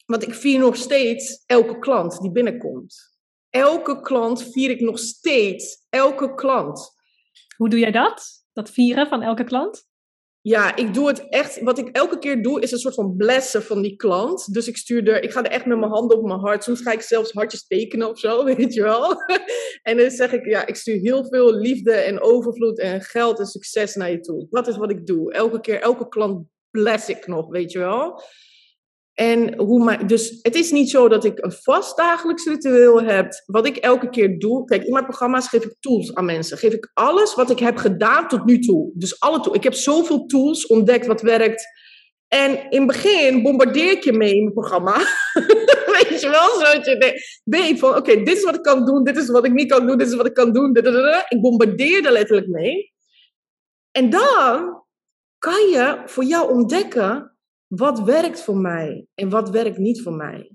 Want 0.06 0.24
ik 0.24 0.34
vier 0.34 0.60
nog 0.60 0.76
steeds 0.76 1.44
elke 1.46 1.80
klant 1.80 2.22
die 2.22 2.32
binnenkomt. 2.32 3.18
Elke 3.50 4.02
klant 4.02 4.52
vier 4.52 4.70
ik 4.70 4.80
nog 4.80 5.00
steeds. 5.00 5.86
Elke 5.90 6.34
klant. 6.36 6.96
Hoe 7.58 7.70
doe 7.70 7.80
jij 7.80 7.92
dat? 7.92 8.46
Dat 8.54 8.70
vieren 8.70 9.08
van 9.08 9.22
elke 9.22 9.44
klant? 9.44 9.87
Ja, 10.48 10.76
ik 10.76 10.94
doe 10.94 11.08
het 11.08 11.30
echt. 11.30 11.62
Wat 11.62 11.78
ik 11.78 11.90
elke 11.92 12.20
keer 12.20 12.42
doe, 12.42 12.62
is 12.62 12.72
een 12.72 12.78
soort 12.78 12.94
van 12.94 13.16
blessen 13.16 13.64
van 13.64 13.82
die 13.82 13.96
klant. 13.96 14.54
Dus 14.54 14.68
ik 14.68 14.78
stuur 14.78 15.08
er, 15.08 15.24
ik 15.24 15.32
ga 15.32 15.44
er 15.44 15.52
echt 15.52 15.66
met 15.66 15.78
mijn 15.78 15.92
handen 15.92 16.18
op 16.18 16.26
mijn 16.26 16.40
hart. 16.40 16.64
Soms 16.64 16.82
ga 16.82 16.92
ik 16.92 17.02
zelfs 17.02 17.32
hartjes 17.32 17.68
tekenen 17.68 18.10
of 18.10 18.20
zo, 18.20 18.44
weet 18.56 18.74
je 18.74 18.82
wel. 18.82 19.16
En 19.82 19.98
dan 19.98 20.10
zeg 20.10 20.32
ik, 20.32 20.46
ja, 20.46 20.66
ik 20.66 20.76
stuur 20.76 21.00
heel 21.00 21.26
veel 21.26 21.54
liefde 21.54 21.92
en 21.92 22.22
overvloed 22.22 22.80
en 22.80 23.02
geld 23.02 23.40
en 23.40 23.46
succes 23.46 23.96
naar 23.96 24.12
je 24.12 24.20
toe. 24.20 24.48
Dat 24.50 24.68
is 24.68 24.78
wat 24.78 24.92
ik 24.92 25.06
doe. 25.06 25.34
Elke 25.34 25.60
keer, 25.60 25.82
elke 25.82 26.08
klant 26.08 26.48
bless 26.72 27.10
ik 27.10 27.28
nog, 27.28 27.48
weet 27.50 27.72
je 27.72 27.80
wel. 27.80 28.22
En 29.20 29.58
hoe 29.58 29.84
mijn, 29.84 30.08
dus 30.08 30.40
het 30.42 30.56
is 30.56 30.72
niet 30.72 30.90
zo 30.90 31.08
dat 31.08 31.24
ik 31.26 31.44
een 31.44 31.52
vast 31.52 31.98
dagelijks 31.98 32.46
ritueel 32.46 33.02
heb. 33.02 33.44
Wat 33.46 33.66
ik 33.66 33.78
elke 33.78 34.10
keer 34.10 34.40
doe. 34.40 34.66
Kijk, 34.66 34.84
in 34.84 34.94
mijn 34.94 35.04
programma's 35.04 35.48
geef 35.48 35.64
ik 35.64 35.76
tools 35.80 36.16
aan 36.16 36.26
mensen. 36.26 36.58
Geef 36.58 36.74
ik 36.74 36.92
alles 36.94 37.36
wat 37.36 37.50
ik 37.50 37.60
heb 37.60 37.78
gedaan 37.78 38.28
tot 38.28 38.46
nu 38.46 38.60
toe. 38.60 38.92
Dus 38.94 39.20
alle 39.20 39.40
tools. 39.40 39.58
Ik 39.58 39.64
heb 39.64 39.74
zoveel 39.74 40.26
tools 40.26 40.68
ontdekt 40.68 41.06
wat 41.06 41.22
werkt. 41.22 41.66
En 42.28 42.70
in 42.70 42.78
het 42.78 42.88
begin 42.88 43.42
bombardeer 43.44 43.92
ik 43.92 44.04
je 44.04 44.14
mee 44.14 44.36
in 44.36 44.42
mijn 44.42 44.54
programma. 44.54 44.96
Weet 46.00 46.22
je 46.22 46.30
wel? 46.30 46.50
Zodat 46.50 46.86
je 46.86 46.98
denkt- 46.98 47.42
weet 47.44 47.80
van, 47.80 47.96
oké, 47.96 48.24
dit 48.24 48.38
is 48.38 48.44
wat 48.44 48.56
ik 48.56 48.64
kan 48.64 48.86
doen. 48.86 49.04
Dit 49.04 49.18
is 49.18 49.30
wat 49.30 49.46
ik 49.46 49.54
niet 49.54 49.72
kan 49.72 49.88
doen. 49.88 49.98
Dit 49.98 50.08
is 50.08 50.16
wat 50.16 50.26
ik 50.26 50.34
kan 50.34 50.54
doen. 50.54 50.76
Ik 51.30 51.42
bombardeer 51.42 52.06
er 52.06 52.12
letterlijk 52.12 52.48
mee. 52.48 52.94
En 53.92 54.10
dan 54.10 54.84
kan 55.38 55.70
je 55.70 56.02
voor 56.06 56.24
jou 56.24 56.52
ontdekken 56.52 57.37
wat 57.68 58.04
werkt 58.04 58.42
voor 58.42 58.58
mij 58.58 59.06
en 59.16 59.30
wat 59.30 59.50
werkt 59.50 59.78
niet 59.78 60.02
voor 60.02 60.14
mij. 60.14 60.52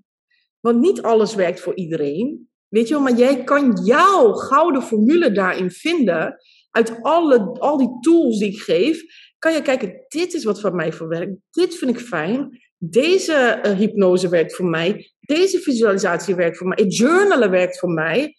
Want 0.60 0.80
niet 0.80 1.02
alles 1.02 1.34
werkt 1.34 1.60
voor 1.60 1.74
iedereen. 1.74 2.50
Weet 2.68 2.88
je 2.88 2.94
wel, 2.94 3.02
maar 3.02 3.16
jij 3.16 3.44
kan 3.44 3.80
jouw 3.84 4.32
gouden 4.32 4.82
formule 4.82 5.32
daarin 5.32 5.70
vinden. 5.70 6.36
Uit 6.70 7.02
alle, 7.02 7.38
al 7.58 7.78
die 7.78 7.98
tools 8.00 8.38
die 8.38 8.48
ik 8.48 8.58
geef, 8.58 9.02
kan 9.38 9.52
je 9.52 9.62
kijken, 9.62 10.04
dit 10.08 10.34
is 10.34 10.44
wat 10.44 10.60
voor 10.60 10.74
mij 10.74 10.92
voor 10.92 11.08
werkt. 11.08 11.32
Dit 11.50 11.74
vind 11.74 11.90
ik 11.90 11.98
fijn. 11.98 12.60
Deze 12.78 13.32
eh, 13.32 13.76
hypnose 13.76 14.28
werkt 14.28 14.54
voor 14.54 14.66
mij. 14.66 15.12
Deze 15.20 15.58
visualisatie 15.58 16.34
werkt 16.34 16.56
voor 16.56 16.66
mij. 16.66 16.78
Het 16.84 16.96
journalen 16.96 17.50
werkt 17.50 17.78
voor 17.78 17.90
mij. 17.90 18.36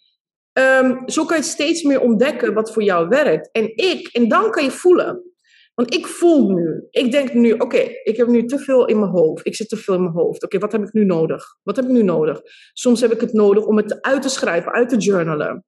Ehm, 0.52 1.08
zo 1.08 1.24
kan 1.24 1.36
je 1.36 1.42
steeds 1.42 1.82
meer 1.82 2.00
ontdekken 2.00 2.54
wat 2.54 2.72
voor 2.72 2.82
jou 2.82 3.08
werkt. 3.08 3.50
En 3.52 3.76
ik, 3.76 4.08
en 4.12 4.28
dan 4.28 4.50
kan 4.50 4.64
je 4.64 4.70
voelen. 4.70 5.33
Want 5.74 5.94
ik 5.94 6.06
voel 6.06 6.50
nu, 6.50 6.86
ik 6.90 7.10
denk 7.10 7.32
nu, 7.32 7.52
oké, 7.52 7.78
ik 8.02 8.16
heb 8.16 8.26
nu 8.26 8.44
te 8.44 8.58
veel 8.58 8.86
in 8.86 8.98
mijn 8.98 9.10
hoofd. 9.10 9.46
Ik 9.46 9.54
zit 9.54 9.68
te 9.68 9.76
veel 9.76 9.94
in 9.94 10.02
mijn 10.02 10.14
hoofd. 10.14 10.44
Oké, 10.44 10.58
wat 10.58 10.72
heb 10.72 10.82
ik 10.82 10.92
nu 10.92 11.04
nodig? 11.04 11.56
Wat 11.62 11.76
heb 11.76 11.84
ik 11.84 11.90
nu 11.90 12.02
nodig? 12.02 12.40
Soms 12.72 13.00
heb 13.00 13.12
ik 13.12 13.20
het 13.20 13.32
nodig 13.32 13.64
om 13.64 13.76
het 13.76 14.02
uit 14.02 14.22
te 14.22 14.28
schrijven, 14.28 14.72
uit 14.72 14.88
te 14.88 14.96
journalen. 14.96 15.64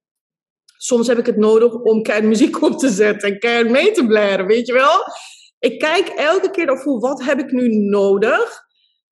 Soms 0.76 1.06
heb 1.06 1.18
ik 1.18 1.26
het 1.26 1.36
nodig 1.36 1.74
om 1.74 2.02
keihard 2.02 2.28
muziek 2.28 2.62
op 2.68 2.78
te 2.78 2.88
zetten 2.88 3.28
en 3.28 3.38
keihard 3.38 3.70
mee 3.70 3.90
te 3.90 4.06
blaren, 4.06 4.46
weet 4.46 4.66
je 4.66 4.72
wel? 4.72 4.98
Ik 5.58 5.78
kijk 5.78 6.08
elke 6.08 6.50
keer 6.50 6.70
of 6.70 6.82
voel, 6.82 7.00
wat 7.00 7.22
heb 7.22 7.38
ik 7.38 7.50
nu 7.50 7.68
nodig 7.68 8.64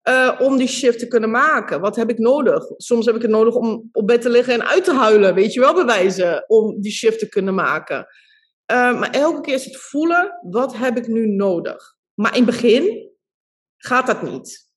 eh, 0.02 0.40
om 0.40 0.58
die 0.58 0.68
shift 0.68 1.00
te 1.00 1.08
kunnen 1.08 1.32
maken? 1.32 1.82
Wat 1.82 1.96
heb 1.96 2.10
ik 2.10 2.18
nodig? 2.18 2.64
Soms 2.78 3.06
heb 3.06 3.16
ik 3.16 3.22
het 3.22 3.32
nodig 3.32 3.56
om 3.56 3.90
op 3.92 4.08
bed 4.08 4.22
te 4.22 4.30
liggen 4.30 4.54
en 4.54 4.68
uit 4.68 4.84
te 4.84 4.94
huilen, 4.94 5.36
weet 5.36 5.54
je 5.54 5.60
wel, 5.60 5.74
bewijzen, 5.74 6.44
om 6.48 6.82
die 6.82 6.92
shift 6.92 7.20
te 7.20 7.30
kunnen 7.30 7.54
maken. 7.54 8.06
Uh, 8.72 9.00
maar 9.00 9.10
elke 9.10 9.42
keer 9.42 9.54
is 9.54 9.66
het 9.66 9.78
voelen, 9.78 10.40
wat 10.42 10.78
heb 10.78 10.98
ik 10.98 11.08
nu 11.08 11.28
nodig? 11.28 11.96
Maar 12.14 12.36
in 12.36 12.44
het 12.44 12.52
begin 12.52 13.10
gaat 13.78 14.08
dat 14.08 14.22
niet. 14.22 14.68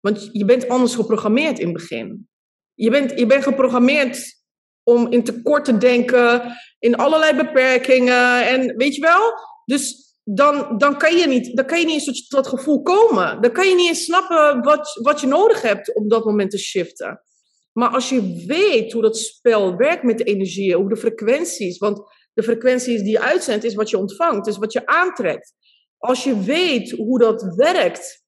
Want 0.00 0.28
je 0.32 0.44
bent 0.44 0.68
anders 0.68 0.94
geprogrammeerd 0.94 1.58
in 1.58 1.64
het 1.64 1.74
begin. 1.74 2.28
Je 2.74 2.90
bent, 2.90 3.18
je 3.18 3.26
bent 3.26 3.42
geprogrammeerd 3.42 4.42
om 4.82 5.12
in 5.12 5.24
tekort 5.24 5.64
te 5.64 5.78
denken, 5.78 6.52
in 6.78 6.96
allerlei 6.96 7.36
beperkingen. 7.36 8.46
En 8.46 8.76
weet 8.76 8.94
je 8.94 9.00
wel? 9.00 9.32
Dus 9.64 10.16
dan, 10.24 10.78
dan, 10.78 10.98
kan, 10.98 11.16
je 11.16 11.26
niet, 11.26 11.56
dan 11.56 11.66
kan 11.66 11.78
je 11.78 11.86
niet 11.86 12.06
eens 12.08 12.28
tot 12.28 12.44
dat 12.44 12.46
gevoel 12.46 12.82
komen. 12.82 13.42
Dan 13.42 13.52
kan 13.52 13.68
je 13.68 13.74
niet 13.74 13.88
eens 13.88 14.04
snappen 14.04 14.62
wat, 14.62 14.98
wat 15.02 15.20
je 15.20 15.26
nodig 15.26 15.62
hebt 15.62 15.94
op 15.94 16.10
dat 16.10 16.24
moment 16.24 16.50
te 16.50 16.58
shiften. 16.58 17.22
Maar 17.72 17.88
als 17.88 18.08
je 18.08 18.44
weet 18.46 18.92
hoe 18.92 19.02
dat 19.02 19.18
spel 19.18 19.76
werkt 19.76 20.02
met 20.02 20.18
de 20.18 20.24
energieën, 20.24 20.76
hoe 20.76 20.88
de 20.88 20.96
frequenties, 20.96 21.78
want 21.78 22.02
de 22.32 22.42
frequenties 22.42 23.02
die 23.02 23.10
je 23.10 23.20
uitzendt 23.20 23.64
is 23.64 23.74
wat 23.74 23.90
je 23.90 23.98
ontvangt, 23.98 24.46
is 24.46 24.56
wat 24.56 24.72
je 24.72 24.86
aantrekt. 24.86 25.54
Als 25.98 26.24
je 26.24 26.40
weet 26.40 26.90
hoe 26.90 27.18
dat 27.18 27.54
werkt 27.56 28.22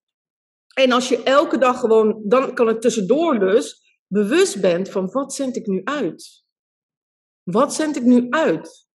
en 0.74 0.92
als 0.92 1.08
je 1.08 1.22
elke 1.22 1.58
dag 1.58 1.80
gewoon, 1.80 2.22
dan 2.24 2.54
kan 2.54 2.66
het 2.66 2.80
tussendoor 2.80 3.38
dus, 3.38 3.82
bewust 4.06 4.60
bent 4.60 4.90
van 4.90 5.10
wat 5.10 5.34
zend 5.34 5.56
ik 5.56 5.66
nu 5.66 5.80
uit? 5.84 6.44
Wat 7.42 7.74
zend 7.74 7.96
ik 7.96 8.02
nu 8.02 8.26
uit? 8.30 8.86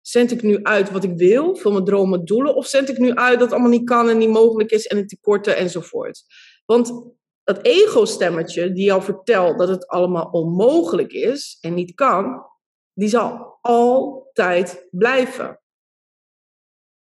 Zend 0.00 0.30
ik 0.30 0.42
nu 0.42 0.62
uit 0.62 0.90
wat 0.90 1.04
ik 1.04 1.16
wil, 1.16 1.56
voor 1.56 1.72
mijn 1.72 1.84
dromen, 1.84 2.24
doelen? 2.24 2.54
Of 2.54 2.66
zend 2.66 2.88
ik 2.88 2.98
nu 2.98 3.14
uit 3.14 3.32
dat 3.32 3.40
het 3.40 3.52
allemaal 3.52 3.70
niet 3.70 3.88
kan 3.88 4.08
en 4.08 4.18
niet 4.18 4.28
mogelijk 4.28 4.70
is 4.70 4.86
en 4.86 4.96
het 4.96 5.08
tekorten 5.08 5.56
enzovoort? 5.56 6.24
Want 6.64 7.14
dat 7.44 7.66
ego-stemmetje 7.66 8.72
die 8.72 8.84
jou 8.84 9.02
vertelt 9.02 9.58
dat 9.58 9.68
het 9.68 9.86
allemaal 9.86 10.24
onmogelijk 10.24 11.12
is 11.12 11.58
en 11.60 11.74
niet 11.74 11.94
kan, 11.94 12.46
die 12.92 13.08
zal 13.08 13.53
altijd 13.64 14.86
blijven. 14.90 15.60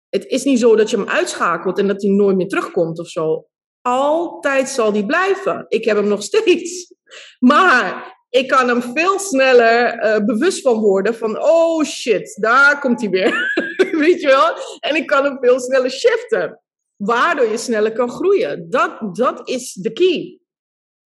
Het 0.09 0.27
is 0.27 0.45
niet 0.45 0.59
zo 0.59 0.77
dat 0.77 0.91
je 0.91 0.97
hem 0.97 1.09
uitschakelt 1.09 1.79
en 1.79 1.87
dat 1.87 2.03
hij 2.03 2.11
nooit 2.11 2.37
meer 2.37 2.49
terugkomt 2.49 2.99
of 2.99 3.09
zo. 3.09 3.47
Altijd 3.83 4.69
zal 4.69 4.93
die 4.93 5.07
blijven. 5.07 5.65
Ik 5.69 5.85
heb 5.85 5.97
hem 5.97 6.09
nog 6.09 6.23
steeds. 6.23 6.95
Maar 7.39 8.19
ik 8.29 8.49
kan 8.49 8.69
hem 8.69 8.83
veel 8.83 9.19
sneller 9.19 10.05
uh, 10.05 10.25
bewust 10.25 10.61
van 10.61 10.79
worden 10.79 11.15
van, 11.15 11.43
oh 11.43 11.85
shit, 11.85 12.37
daar 12.41 12.81
komt 12.81 13.01
hij 13.01 13.11
weer. 13.11 13.53
Weet 14.05 14.21
je 14.21 14.27
wel? 14.27 14.57
En 14.81 14.97
ik 14.97 15.07
kan 15.07 15.25
hem 15.25 15.39
veel 15.41 15.61
sneller 15.61 15.91
shiften. 15.91 16.61
Waardoor 16.97 17.49
je 17.49 17.57
sneller 17.57 17.93
kan 17.93 18.11
groeien. 18.11 18.71
Dat, 18.71 19.17
dat 19.17 19.49
is 19.49 19.73
de 19.73 19.93
key. 19.93 20.41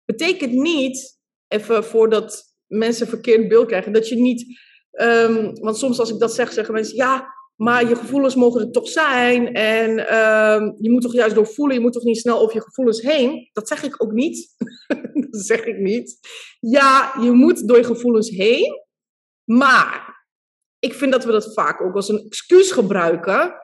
Betekent 0.05 0.53
niet, 0.53 1.19
even 1.49 1.85
voordat 1.85 2.45
mensen 2.67 3.07
verkeerd 3.07 3.49
beeld 3.49 3.67
krijgen, 3.67 3.93
dat 3.93 4.09
je 4.09 4.17
niet 4.17 4.59
Um, 4.97 5.55
want 5.61 5.77
soms 5.77 5.99
als 5.99 6.11
ik 6.11 6.19
dat 6.19 6.35
zeg, 6.35 6.53
zeggen 6.53 6.75
mensen, 6.75 6.97
ja, 6.97 7.35
maar 7.57 7.89
je 7.89 7.97
gevoelens 7.97 8.35
mogen 8.35 8.61
er 8.61 8.71
toch 8.71 8.89
zijn. 8.89 9.55
En 9.55 9.91
um, 9.91 10.77
je 10.81 10.91
moet 10.91 11.03
toch 11.03 11.13
juist 11.13 11.35
door 11.35 11.47
voelen, 11.47 11.77
je 11.77 11.83
moet 11.83 11.93
toch 11.93 12.03
niet 12.03 12.19
snel 12.19 12.39
over 12.41 12.55
je 12.55 12.63
gevoelens 12.63 13.01
heen. 13.03 13.51
Dat 13.53 13.69
zeg 13.69 13.83
ik 13.83 14.03
ook 14.03 14.13
niet. 14.13 14.55
dat 15.31 15.41
zeg 15.45 15.65
ik 15.65 15.79
niet. 15.79 16.19
Ja, 16.61 17.13
je 17.21 17.31
moet 17.31 17.69
door 17.69 17.77
je 17.77 17.85
gevoelens 17.85 18.31
heen. 18.31 18.83
Maar 19.45 20.25
ik 20.79 20.95
vind 20.95 21.13
dat 21.13 21.25
we 21.25 21.33
dat 21.33 21.55
vaak 21.55 21.81
ook 21.81 21.95
als 21.95 22.09
een 22.09 22.25
excuus 22.27 22.71
gebruiken. 22.73 23.55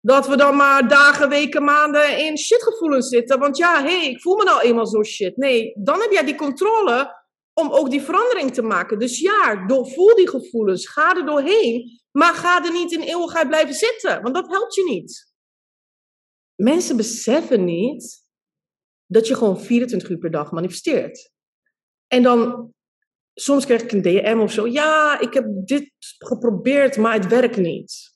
Dat 0.00 0.28
we 0.28 0.36
dan 0.36 0.56
maar 0.56 0.88
dagen, 0.88 1.28
weken, 1.28 1.64
maanden 1.64 2.18
in 2.18 2.38
shitgevoelens 2.38 3.08
zitten. 3.08 3.38
Want 3.38 3.56
ja, 3.56 3.82
hé, 3.82 3.98
hey, 3.98 4.10
ik 4.10 4.20
voel 4.20 4.36
me 4.36 4.44
nou 4.44 4.60
eenmaal 4.60 4.86
zo 4.86 5.02
shit. 5.02 5.36
Nee, 5.36 5.72
dan 5.76 6.00
heb 6.00 6.10
jij 6.10 6.24
die 6.24 6.34
controle 6.34 7.19
om 7.60 7.70
ook 7.70 7.90
die 7.90 8.02
verandering 8.02 8.54
te 8.54 8.62
maken. 8.62 8.98
Dus 8.98 9.20
ja, 9.20 9.64
voel 9.66 10.14
die 10.14 10.28
gevoelens, 10.28 10.88
ga 10.88 11.16
er 11.16 11.26
doorheen, 11.26 12.00
maar 12.10 12.34
ga 12.34 12.64
er 12.64 12.72
niet 12.72 12.92
in 12.92 13.00
eeuwigheid 13.00 13.48
blijven 13.48 13.74
zitten, 13.74 14.22
want 14.22 14.34
dat 14.34 14.48
helpt 14.48 14.74
je 14.74 14.84
niet. 14.84 15.34
Mensen 16.54 16.96
beseffen 16.96 17.64
niet 17.64 18.24
dat 19.06 19.26
je 19.26 19.34
gewoon 19.34 19.60
24 19.60 20.10
uur 20.10 20.18
per 20.18 20.30
dag 20.30 20.50
manifesteert. 20.50 21.32
En 22.06 22.22
dan, 22.22 22.72
soms 23.34 23.64
krijg 23.64 23.82
ik 23.82 23.92
een 23.92 24.02
DM 24.02 24.38
of 24.40 24.52
zo, 24.52 24.66
ja, 24.66 25.20
ik 25.20 25.34
heb 25.34 25.46
dit 25.48 25.92
geprobeerd, 26.18 26.96
maar 26.96 27.12
het 27.12 27.26
werkt 27.26 27.56
niet. 27.56 28.12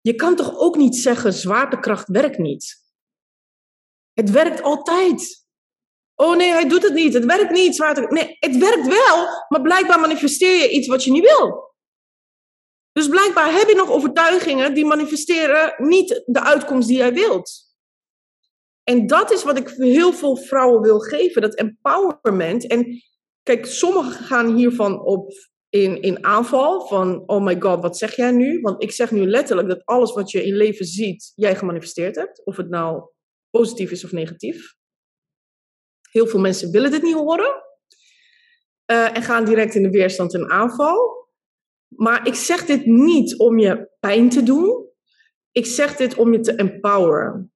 Je 0.00 0.14
kan 0.14 0.36
toch 0.36 0.58
ook 0.58 0.76
niet 0.76 0.96
zeggen, 0.96 1.32
zwaartekracht 1.32 2.08
werkt 2.08 2.38
niet? 2.38 2.82
Het 4.12 4.30
werkt 4.30 4.62
altijd. 4.62 5.41
Oh 6.22 6.36
nee, 6.36 6.50
hij 6.50 6.68
doet 6.68 6.82
het 6.82 6.94
niet. 6.94 7.14
Het 7.14 7.24
werkt 7.24 7.50
niet. 7.50 7.78
Nee, 8.08 8.36
het 8.38 8.56
werkt 8.56 8.86
wel, 8.86 9.26
maar 9.48 9.60
blijkbaar 9.62 10.00
manifesteer 10.00 10.62
je 10.62 10.70
iets 10.70 10.86
wat 10.86 11.04
je 11.04 11.10
niet 11.10 11.36
wil. 11.36 11.74
Dus 12.92 13.08
blijkbaar 13.08 13.52
heb 13.52 13.68
je 13.68 13.74
nog 13.74 13.90
overtuigingen 13.90 14.74
die 14.74 14.84
manifesteren 14.84 15.74
niet 15.76 16.22
de 16.26 16.40
uitkomst 16.40 16.88
die 16.88 16.96
jij 16.96 17.12
wilt. 17.12 17.50
En 18.82 19.06
dat 19.06 19.30
is 19.32 19.42
wat 19.42 19.58
ik 19.58 19.68
heel 19.68 20.12
veel 20.12 20.36
vrouwen 20.36 20.82
wil 20.82 20.98
geven, 20.98 21.42
dat 21.42 21.54
empowerment. 21.54 22.66
En 22.66 23.02
kijk, 23.42 23.66
sommigen 23.66 24.24
gaan 24.24 24.56
hiervan 24.56 25.04
op 25.04 25.32
in, 25.68 26.02
in 26.02 26.24
aanval 26.24 26.86
van, 26.86 27.22
oh 27.26 27.44
my 27.44 27.60
god, 27.60 27.82
wat 27.82 27.98
zeg 27.98 28.16
jij 28.16 28.30
nu? 28.30 28.60
Want 28.60 28.82
ik 28.82 28.92
zeg 28.92 29.10
nu 29.10 29.26
letterlijk 29.26 29.68
dat 29.68 29.84
alles 29.84 30.12
wat 30.12 30.30
je 30.30 30.44
in 30.44 30.56
leven 30.56 30.86
ziet, 30.86 31.32
jij 31.34 31.56
gemanifesteerd 31.56 32.16
hebt. 32.16 32.44
Of 32.44 32.56
het 32.56 32.68
nou 32.68 33.10
positief 33.50 33.90
is 33.90 34.04
of 34.04 34.12
negatief. 34.12 34.80
Heel 36.12 36.26
veel 36.26 36.40
mensen 36.40 36.70
willen 36.70 36.90
dit 36.90 37.02
niet 37.02 37.14
horen. 37.14 37.62
Uh, 38.86 39.16
en 39.16 39.22
gaan 39.22 39.44
direct 39.44 39.74
in 39.74 39.82
de 39.82 39.90
weerstand 39.90 40.34
en 40.34 40.50
aanval. 40.50 41.28
Maar 41.88 42.26
ik 42.26 42.34
zeg 42.34 42.64
dit 42.64 42.86
niet 42.86 43.38
om 43.38 43.58
je 43.58 43.90
pijn 44.00 44.28
te 44.28 44.42
doen. 44.42 44.86
Ik 45.52 45.66
zeg 45.66 45.96
dit 45.96 46.16
om 46.16 46.32
je 46.32 46.40
te 46.40 46.54
empoweren. 46.54 47.52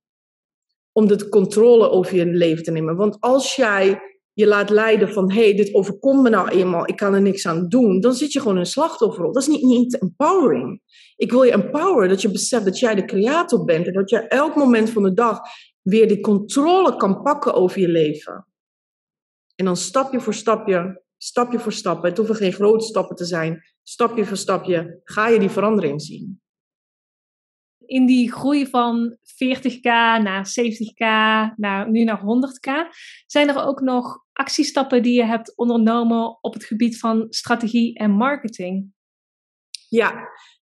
Om 0.92 1.07
de 1.07 1.29
controle 1.29 1.90
over 1.90 2.16
je 2.16 2.27
leven 2.27 2.62
te 2.62 2.71
nemen. 2.71 2.97
Want 2.97 3.21
als 3.21 3.57
jij 3.57 4.01
je 4.33 4.47
laat 4.47 4.71
leiden 4.71 5.12
van, 5.12 5.33
hé, 5.33 5.45
hey, 5.45 5.55
dit 5.55 5.75
overkomt 5.75 6.23
me 6.23 6.29
nou 6.29 6.49
eenmaal, 6.49 6.88
ik 6.88 6.97
kan 6.97 7.14
er 7.14 7.23
niks 7.23 7.47
aan 7.47 7.69
doen, 7.69 8.01
dan 8.01 8.14
zit 8.14 8.33
je 8.33 8.38
gewoon 8.38 8.55
in 8.55 8.61
een 8.61 8.66
slachtofferrol. 8.66 9.33
Dat 9.33 9.42
is 9.42 9.49
niet, 9.49 9.62
niet 9.62 10.01
empowering. 10.01 10.81
Ik 11.16 11.31
wil 11.31 11.42
je 11.42 11.53
empoweren, 11.53 12.09
dat 12.09 12.23
je 12.23 12.31
beseft 12.31 12.64
dat 12.64 12.79
jij 12.79 12.95
de 12.95 13.05
creator 13.05 13.64
bent 13.64 13.87
en 13.87 13.92
dat 13.92 14.11
je 14.11 14.19
elk 14.19 14.55
moment 14.55 14.90
van 14.90 15.03
de 15.03 15.12
dag 15.12 15.40
weer 15.88 16.09
die 16.09 16.20
controle 16.20 16.96
kan 16.96 17.22
pakken 17.22 17.55
over 17.55 17.81
je 17.81 17.88
leven. 17.88 18.46
En 19.55 19.64
dan 19.64 19.77
stapje 19.77 20.20
voor 20.20 20.35
stapje, 20.35 21.03
stapje 21.16 21.59
voor 21.59 21.72
stapje, 21.72 22.09
het 22.09 22.16
hoeven 22.16 22.37
geen 22.37 22.53
grote 22.53 22.85
stappen 22.85 23.16
te 23.16 23.25
zijn, 23.25 23.62
stapje 23.83 24.25
voor 24.25 24.37
stapje 24.37 25.01
ga 25.05 25.29
je 25.29 25.38
die 25.38 25.51
verandering 25.51 26.03
zien 26.03 26.40
in 27.87 28.07
die 28.07 28.33
groei 28.33 28.66
van 28.66 29.16
40k 29.16 29.83
naar 30.22 30.49
70k, 30.61 31.05
naar, 31.57 31.90
nu 31.90 32.05
naar 32.05 32.20
100k, 32.20 32.70
zijn 33.27 33.49
er 33.49 33.64
ook 33.64 33.81
nog 33.81 34.25
actiestappen 34.33 35.03
die 35.03 35.14
je 35.14 35.25
hebt 35.25 35.57
ondernomen 35.57 36.38
op 36.40 36.55
het 36.55 36.64
gebied 36.64 36.99
van 36.99 37.27
strategie 37.29 37.99
en 37.99 38.11
marketing? 38.11 38.94
Ja, 39.88 40.29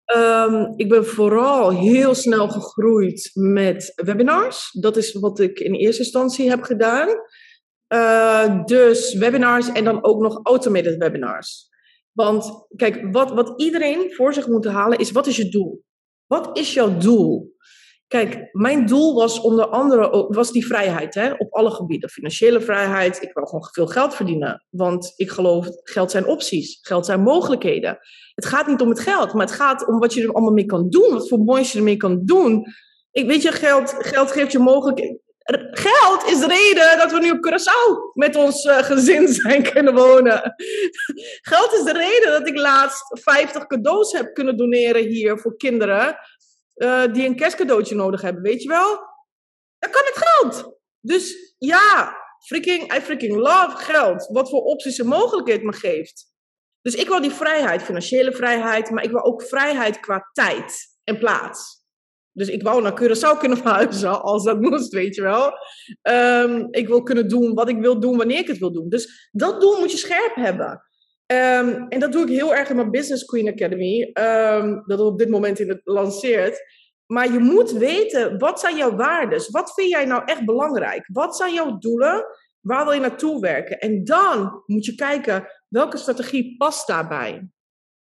ehm, 0.08 0.72
ik 0.76 0.88
ben 0.88 1.06
vooral 1.06 1.70
heel 1.70 2.14
snel 2.14 2.48
gegroeid 2.48 3.30
met 3.34 3.92
webinars. 4.04 4.70
Dat 4.72 4.96
is 4.96 5.12
wat 5.12 5.40
ik 5.40 5.58
in 5.58 5.74
eerste 5.74 6.02
instantie 6.02 6.48
heb 6.48 6.62
gedaan. 6.62 7.08
Uh, 7.94 8.64
dus 8.64 9.14
webinars 9.14 9.72
en 9.72 9.84
dan 9.84 10.04
ook 10.04 10.20
nog 10.20 10.40
automated 10.42 10.96
webinars. 10.96 11.68
Want 12.12 12.66
kijk, 12.76 13.12
wat, 13.12 13.30
wat 13.30 13.60
iedereen 13.60 14.14
voor 14.14 14.34
zich 14.34 14.46
moet 14.46 14.66
halen 14.66 14.98
is: 14.98 15.10
wat 15.10 15.26
is 15.26 15.36
je 15.36 15.48
doel? 15.48 15.84
Wat 16.26 16.58
is 16.58 16.74
jouw 16.74 16.96
doel? 16.96 17.56
Kijk, 18.08 18.48
mijn 18.52 18.86
doel 18.86 19.14
was 19.14 19.40
onder 19.40 19.66
andere 19.66 20.26
was 20.28 20.52
die 20.52 20.66
vrijheid 20.66 21.14
hè, 21.14 21.32
op 21.32 21.54
alle 21.54 21.70
gebieden. 21.70 22.10
Financiële 22.10 22.60
vrijheid. 22.60 23.22
Ik 23.22 23.30
wil 23.34 23.44
gewoon 23.44 23.68
veel 23.72 23.86
geld 23.86 24.14
verdienen. 24.14 24.64
Want 24.70 25.12
ik 25.16 25.30
geloof, 25.30 25.68
geld 25.82 26.10
zijn 26.10 26.26
opties. 26.26 26.78
Geld 26.82 27.06
zijn 27.06 27.22
mogelijkheden. 27.22 27.98
Het 28.34 28.46
gaat 28.46 28.66
niet 28.66 28.80
om 28.80 28.88
het 28.88 29.00
geld, 29.00 29.32
maar 29.32 29.46
het 29.46 29.54
gaat 29.54 29.86
om 29.86 29.98
wat 29.98 30.14
je 30.14 30.22
er 30.22 30.32
allemaal 30.32 30.52
mee 30.52 30.66
kan 30.66 30.88
doen. 30.88 31.12
Wat 31.12 31.28
voor 31.28 31.38
moois 31.38 31.72
je 31.72 31.78
ermee 31.78 31.96
kan 31.96 32.20
doen. 32.24 32.66
Ik 33.10 33.26
weet 33.26 33.42
je, 33.42 33.52
geld, 33.52 33.94
geld 33.98 34.32
geeft 34.32 34.52
je 34.52 34.58
mogelijkheden. 34.58 35.20
Geld 35.70 36.24
is 36.26 36.40
de 36.40 36.46
reden 36.46 36.98
dat 36.98 37.12
we 37.12 37.20
nu 37.20 37.30
op 37.30 37.46
Curaçao 37.46 38.12
met 38.14 38.36
ons 38.36 38.64
uh, 38.64 38.78
gezin 38.78 39.28
zijn 39.42 39.72
kunnen 39.72 39.94
wonen. 39.94 40.54
Geld 41.40 41.72
is 41.72 41.84
de 41.84 41.92
reden 41.92 42.30
dat 42.30 42.48
ik 42.48 42.56
laatst 42.56 43.20
50 43.22 43.66
cadeaus 43.66 44.12
heb 44.12 44.34
kunnen 44.34 44.56
doneren 44.56 45.02
hier 45.02 45.38
voor 45.38 45.56
kinderen 45.56 46.18
uh, 46.78 47.12
die 47.12 47.26
een 47.26 47.36
kerstcadeautje 47.36 47.94
nodig 47.94 48.22
hebben, 48.22 48.42
weet 48.42 48.62
je 48.62 48.68
wel? 48.68 48.98
Dan 49.78 49.90
kan 49.90 50.02
het 50.04 50.26
geld. 50.26 50.78
Dus 51.00 51.54
ja, 51.58 52.16
freaking, 52.46 52.94
I 52.94 53.00
freaking 53.00 53.34
love 53.34 53.76
geld. 53.76 54.28
Wat 54.32 54.50
voor 54.50 54.60
opties 54.62 54.98
en 54.98 55.06
mogelijkheden 55.06 55.66
me 55.66 55.72
geeft. 55.72 56.26
Dus 56.80 56.94
ik 56.94 57.08
wil 57.08 57.20
die 57.20 57.30
vrijheid, 57.30 57.82
financiële 57.82 58.32
vrijheid, 58.32 58.90
maar 58.90 59.04
ik 59.04 59.10
wil 59.10 59.24
ook 59.24 59.42
vrijheid 59.42 60.00
qua 60.00 60.30
tijd 60.32 60.98
en 61.04 61.18
plaats. 61.18 61.78
Dus 62.32 62.48
ik 62.48 62.62
wou 62.62 62.82
naar 62.82 63.00
Curaçao 63.02 63.38
kunnen 63.38 63.58
verhuizen 63.64 64.22
als 64.22 64.44
dat 64.44 64.60
moest, 64.60 64.92
weet 64.92 65.14
je 65.14 65.22
wel. 65.22 65.52
Um, 66.02 66.68
ik 66.70 66.88
wil 66.88 67.02
kunnen 67.02 67.28
doen 67.28 67.54
wat 67.54 67.68
ik 67.68 67.78
wil 67.78 68.00
doen 68.00 68.16
wanneer 68.16 68.38
ik 68.38 68.46
het 68.46 68.58
wil 68.58 68.72
doen. 68.72 68.88
Dus 68.88 69.28
dat 69.32 69.60
doel 69.60 69.78
moet 69.78 69.90
je 69.90 69.96
scherp 69.96 70.34
hebben. 70.34 70.87
Um, 71.32 71.88
en 71.88 72.00
dat 72.00 72.12
doe 72.12 72.22
ik 72.22 72.28
heel 72.28 72.54
erg 72.54 72.70
in 72.70 72.76
mijn 72.76 72.90
Business 72.90 73.24
Queen 73.24 73.48
Academy. 73.48 74.10
Um, 74.14 74.82
dat 74.86 75.00
op 75.00 75.18
dit 75.18 75.28
moment 75.28 75.58
in 75.58 75.68
het 75.68 75.80
lanceert. 75.84 76.60
Maar 77.06 77.32
je 77.32 77.38
moet 77.38 77.72
weten, 77.72 78.38
wat 78.38 78.60
zijn 78.60 78.76
jouw 78.76 78.96
waarden? 78.96 79.42
Wat 79.50 79.72
vind 79.74 79.90
jij 79.90 80.04
nou 80.04 80.22
echt 80.24 80.44
belangrijk? 80.44 81.08
Wat 81.12 81.36
zijn 81.36 81.54
jouw 81.54 81.78
doelen? 81.78 82.24
Waar 82.60 82.84
wil 82.84 82.94
je 82.94 83.00
naartoe 83.00 83.40
werken? 83.40 83.78
En 83.78 84.04
dan 84.04 84.62
moet 84.66 84.84
je 84.84 84.94
kijken, 84.94 85.46
welke 85.68 85.96
strategie 85.96 86.56
past 86.56 86.86
daarbij? 86.86 87.48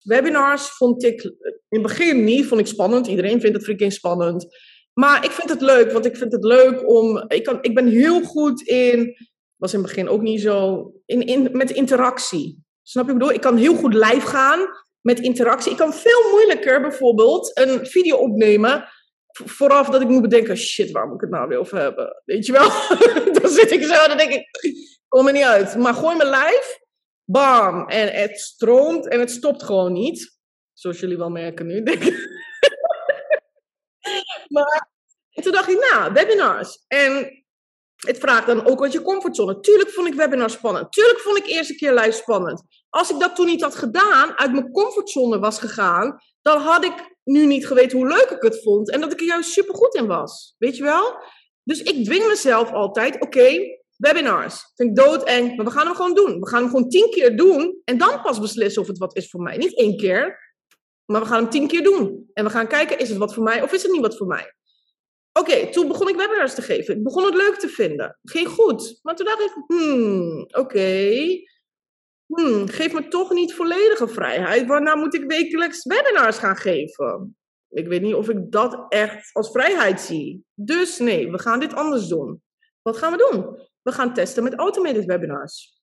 Webinars 0.01 0.67
vond 0.67 1.03
ik 1.03 1.23
in 1.23 1.59
het 1.69 1.81
begin 1.81 2.23
niet, 2.23 2.45
vond 2.45 2.61
ik 2.61 2.67
spannend. 2.67 3.07
Iedereen 3.07 3.41
vindt 3.41 3.55
het 3.55 3.65
freaking 3.65 3.93
spannend. 3.93 4.45
Maar 4.93 5.25
ik 5.25 5.31
vind 5.31 5.49
het 5.49 5.61
leuk, 5.61 5.91
want 5.91 6.05
ik 6.05 6.17
vind 6.17 6.31
het 6.31 6.43
leuk 6.43 6.89
om. 6.89 7.23
Ik, 7.27 7.43
kan, 7.43 7.57
ik 7.61 7.75
ben 7.75 7.87
heel 7.87 8.21
goed 8.21 8.61
in. 8.61 9.15
Was 9.55 9.73
in 9.73 9.79
het 9.79 9.87
begin 9.87 10.09
ook 10.09 10.21
niet 10.21 10.41
zo. 10.41 10.91
In, 11.05 11.21
in, 11.21 11.49
met 11.51 11.71
interactie. 11.71 12.63
Snap 12.83 13.05
je? 13.05 13.11
Ik 13.11 13.17
bedoel, 13.17 13.33
ik 13.33 13.41
kan 13.41 13.57
heel 13.57 13.75
goed 13.75 13.93
live 13.93 14.27
gaan 14.27 14.67
met 15.01 15.19
interactie. 15.19 15.71
Ik 15.71 15.77
kan 15.77 15.93
veel 15.93 16.29
moeilijker 16.31 16.81
bijvoorbeeld 16.81 17.57
een 17.57 17.85
video 17.85 18.17
opnemen. 18.17 18.89
Vooraf 19.27 19.89
dat 19.89 20.01
ik 20.01 20.07
moet 20.07 20.21
bedenken: 20.21 20.57
shit, 20.57 20.91
waar 20.91 21.05
moet 21.05 21.15
ik 21.15 21.21
het 21.21 21.29
nou 21.29 21.47
weer 21.47 21.59
over 21.59 21.77
hebben? 21.77 22.21
Weet 22.25 22.45
je 22.45 22.51
wel? 22.51 22.69
dan 23.41 23.49
zit 23.49 23.71
ik 23.71 23.83
zo, 23.83 24.07
dan 24.07 24.17
denk 24.17 24.31
ik: 24.33 24.47
kom 25.07 25.27
er 25.27 25.33
niet 25.33 25.43
uit. 25.43 25.75
Maar 25.77 25.93
gooi 25.93 26.15
me 26.15 26.25
live 26.25 26.79
bam, 27.23 27.87
en 27.87 28.07
het 28.21 28.39
stroomt 28.39 29.07
en 29.07 29.19
het 29.19 29.31
stopt 29.31 29.63
gewoon 29.63 29.93
niet. 29.93 30.39
Zoals 30.73 30.99
jullie 30.99 31.17
wel 31.17 31.29
merken 31.29 31.65
nu, 31.65 31.83
denk 31.83 32.03
ik. 32.03 32.29
maar 34.55 34.89
en 35.31 35.43
toen 35.43 35.51
dacht 35.51 35.69
ik, 35.69 35.89
nou, 35.91 36.13
webinars. 36.13 36.85
En 36.87 37.40
het 38.07 38.17
vraagt 38.17 38.47
dan 38.47 38.65
ook 38.65 38.79
wat 38.79 38.91
je 38.91 39.01
comfortzone. 39.01 39.59
Tuurlijk 39.59 39.89
vond 39.89 40.07
ik 40.07 40.13
webinars 40.13 40.53
spannend. 40.53 40.91
Tuurlijk 40.91 41.19
vond 41.19 41.37
ik 41.37 41.45
eerste 41.45 41.75
keer 41.75 41.93
live 41.93 42.11
spannend. 42.11 42.63
Als 42.89 43.09
ik 43.09 43.19
dat 43.19 43.35
toen 43.35 43.45
niet 43.45 43.61
had 43.61 43.75
gedaan, 43.75 44.37
uit 44.37 44.51
mijn 44.51 44.71
comfortzone 44.71 45.39
was 45.39 45.59
gegaan, 45.59 46.19
dan 46.41 46.61
had 46.61 46.85
ik 46.85 46.93
nu 47.23 47.45
niet 47.45 47.67
geweten 47.67 47.97
hoe 47.97 48.07
leuk 48.07 48.29
ik 48.29 48.41
het 48.41 48.61
vond. 48.63 48.91
En 48.91 49.01
dat 49.01 49.11
ik 49.11 49.19
er 49.19 49.25
juist 49.25 49.51
super 49.51 49.75
goed 49.75 49.95
in 49.95 50.07
was. 50.07 50.55
Weet 50.57 50.77
je 50.77 50.83
wel? 50.83 51.21
Dus 51.63 51.81
ik 51.81 52.05
dwing 52.05 52.27
mezelf 52.27 52.71
altijd, 52.71 53.21
oké, 53.21 53.57
webinars. 53.97 54.71
Vind 54.75 54.89
ik 54.89 55.05
doodeng, 55.05 55.55
maar 55.55 55.65
we 55.65 55.71
gaan 55.71 55.85
hem 55.85 55.95
gewoon 55.95 56.13
doen. 56.13 56.39
We 56.39 56.47
gaan 56.47 56.61
hem 56.61 56.69
gewoon 56.69 56.89
tien 56.89 57.09
keer 57.09 57.35
doen 57.37 57.81
en 57.83 57.97
dan 57.97 58.21
pas 58.21 58.39
beslissen 58.39 58.81
of 58.81 58.87
het 58.87 58.97
wat 58.97 59.15
is 59.15 59.29
voor 59.29 59.41
mij. 59.41 59.57
Niet 59.57 59.77
één 59.77 59.97
keer, 59.97 60.39
maar 61.05 61.21
we 61.21 61.27
gaan 61.27 61.41
hem 61.41 61.49
tien 61.49 61.67
keer 61.67 61.83
doen. 61.83 62.29
En 62.33 62.43
we 62.43 62.49
gaan 62.49 62.67
kijken, 62.67 62.99
is 62.99 63.09
het 63.09 63.17
wat 63.17 63.33
voor 63.33 63.43
mij 63.43 63.61
of 63.61 63.73
is 63.73 63.83
het 63.83 63.91
niet 63.91 64.01
wat 64.01 64.17
voor 64.17 64.27
mij? 64.27 64.53
Oké, 65.33 65.71
toen 65.71 65.87
begon 65.87 66.07
ik 66.07 66.15
webinars 66.15 66.53
te 66.53 66.61
geven. 66.61 66.95
Ik 66.95 67.03
begon 67.03 67.23
het 67.25 67.35
leuk 67.35 67.55
te 67.55 67.67
vinden. 67.67 68.19
Ging 68.23 68.47
goed. 68.47 68.99
Maar 69.01 69.15
toen 69.15 69.25
dacht 69.25 69.41
ik, 69.41 69.53
hmm, 69.67 70.47
oké. 70.51 71.15
Hmm, 72.25 72.67
geef 72.67 72.93
me 72.93 73.07
toch 73.07 73.31
niet 73.31 73.53
volledige 73.53 74.07
vrijheid. 74.07 74.67
Waarna 74.67 74.95
moet 74.95 75.13
ik 75.13 75.23
wekelijks 75.27 75.85
webinars 75.85 76.37
gaan 76.37 76.57
geven? 76.57 77.37
Ik 77.69 77.87
weet 77.87 78.01
niet 78.01 78.13
of 78.13 78.29
ik 78.29 78.51
dat 78.51 78.85
echt 78.89 79.29
als 79.33 79.51
vrijheid 79.51 80.01
zie. 80.01 80.45
Dus 80.53 80.99
nee, 80.99 81.31
we 81.31 81.39
gaan 81.39 81.59
dit 81.59 81.73
anders 81.73 82.07
doen. 82.07 82.41
Wat 82.81 82.97
gaan 82.97 83.11
we 83.11 83.29
doen? 83.31 83.69
We 83.81 83.91
gaan 83.91 84.13
testen 84.13 84.43
met 84.43 84.55
automated 84.55 85.05
webinars. 85.05 85.79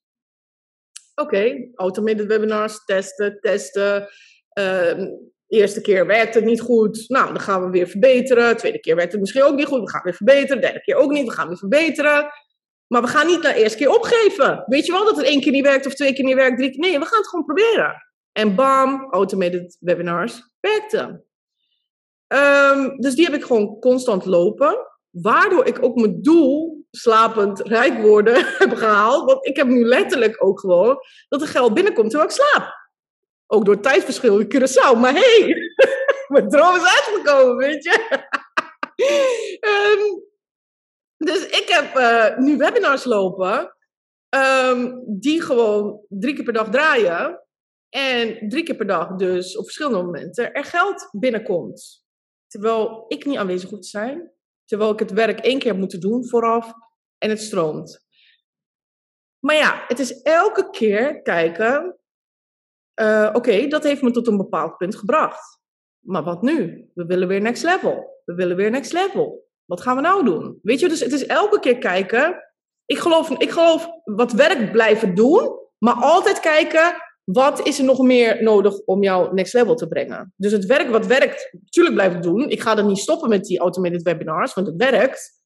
Oké, 1.14 1.36
okay, 1.36 1.70
automated 1.74 2.26
webinars, 2.26 2.84
testen, 2.84 3.40
testen. 3.40 4.08
Eerste 5.48 5.80
keer 5.80 6.06
werkt 6.06 6.34
het 6.34 6.44
niet 6.44 6.60
goed. 6.60 7.04
Nou, 7.08 7.26
dan 7.26 7.40
gaan 7.40 7.64
we 7.64 7.70
weer 7.70 7.86
verbeteren. 7.86 8.56
Tweede 8.56 8.80
keer 8.80 8.96
werkt 8.96 9.12
het 9.12 9.20
misschien 9.20 9.42
ook 9.42 9.56
niet 9.56 9.66
goed. 9.66 9.80
We 9.80 9.90
gaan 9.90 10.02
weer 10.04 10.14
verbeteren. 10.14 10.60
Derde 10.60 10.80
keer 10.80 10.96
ook 10.96 11.10
niet. 11.10 11.26
We 11.26 11.32
gaan 11.32 11.48
weer 11.48 11.58
verbeteren. 11.58 12.30
Maar 12.86 13.02
we 13.02 13.08
gaan 13.08 13.26
niet 13.26 13.42
de 13.42 13.54
eerste 13.54 13.78
keer 13.78 13.94
opgeven. 13.94 14.64
Weet 14.66 14.86
je 14.86 14.92
wel 14.92 15.04
dat 15.04 15.16
het 15.16 15.26
één 15.26 15.40
keer 15.40 15.52
niet 15.52 15.64
werkt 15.64 15.86
of 15.86 15.94
twee 15.94 16.12
keer 16.12 16.24
niet 16.24 16.34
werkt, 16.34 16.58
drie 16.58 16.70
keer. 16.70 16.80
Nee, 16.80 16.98
we 16.98 17.04
gaan 17.04 17.18
het 17.18 17.28
gewoon 17.28 17.44
proberen. 17.44 17.94
En 18.32 18.54
bam, 18.54 19.08
automated 19.10 19.76
webinars 19.80 20.42
werkte. 20.60 21.24
Um, 22.28 23.00
dus 23.00 23.14
die 23.14 23.24
heb 23.24 23.34
ik 23.34 23.44
gewoon 23.44 23.78
constant 23.80 24.24
lopen. 24.24 24.86
Waardoor 25.10 25.66
ik 25.66 25.82
ook 25.82 25.94
mijn 25.94 26.22
doel 26.22 26.86
slapend 26.90 27.60
rijk 27.60 28.00
worden 28.00 28.34
heb 28.58 28.74
gehaald. 28.74 29.24
Want 29.24 29.46
ik 29.46 29.56
heb 29.56 29.66
nu 29.66 29.84
letterlijk 29.84 30.44
ook 30.44 30.60
gewoon 30.60 30.98
dat 31.28 31.40
er 31.40 31.48
geld 31.48 31.74
binnenkomt 31.74 32.10
terwijl 32.10 32.30
ik 32.30 32.36
slaap. 32.36 32.87
Ook 33.50 33.64
door 33.64 33.80
tijdverschil 33.80 34.38
in 34.38 34.54
Curaçao. 34.54 34.98
Maar 34.98 35.14
hé, 35.14 35.40
hey, 35.40 35.54
mijn 36.32 36.48
droom 36.48 36.76
is 36.76 36.84
uitgekomen, 36.84 37.56
weet 37.56 37.84
je. 37.84 38.26
um, 39.60 40.22
dus 41.30 41.46
ik 41.46 41.68
heb 41.68 41.96
uh, 41.96 42.38
nu 42.38 42.56
webinars 42.56 43.04
lopen. 43.04 43.76
Um, 44.34 45.04
die 45.06 45.42
gewoon 45.42 46.04
drie 46.08 46.34
keer 46.34 46.44
per 46.44 46.52
dag 46.52 46.70
draaien. 46.70 47.42
En 47.88 48.48
drie 48.48 48.62
keer 48.62 48.76
per 48.76 48.86
dag 48.86 49.16
dus 49.16 49.56
op 49.56 49.64
verschillende 49.64 50.02
momenten 50.02 50.52
er 50.52 50.64
geld 50.64 51.08
binnenkomt. 51.10 52.04
Terwijl 52.46 53.04
ik 53.08 53.24
niet 53.24 53.38
aanwezig 53.38 53.70
hoef 53.70 53.80
te 53.80 53.88
zijn. 53.88 54.32
Terwijl 54.64 54.92
ik 54.92 54.98
het 54.98 55.12
werk 55.12 55.40
één 55.40 55.58
keer 55.58 55.70
heb 55.70 55.78
moeten 55.78 56.00
doen 56.00 56.28
vooraf 56.28 56.72
en 57.18 57.30
het 57.30 57.40
stroomt. 57.40 58.06
Maar 59.38 59.56
ja, 59.56 59.84
het 59.86 59.98
is 59.98 60.22
elke 60.22 60.70
keer 60.70 61.22
kijken. 61.22 61.97
Eh, 62.98 63.30
Oké, 63.32 63.66
dat 63.66 63.82
heeft 63.82 64.02
me 64.02 64.10
tot 64.10 64.26
een 64.26 64.36
bepaald 64.36 64.76
punt 64.76 64.96
gebracht. 64.96 65.60
Maar 65.98 66.24
wat 66.24 66.42
nu? 66.42 66.88
We 66.94 67.04
willen 67.06 67.28
weer 67.28 67.40
next 67.40 67.62
level. 67.62 68.22
We 68.24 68.34
willen 68.34 68.56
weer 68.56 68.70
next 68.70 68.92
level. 68.92 69.46
Wat 69.64 69.80
gaan 69.80 69.96
we 69.96 70.02
nou 70.02 70.24
doen? 70.24 70.58
Weet 70.62 70.80
je, 70.80 70.88
dus 70.88 71.00
het 71.00 71.12
is 71.12 71.26
elke 71.26 71.60
keer 71.60 71.78
kijken. 71.78 72.42
Ik 72.86 72.98
geloof, 72.98 73.30
ik 73.30 73.50
geloof 73.50 73.88
wat 74.04 74.32
werk 74.32 74.72
blijven 74.72 75.14
doen, 75.14 75.58
maar 75.78 75.94
altijd 75.94 76.40
kijken 76.40 76.94
wat 77.24 77.66
is 77.66 77.78
er 77.78 77.84
nog 77.84 78.02
meer 78.02 78.42
nodig 78.42 78.78
om 78.78 79.02
jou 79.02 79.34
next 79.34 79.52
level 79.52 79.74
te 79.74 79.88
brengen. 79.88 80.32
Dus 80.36 80.52
het 80.52 80.66
werk 80.66 80.90
wat 80.90 81.06
werkt, 81.06 81.48
natuurlijk 81.52 81.94
blijven 81.94 82.20
doen. 82.20 82.48
Ik 82.48 82.60
ga 82.60 82.76
er 82.76 82.84
niet 82.84 82.98
stoppen 82.98 83.28
met 83.28 83.44
die 83.44 83.58
automated 83.58 84.02
webinars, 84.02 84.54
want 84.54 84.66
het 84.66 84.76
werkt. 84.76 85.42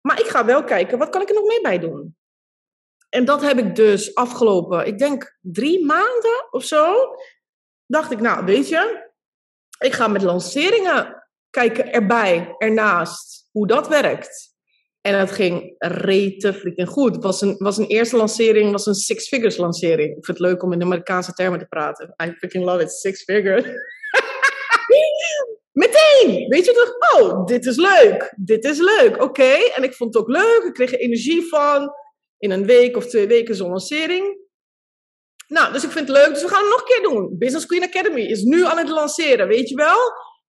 Maar 0.00 0.20
ik 0.20 0.26
ga 0.26 0.44
wel 0.44 0.64
kijken, 0.64 0.98
wat 0.98 1.08
kan 1.08 1.20
ik 1.20 1.28
er 1.28 1.34
nog 1.34 1.46
meer 1.46 1.62
bij 1.62 1.78
doen? 1.78 2.16
En 3.12 3.24
dat 3.24 3.42
heb 3.42 3.58
ik 3.58 3.74
dus 3.74 4.14
afgelopen, 4.14 4.86
ik 4.86 4.98
denk 4.98 5.38
drie 5.40 5.84
maanden 5.84 6.46
of 6.50 6.64
zo. 6.64 6.94
Dacht 7.86 8.10
ik, 8.10 8.20
nou 8.20 8.44
weet 8.44 8.68
je, 8.68 9.10
ik 9.78 9.92
ga 9.92 10.08
met 10.08 10.22
lanceringen 10.22 11.26
kijken 11.50 11.92
erbij, 11.92 12.54
ernaast, 12.58 13.48
hoe 13.50 13.66
dat 13.66 13.88
werkt. 13.88 14.54
En 15.00 15.18
het 15.18 15.30
ging 15.30 15.74
rete 15.78 16.54
freaking 16.54 16.88
goed. 16.88 17.14
Het 17.14 17.24
was 17.24 17.40
een, 17.40 17.54
was 17.58 17.76
een 17.76 17.86
eerste 17.86 18.16
lancering, 18.16 18.70
was 18.70 18.86
een 18.86 18.94
six 18.94 19.28
figures 19.28 19.56
lancering. 19.56 20.08
Ik 20.08 20.24
vind 20.24 20.38
het 20.38 20.46
leuk 20.46 20.62
om 20.62 20.72
in 20.72 20.78
de 20.78 20.84
Amerikaanse 20.84 21.32
termen 21.32 21.58
te 21.58 21.66
praten. 21.66 22.14
I 22.24 22.32
freaking 22.32 22.64
love 22.64 22.82
it, 22.82 22.90
six 22.90 23.24
figures. 23.24 23.64
Meteen! 25.72 26.48
Weet 26.48 26.64
je 26.64 26.72
toch? 26.72 27.20
Oh, 27.20 27.46
dit 27.46 27.66
is 27.66 27.76
leuk. 27.76 28.34
Dit 28.36 28.64
is 28.64 28.78
leuk. 28.78 29.22
Oké. 29.22 29.52
En 29.74 29.82
ik 29.82 29.94
vond 29.94 30.14
het 30.14 30.22
ook 30.22 30.30
leuk. 30.30 30.62
Ik 30.64 30.72
kreeg 30.72 30.92
er 30.92 30.98
energie 30.98 31.48
van. 31.48 31.92
In 32.42 32.50
een 32.50 32.66
week 32.66 32.96
of 32.96 33.06
twee 33.06 33.26
weken 33.26 33.54
zo'n 33.54 33.70
lancering. 33.70 34.40
Nou, 35.48 35.72
dus 35.72 35.84
ik 35.84 35.90
vind 35.90 36.08
het 36.08 36.16
leuk. 36.16 36.28
Dus 36.28 36.42
we 36.42 36.48
gaan 36.48 36.62
het 36.62 36.70
nog 36.70 36.80
een 36.80 36.86
keer 36.86 37.02
doen. 37.02 37.38
Business 37.38 37.66
Queen 37.66 37.82
Academy 37.82 38.20
is 38.20 38.42
nu 38.42 38.64
aan 38.64 38.78
het 38.78 38.88
lanceren, 38.88 39.48
weet 39.48 39.68
je 39.68 39.74
wel? 39.74 39.98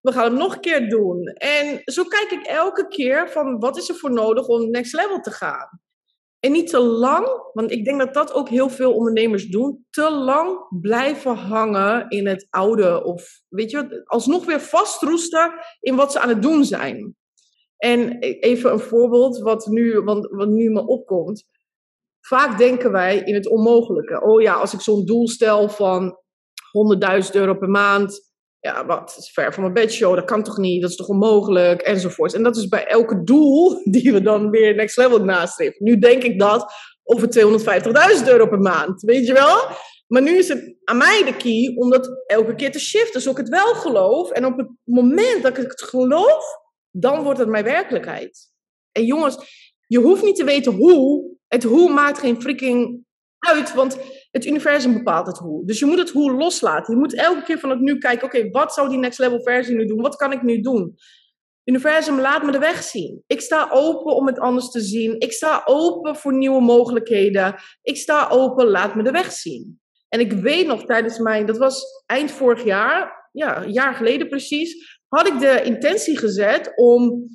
We 0.02 0.12
gaan 0.12 0.24
het 0.24 0.34
nog 0.34 0.54
een 0.54 0.62
keer 0.62 0.90
doen. 0.90 1.26
En 1.28 1.82
zo 1.84 2.04
kijk 2.04 2.32
ik 2.32 2.46
elke 2.46 2.88
keer 2.88 3.30
van 3.30 3.60
wat 3.60 3.78
is 3.78 3.90
er 3.90 3.96
voor 3.96 4.12
nodig 4.12 4.48
om 4.48 4.70
next 4.70 4.94
level 4.94 5.20
te 5.20 5.32
gaan. 5.32 5.82
En 6.40 6.52
niet 6.52 6.70
te 6.70 6.80
lang, 6.80 7.28
want 7.54 7.72
ik 7.72 7.86
denk 7.86 8.00
dat 8.00 8.14
dat 8.14 8.34
ook 8.34 8.50
heel 8.50 8.70
veel 8.70 8.94
ondernemers 8.94 9.48
doen. 9.48 9.86
Te 9.90 10.12
lang 10.12 10.80
blijven 10.82 11.36
hangen 11.36 12.10
in 12.10 12.28
het 12.28 12.48
oude. 12.50 13.04
Of 13.04 13.42
weet 13.50 13.72
je, 13.72 14.02
alsnog 14.06 14.46
weer 14.46 14.62
vastroesten 14.62 15.54
in 15.80 15.96
wat 15.96 16.12
ze 16.12 16.20
aan 16.20 16.30
het 16.30 16.42
doen 16.42 16.66
zijn. 16.66 17.16
En 17.78 18.20
even 18.20 18.72
een 18.72 18.80
voorbeeld 18.80 19.40
wat 19.40 19.66
nu, 19.66 20.00
wat, 20.00 20.28
wat 20.32 20.50
nu 20.50 20.70
me 20.70 20.88
opkomt. 20.88 21.46
Vaak 22.28 22.58
denken 22.58 22.92
wij 22.92 23.18
in 23.18 23.34
het 23.34 23.48
onmogelijke. 23.48 24.22
Oh 24.22 24.42
ja, 24.42 24.54
als 24.54 24.74
ik 24.74 24.82
zo'n 24.82 25.06
doel 25.06 25.28
stel 25.28 25.70
van 25.70 26.18
100.000 27.24 27.32
euro 27.32 27.54
per 27.54 27.70
maand. 27.70 28.32
Ja, 28.60 28.86
wat? 28.86 29.16
Is 29.18 29.32
ver 29.32 29.54
van 29.54 29.62
mijn 29.62 29.74
bedshow. 29.74 30.16
Dat 30.16 30.26
kan 30.26 30.44
toch 30.44 30.58
niet? 30.58 30.82
Dat 30.82 30.90
is 30.90 30.96
toch 30.96 31.08
onmogelijk? 31.08 31.82
Enzovoort. 31.82 32.34
En 32.34 32.44
dat 32.44 32.56
is 32.56 32.68
bij 32.68 32.88
elke 32.88 33.24
doel 33.24 33.82
die 33.92 34.14
we 34.14 34.22
dan 34.22 34.50
weer 34.50 34.76
next 34.76 34.98
level 34.98 35.24
nastreven. 35.24 35.84
Nu 35.84 36.00
denk 36.00 36.24
ik 36.24 36.40
dat 36.40 36.74
over 37.04 37.28
250.000 38.20 38.28
euro 38.28 38.48
per 38.48 38.60
maand. 38.60 39.02
Weet 39.02 39.28
je 39.28 39.34
wel? 39.34 39.58
Maar 40.08 40.22
nu 40.22 40.38
is 40.38 40.48
het 40.48 40.76
aan 40.84 40.98
mij 40.98 41.24
de 41.26 41.36
key 41.38 41.76
om 41.76 41.90
dat 41.90 42.24
elke 42.26 42.56
keer 42.56 42.72
te 42.72 42.80
shiften. 42.80 43.22
Zodat 43.22 43.40
ik 43.40 43.46
het 43.46 43.56
wel 43.64 43.74
geloof. 43.74 44.32
En 44.32 44.46
op 44.46 44.58
het 44.58 44.68
moment 44.84 45.44
dat 45.44 45.58
ik 45.58 45.72
het 45.72 45.84
geloof, 45.84 46.46
dan 46.92 47.24
wordt 47.24 47.40
het 47.40 47.48
mijn 47.48 47.64
werkelijkheid. 47.64 48.52
En 48.92 49.06
jongens, 49.06 49.38
je 49.88 50.00
hoeft 50.00 50.24
niet 50.24 50.36
te 50.36 50.44
weten 50.44 50.74
hoe. 50.74 51.33
Het 51.54 51.64
hoe 51.64 51.90
maakt 51.90 52.20
geen 52.20 52.42
freaking 52.42 53.06
uit, 53.40 53.74
want 53.74 53.98
het 54.32 54.46
universum 54.46 54.94
bepaalt 54.94 55.28
het 55.28 55.38
hoe. 55.38 55.66
Dus 55.66 55.80
je 55.80 55.86
moet 55.86 55.98
het 55.98 56.10
hoe 56.10 56.32
loslaten. 56.32 56.94
Je 56.94 57.00
moet 57.00 57.16
elke 57.16 57.44
keer 57.44 57.60
van 57.60 57.70
het 57.70 57.80
nu 57.80 57.98
kijken, 57.98 58.26
oké, 58.26 58.50
wat 58.50 58.74
zou 58.74 58.90
die 58.90 58.98
next 58.98 59.20
level 59.20 59.42
versie 59.42 59.76
nu 59.76 59.86
doen? 59.86 60.02
Wat 60.02 60.16
kan 60.16 60.32
ik 60.32 60.42
nu 60.42 60.62
doen? 60.62 60.96
Universum, 61.64 62.20
laat 62.20 62.44
me 62.44 62.52
de 62.52 62.60
weg 62.60 62.84
zien. 62.84 63.24
Ik 63.28 63.42
sta 63.42 63.70
open 63.72 64.16
om 64.16 64.28
het 64.28 64.40
anders 64.40 64.70
te 64.70 64.82
zien. 64.82 65.20
Ik 65.20 65.32
sta 65.32 65.62
open 65.66 66.16
voor 66.16 66.34
nieuwe 66.34 66.62
mogelijkheden. 66.62 67.56
Ik 67.82 67.98
sta 67.98 68.28
open, 68.30 68.68
laat 68.68 68.96
me 68.96 69.04
de 69.04 69.12
weg 69.12 69.32
zien. 69.32 69.82
En 70.10 70.20
ik 70.20 70.32
weet 70.32 70.68
nog 70.68 70.86
tijdens 70.86 71.20
mijn, 71.20 71.46
dat 71.46 71.58
was 71.58 71.84
eind 72.06 72.32
vorig 72.32 72.64
jaar, 72.64 73.30
ja, 73.32 73.64
een 73.64 73.72
jaar 73.72 73.96
geleden 73.96 74.28
precies, 74.28 75.00
had 75.08 75.28
ik 75.28 75.40
de 75.40 75.62
intentie 75.64 76.18
gezet 76.18 76.72
om 76.76 77.28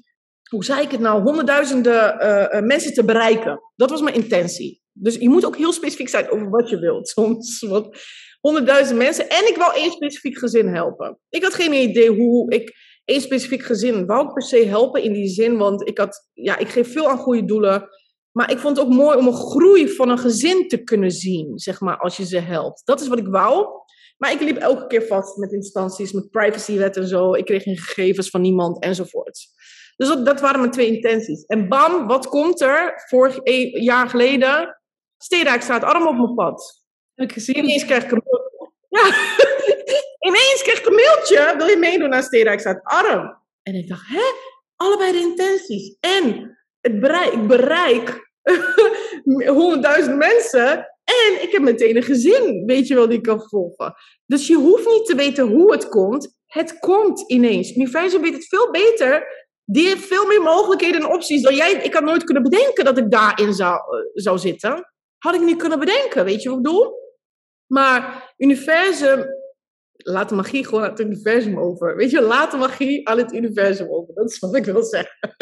hoe 0.48 0.64
zei 0.64 0.82
ik 0.82 0.90
het 0.90 1.00
nou, 1.00 1.22
honderdduizenden 1.22 2.16
uh, 2.22 2.60
mensen 2.60 2.92
te 2.92 3.04
bereiken. 3.04 3.60
Dat 3.76 3.90
was 3.90 4.00
mijn 4.00 4.14
intentie. 4.14 4.82
Dus 4.92 5.14
je 5.14 5.28
moet 5.28 5.44
ook 5.44 5.56
heel 5.56 5.72
specifiek 5.72 6.08
zijn 6.08 6.30
over 6.30 6.50
wat 6.50 6.68
je 6.68 6.78
wilt 6.78 7.08
soms. 7.14 7.60
Want 7.60 7.96
honderdduizend 8.40 8.98
mensen. 8.98 9.28
En 9.28 9.48
ik 9.48 9.56
wil 9.56 9.72
één 9.72 9.90
specifiek 9.90 10.38
gezin 10.38 10.68
helpen. 10.68 11.18
Ik 11.28 11.42
had 11.42 11.54
geen 11.54 11.72
idee 11.72 12.10
hoe 12.10 12.52
ik 12.52 12.76
één 13.04 13.20
specifiek 13.20 13.62
gezin 13.62 14.06
wou 14.06 14.26
ik 14.26 14.32
per 14.32 14.42
se 14.42 14.66
helpen 14.66 15.02
in 15.02 15.12
die 15.12 15.28
zin. 15.28 15.56
Want 15.56 15.88
ik, 15.88 15.98
had, 15.98 16.28
ja, 16.32 16.58
ik 16.58 16.68
geef 16.68 16.92
veel 16.92 17.08
aan 17.08 17.18
goede 17.18 17.44
doelen. 17.44 17.88
Maar 18.32 18.50
ik 18.50 18.58
vond 18.58 18.76
het 18.76 18.86
ook 18.86 18.92
mooi 18.92 19.18
om 19.18 19.26
een 19.26 19.34
groei 19.34 19.88
van 19.88 20.08
een 20.08 20.18
gezin 20.18 20.68
te 20.68 20.84
kunnen 20.84 21.10
zien, 21.10 21.58
zeg 21.58 21.80
maar, 21.80 21.98
als 21.98 22.16
je 22.16 22.26
ze 22.26 22.38
helpt. 22.38 22.82
Dat 22.84 23.00
is 23.00 23.08
wat 23.08 23.18
ik 23.18 23.26
wou. 23.26 23.66
Maar 24.16 24.32
ik 24.32 24.40
liep 24.40 24.56
elke 24.56 24.86
keer 24.86 25.06
vast 25.06 25.36
met 25.36 25.52
instanties, 25.52 26.12
met 26.12 26.30
privacywet 26.30 26.96
en 26.96 27.06
zo. 27.06 27.34
Ik 27.34 27.44
kreeg 27.44 27.62
geen 27.62 27.76
gegevens 27.76 28.30
van 28.30 28.40
niemand 28.40 28.82
enzovoort. 28.82 29.46
Dus 29.98 30.08
dat, 30.08 30.26
dat, 30.26 30.40
waren 30.40 30.60
mijn 30.60 30.72
twee 30.72 30.86
intenties. 30.86 31.44
En 31.46 31.68
bam, 31.68 32.06
wat 32.06 32.28
komt 32.28 32.60
er? 32.60 33.02
Vorig 33.06 33.38
jaar 33.72 34.08
geleden, 34.08 34.80
Steenrijk 35.18 35.62
staat 35.62 35.82
arm 35.82 36.06
op 36.06 36.16
mijn 36.16 36.34
pad. 36.34 36.84
Heb 37.14 37.28
ik 37.28 37.32
gezien. 37.32 37.56
Ineens 37.56 37.84
krijg 37.84 38.04
ik 38.04 38.10
een 38.10 38.22
mailtje. 38.24 38.72
Ja. 38.88 39.04
Ineens 40.30 40.62
krijg 40.62 40.78
ik 40.78 40.86
een 40.86 40.94
mailtje. 40.94 41.54
Wil 41.56 41.66
je 41.66 41.76
meedoen 41.76 42.08
naar 42.08 42.22
Steenrijk 42.22 42.60
staat 42.60 42.80
arm? 42.82 43.42
En 43.62 43.74
ik 43.74 43.88
dacht, 43.88 44.08
hè? 44.08 44.22
Allebei 44.76 45.12
de 45.12 45.18
intenties. 45.18 45.96
En 46.00 46.56
het 46.80 47.00
bereik, 47.00 47.32
ik 47.32 47.46
bereik 47.46 48.30
honderdduizend 49.58 50.16
mensen. 50.16 50.86
En 51.04 51.42
ik 51.42 51.52
heb 51.52 51.62
meteen 51.62 51.96
een 51.96 52.02
gezin, 52.02 52.62
weet 52.66 52.86
je 52.86 52.94
wel, 52.94 53.08
die 53.08 53.18
ik 53.18 53.22
kan 53.22 53.48
volgen. 53.48 53.94
Dus 54.26 54.46
je 54.46 54.54
hoeft 54.54 54.86
niet 54.86 55.06
te 55.06 55.14
weten 55.14 55.46
hoe 55.46 55.72
het 55.72 55.88
komt. 55.88 56.36
Het 56.46 56.78
komt 56.78 57.24
ineens. 57.30 57.74
Universum 57.74 58.20
weet 58.20 58.34
het 58.34 58.48
veel 58.48 58.70
beter 58.70 59.26
die 59.70 59.86
heeft 59.86 60.06
veel 60.06 60.26
meer 60.26 60.42
mogelijkheden 60.42 61.00
en 61.00 61.12
opties 61.12 61.42
dan 61.42 61.54
jij. 61.54 61.72
Ik 61.72 61.94
had 61.94 62.02
nooit 62.02 62.24
kunnen 62.24 62.42
bedenken 62.42 62.84
dat 62.84 62.98
ik 62.98 63.10
daarin 63.10 63.54
zou, 63.54 63.80
zou 64.14 64.38
zitten. 64.38 64.92
Had 65.18 65.34
ik 65.34 65.40
niet 65.40 65.56
kunnen 65.56 65.78
bedenken, 65.78 66.24
weet 66.24 66.42
je 66.42 66.48
wat 66.48 66.58
ik 66.58 66.64
bedoel? 66.64 66.92
Maar 67.66 68.32
universum, 68.36 69.26
laat 69.92 70.28
de 70.28 70.34
magie 70.34 70.64
gewoon 70.64 70.82
aan 70.82 70.90
het 70.90 71.00
universum 71.00 71.58
over. 71.58 71.96
Weet 71.96 72.10
je, 72.10 72.20
laat 72.20 72.50
de 72.50 72.56
magie 72.56 73.08
aan 73.08 73.18
het 73.18 73.32
universum 73.32 73.88
over. 73.90 74.14
Dat 74.14 74.30
is 74.30 74.38
wat 74.38 74.56
ik 74.56 74.64
wil 74.64 74.82
zeggen. 74.82 75.36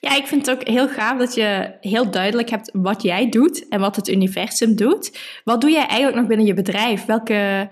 Ja, 0.00 0.16
ik 0.16 0.26
vind 0.26 0.46
het 0.46 0.56
ook 0.56 0.66
heel 0.68 0.88
gaaf 0.88 1.18
dat 1.18 1.34
je 1.34 1.76
heel 1.80 2.10
duidelijk 2.10 2.50
hebt 2.50 2.70
wat 2.72 3.02
jij 3.02 3.28
doet 3.28 3.68
en 3.68 3.80
wat 3.80 3.96
het 3.96 4.08
universum 4.08 4.76
doet. 4.76 5.18
Wat 5.44 5.60
doe 5.60 5.70
jij 5.70 5.86
eigenlijk 5.86 6.16
nog 6.16 6.26
binnen 6.26 6.46
je 6.46 6.54
bedrijf? 6.54 7.04
Welke 7.04 7.68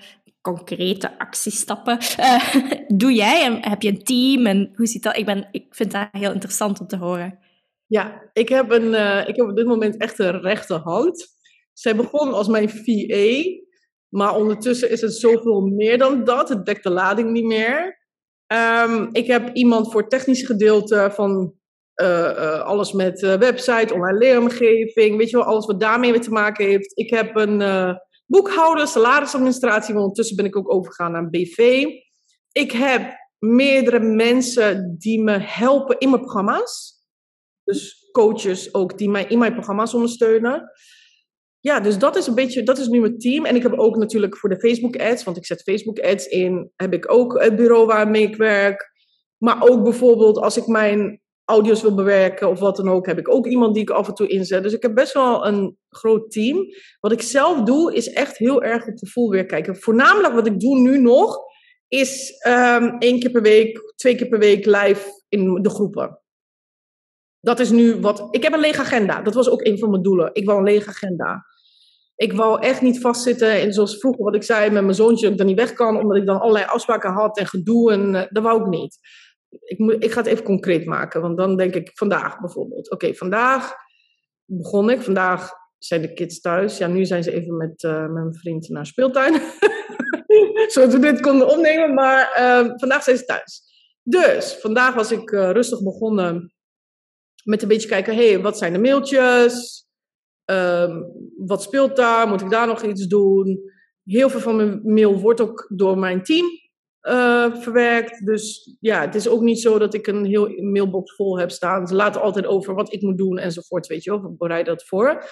concrete 0.52 1.18
actiestappen 1.18 1.98
uh, 2.20 2.54
doe 3.02 3.12
jij? 3.12 3.44
En 3.44 3.70
heb 3.70 3.82
je 3.82 3.88
een 3.88 4.04
team? 4.04 4.46
En 4.46 4.72
hoe 4.74 4.86
ziet 4.86 5.02
dat? 5.02 5.16
Ik, 5.16 5.24
ben, 5.24 5.48
ik 5.50 5.66
vind 5.70 5.92
dat 5.92 6.08
heel 6.12 6.32
interessant 6.32 6.80
om 6.80 6.86
te 6.86 6.96
horen. 6.96 7.38
Ja, 7.86 8.30
ik 8.32 8.48
heb, 8.48 8.70
een, 8.70 8.92
uh, 8.92 9.28
ik 9.28 9.36
heb 9.36 9.48
op 9.48 9.56
dit 9.56 9.66
moment 9.66 9.96
echt 9.96 10.18
een 10.18 10.40
rechterhand. 10.40 11.26
Zij 11.72 11.96
begon 11.96 12.32
als 12.32 12.48
mijn 12.48 12.70
VA, 12.70 13.42
maar 14.08 14.36
ondertussen 14.36 14.90
is 14.90 15.00
het 15.00 15.14
zoveel 15.14 15.60
meer 15.60 15.98
dan 15.98 16.24
dat. 16.24 16.48
Het 16.48 16.66
dekt 16.66 16.82
de 16.82 16.90
lading 16.90 17.30
niet 17.30 17.44
meer. 17.44 18.04
Um, 18.86 19.08
ik 19.12 19.26
heb 19.26 19.54
iemand 19.54 19.92
voor 19.92 20.00
het 20.00 20.10
technische 20.10 20.46
gedeelte 20.46 21.10
van 21.12 21.54
uh, 22.02 22.60
alles 22.60 22.92
met 22.92 23.20
website, 23.20 23.94
online 23.94 24.18
leeromgeving, 24.18 25.16
weet 25.16 25.30
je 25.30 25.36
wel, 25.36 25.46
alles 25.46 25.66
wat 25.66 25.80
daarmee 25.80 26.18
te 26.18 26.30
maken 26.30 26.66
heeft. 26.66 26.98
Ik 26.98 27.10
heb 27.10 27.36
een 27.36 27.60
boekhouder, 28.26 28.86
salarisadministratie. 28.86 29.94
Want 29.94 30.06
ondertussen 30.06 30.36
ben 30.36 30.44
ik 30.44 30.56
ook 30.56 30.72
overgegaan 30.72 31.12
naar 31.12 31.30
BV. 31.30 31.84
Ik 32.52 32.72
heb 32.72 33.14
meerdere 33.38 34.00
mensen 34.00 34.94
die 34.98 35.22
me 35.22 35.38
helpen 35.38 35.98
in 35.98 36.10
mijn 36.10 36.22
programma's. 36.22 37.04
Dus 37.64 38.08
coaches 38.12 38.74
ook 38.74 38.98
die 38.98 39.10
mij 39.10 39.24
in 39.24 39.38
mijn 39.38 39.52
programma's 39.52 39.94
ondersteunen. 39.94 40.70
Ja, 41.60 41.80
dus 41.80 41.98
dat 41.98 42.16
is 42.16 42.26
een 42.26 42.34
beetje, 42.34 42.62
dat 42.62 42.78
is 42.78 42.86
nu 42.86 43.00
mijn 43.00 43.18
team. 43.18 43.44
En 43.44 43.56
ik 43.56 43.62
heb 43.62 43.78
ook 43.78 43.96
natuurlijk 43.96 44.36
voor 44.36 44.48
de 44.48 44.58
Facebook 44.58 44.96
ads, 44.96 45.24
want 45.24 45.36
ik 45.36 45.46
zet 45.46 45.62
Facebook 45.62 46.00
ads 46.00 46.26
in, 46.26 46.70
heb 46.76 46.92
ik 46.92 47.12
ook 47.12 47.42
het 47.42 47.56
bureau 47.56 47.86
waarmee 47.86 48.22
ik 48.22 48.36
werk. 48.36 48.90
Maar 49.36 49.68
ook 49.68 49.82
bijvoorbeeld 49.82 50.38
als 50.38 50.56
ik 50.56 50.66
mijn 50.66 51.20
audio's 51.46 51.82
wil 51.82 51.94
bewerken 51.94 52.48
of 52.48 52.58
wat 52.58 52.76
dan 52.76 52.88
ook, 52.88 53.06
heb 53.06 53.18
ik 53.18 53.28
ook 53.28 53.46
iemand 53.46 53.74
die 53.74 53.82
ik 53.82 53.90
af 53.90 54.08
en 54.08 54.14
toe 54.14 54.26
inzet. 54.26 54.62
Dus 54.62 54.72
ik 54.72 54.82
heb 54.82 54.94
best 54.94 55.12
wel 55.12 55.46
een 55.46 55.76
groot 55.88 56.30
team. 56.30 56.64
Wat 57.00 57.12
ik 57.12 57.22
zelf 57.22 57.62
doe, 57.62 57.94
is 57.94 58.12
echt 58.12 58.38
heel 58.38 58.62
erg 58.62 58.86
op 58.86 58.98
gevoel 58.98 59.30
weer 59.30 59.46
kijken. 59.46 59.76
Voornamelijk 59.76 60.34
wat 60.34 60.46
ik 60.46 60.60
doe 60.60 60.78
nu 60.78 60.98
nog, 60.98 61.38
is 61.88 62.32
um, 62.46 62.98
één 62.98 63.20
keer 63.20 63.30
per 63.30 63.42
week, 63.42 63.92
twee 63.96 64.14
keer 64.14 64.28
per 64.28 64.38
week 64.38 64.64
live 64.64 65.22
in 65.28 65.62
de 65.62 65.70
groepen. 65.70 66.20
Dat 67.40 67.60
is 67.60 67.70
nu 67.70 68.00
wat. 68.00 68.28
Ik 68.30 68.42
heb 68.42 68.52
een 68.52 68.60
lege 68.60 68.80
agenda. 68.80 69.22
Dat 69.22 69.34
was 69.34 69.48
ook 69.48 69.64
een 69.64 69.78
van 69.78 69.90
mijn 69.90 70.02
doelen. 70.02 70.30
Ik 70.32 70.46
wou 70.46 70.58
een 70.58 70.64
lege 70.64 70.88
agenda. 70.88 71.44
Ik 72.16 72.32
wou 72.32 72.60
echt 72.62 72.82
niet 72.82 73.00
vastzitten 73.00 73.50
en 73.50 73.72
zoals 73.72 73.98
vroeger 73.98 74.24
wat 74.24 74.34
ik 74.34 74.42
zei 74.42 74.70
met 74.70 74.82
mijn 74.82 74.94
zoontje, 74.94 75.22
dat 75.22 75.32
ik 75.32 75.38
dan 75.38 75.46
niet 75.46 75.58
weg 75.58 75.72
kan, 75.72 75.98
omdat 75.98 76.16
ik 76.16 76.26
dan 76.26 76.40
allerlei 76.40 76.64
afspraken 76.64 77.10
had 77.10 77.38
en 77.38 77.46
gedoe. 77.46 77.92
En 77.92 78.14
uh, 78.14 78.22
dat 78.28 78.42
wou 78.42 78.60
ik 78.60 78.66
niet. 78.66 78.98
Ik, 79.60 79.78
moet, 79.78 80.04
ik 80.04 80.12
ga 80.12 80.18
het 80.18 80.26
even 80.26 80.44
concreet 80.44 80.84
maken, 80.84 81.20
want 81.20 81.36
dan 81.36 81.56
denk 81.56 81.74
ik 81.74 81.90
vandaag 81.94 82.40
bijvoorbeeld. 82.40 82.90
Oké, 82.90 83.14
vandaag 83.14 83.74
begon 84.44 84.90
ik. 84.90 85.02
Vandaag 85.02 85.50
zijn 85.78 86.02
de 86.02 86.12
kids 86.12 86.40
thuis. 86.40 86.78
Ja, 86.78 86.86
nu 86.86 87.04
zijn 87.04 87.22
ze 87.22 87.32
even 87.32 87.56
met, 87.56 87.82
met 87.82 88.12
mijn 88.12 88.34
vriend 88.34 88.68
naar 88.68 88.86
speeltuin. 88.86 89.40
Zodat 90.72 90.92
we 90.92 90.98
dit 90.98 91.20
konden 91.20 91.48
opnemen, 91.48 91.94
maar 91.94 92.36
uh, 92.38 92.72
vandaag 92.76 93.02
zijn 93.02 93.16
ze 93.16 93.24
thuis. 93.24 93.62
Dus 94.02 94.54
vandaag 94.54 94.94
was 94.94 95.12
ik 95.12 95.30
uh, 95.30 95.50
rustig 95.50 95.82
begonnen 95.82 96.54
met 97.44 97.62
een 97.62 97.68
beetje 97.68 97.88
kijken, 97.88 98.14
hé, 98.14 98.28
hey, 98.28 98.40
wat 98.40 98.58
zijn 98.58 98.72
de 98.72 98.78
mailtjes? 98.78 99.86
Um, 100.44 101.12
wat 101.36 101.62
speelt 101.62 101.96
daar? 101.96 102.28
Moet 102.28 102.40
ik 102.40 102.50
daar 102.50 102.66
nog 102.66 102.82
iets 102.82 103.06
doen? 103.06 103.60
Heel 104.04 104.30
veel 104.30 104.40
van 104.40 104.56
mijn 104.56 104.80
mail 104.84 105.20
wordt 105.20 105.40
ook 105.40 105.66
door 105.74 105.98
mijn 105.98 106.22
team 106.22 106.46
uh, 107.08 107.54
verwerkt. 107.54 108.26
Dus 108.26 108.76
ja, 108.80 109.00
het 109.00 109.14
is 109.14 109.28
ook 109.28 109.40
niet 109.40 109.60
zo 109.60 109.78
dat 109.78 109.94
ik 109.94 110.06
een 110.06 110.24
heel 110.24 110.48
mailbox 110.62 111.14
vol 111.14 111.38
heb 111.38 111.50
staan. 111.50 111.86
Ze 111.86 111.94
laten 111.94 112.20
altijd 112.20 112.46
over 112.46 112.74
wat 112.74 112.92
ik 112.92 113.02
moet 113.02 113.18
doen 113.18 113.38
enzovoort, 113.38 113.86
weet 113.86 114.04
je 114.04 114.10
wel. 114.10 114.30
Ik 114.30 114.38
bereid 114.38 114.66
dat 114.66 114.84
voor. 114.84 115.24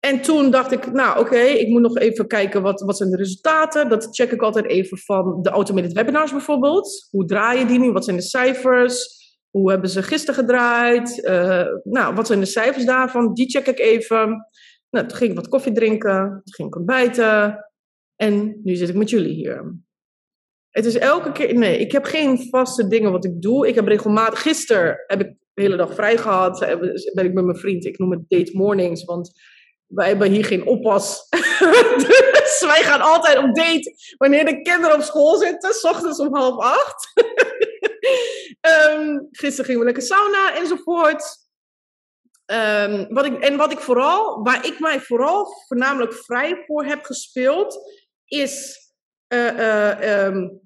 En 0.00 0.20
toen 0.20 0.50
dacht 0.50 0.72
ik, 0.72 0.92
nou 0.92 1.20
oké, 1.20 1.38
ik 1.38 1.68
moet 1.68 1.82
nog 1.82 1.98
even 1.98 2.26
kijken 2.26 2.62
wat, 2.62 2.80
wat 2.80 2.96
zijn 2.96 3.10
de 3.10 3.16
resultaten. 3.16 3.88
Dat 3.88 4.08
check 4.10 4.32
ik 4.32 4.42
altijd 4.42 4.66
even 4.66 4.98
van 4.98 5.42
de 5.42 5.50
automated 5.50 5.92
webinars 5.92 6.30
bijvoorbeeld. 6.30 7.08
Hoe 7.10 7.24
draaien 7.24 7.66
die 7.66 7.78
nu? 7.78 7.92
Wat 7.92 8.04
zijn 8.04 8.16
de 8.16 8.22
cijfers? 8.22 9.18
Hoe 9.50 9.70
hebben 9.70 9.90
ze 9.90 10.02
gisteren 10.02 10.34
gedraaid? 10.34 11.18
Uh, 11.24 11.66
nou, 11.82 12.14
wat 12.14 12.26
zijn 12.26 12.40
de 12.40 12.46
cijfers 12.46 12.84
daarvan? 12.84 13.34
Die 13.34 13.50
check 13.50 13.66
ik 13.66 13.78
even. 13.78 14.46
Nou, 14.90 15.06
toen 15.06 15.16
ging 15.16 15.30
ik 15.30 15.36
wat 15.36 15.48
koffie 15.48 15.72
drinken. 15.72 16.28
Toen 16.28 16.54
ging 16.54 16.68
ik 16.68 16.76
ontbijten. 16.76 17.64
En 18.16 18.60
nu 18.62 18.74
zit 18.74 18.88
ik 18.88 18.94
met 18.94 19.10
jullie 19.10 19.34
hier. 19.34 19.74
Het 20.70 20.84
is 20.84 20.98
elke 20.98 21.32
keer... 21.32 21.54
Nee, 21.54 21.78
ik 21.78 21.92
heb 21.92 22.04
geen 22.04 22.48
vaste 22.50 22.88
dingen 22.88 23.12
wat 23.12 23.24
ik 23.24 23.42
doe. 23.42 23.68
Ik 23.68 23.74
heb 23.74 23.86
regelmatig... 23.86 24.42
Gisteren 24.42 25.04
heb 25.06 25.20
ik 25.20 25.34
de 25.54 25.62
hele 25.62 25.76
dag 25.76 25.94
vrij 25.94 26.16
gehad. 26.16 26.58
Ben 27.14 27.24
ik 27.24 27.32
met 27.32 27.44
mijn 27.44 27.58
vriend. 27.58 27.84
Ik 27.84 27.98
noem 27.98 28.10
het 28.10 28.24
date 28.28 28.50
mornings. 28.52 29.04
Want 29.04 29.30
wij 29.86 30.08
hebben 30.08 30.30
hier 30.30 30.44
geen 30.44 30.66
oppas. 30.66 31.28
dus 32.32 32.62
wij 32.66 32.82
gaan 32.82 33.00
altijd 33.00 33.38
op 33.38 33.54
date 33.54 33.94
wanneer 34.16 34.44
de 34.44 34.62
kinderen 34.62 34.96
op 34.96 35.02
school 35.02 35.36
zitten. 35.36 35.72
S 35.74 35.84
ochtends 35.84 36.20
om 36.20 36.34
half 36.34 36.58
acht. 36.58 37.12
um, 38.90 39.28
gisteren 39.30 39.64
gingen 39.64 39.80
we 39.80 39.86
lekker 39.86 40.02
sauna 40.02 40.56
enzovoort. 40.56 41.48
Um, 42.46 43.14
wat 43.14 43.24
ik, 43.24 43.38
en 43.38 43.56
wat 43.56 43.72
ik 43.72 43.78
vooral, 43.78 44.42
waar 44.42 44.66
ik 44.66 44.78
mij 44.78 45.00
vooral 45.00 45.46
voornamelijk 45.66 46.14
vrij 46.14 46.64
voor 46.66 46.84
heb 46.84 47.04
gespeeld, 47.04 47.78
is 48.24 48.78
um, 49.32 50.60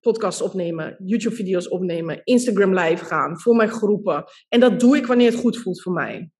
podcasts 0.00 0.42
opnemen, 0.42 0.96
YouTube-video's 1.04 1.68
opnemen, 1.68 2.20
Instagram 2.24 2.78
live 2.78 3.04
gaan 3.04 3.40
voor 3.40 3.56
mijn 3.56 3.70
groepen. 3.70 4.24
En 4.48 4.60
dat 4.60 4.80
doe 4.80 4.96
ik 4.96 5.06
wanneer 5.06 5.30
het 5.30 5.40
goed 5.40 5.58
voelt 5.58 5.82
voor 5.82 5.92
mij. 5.92 6.30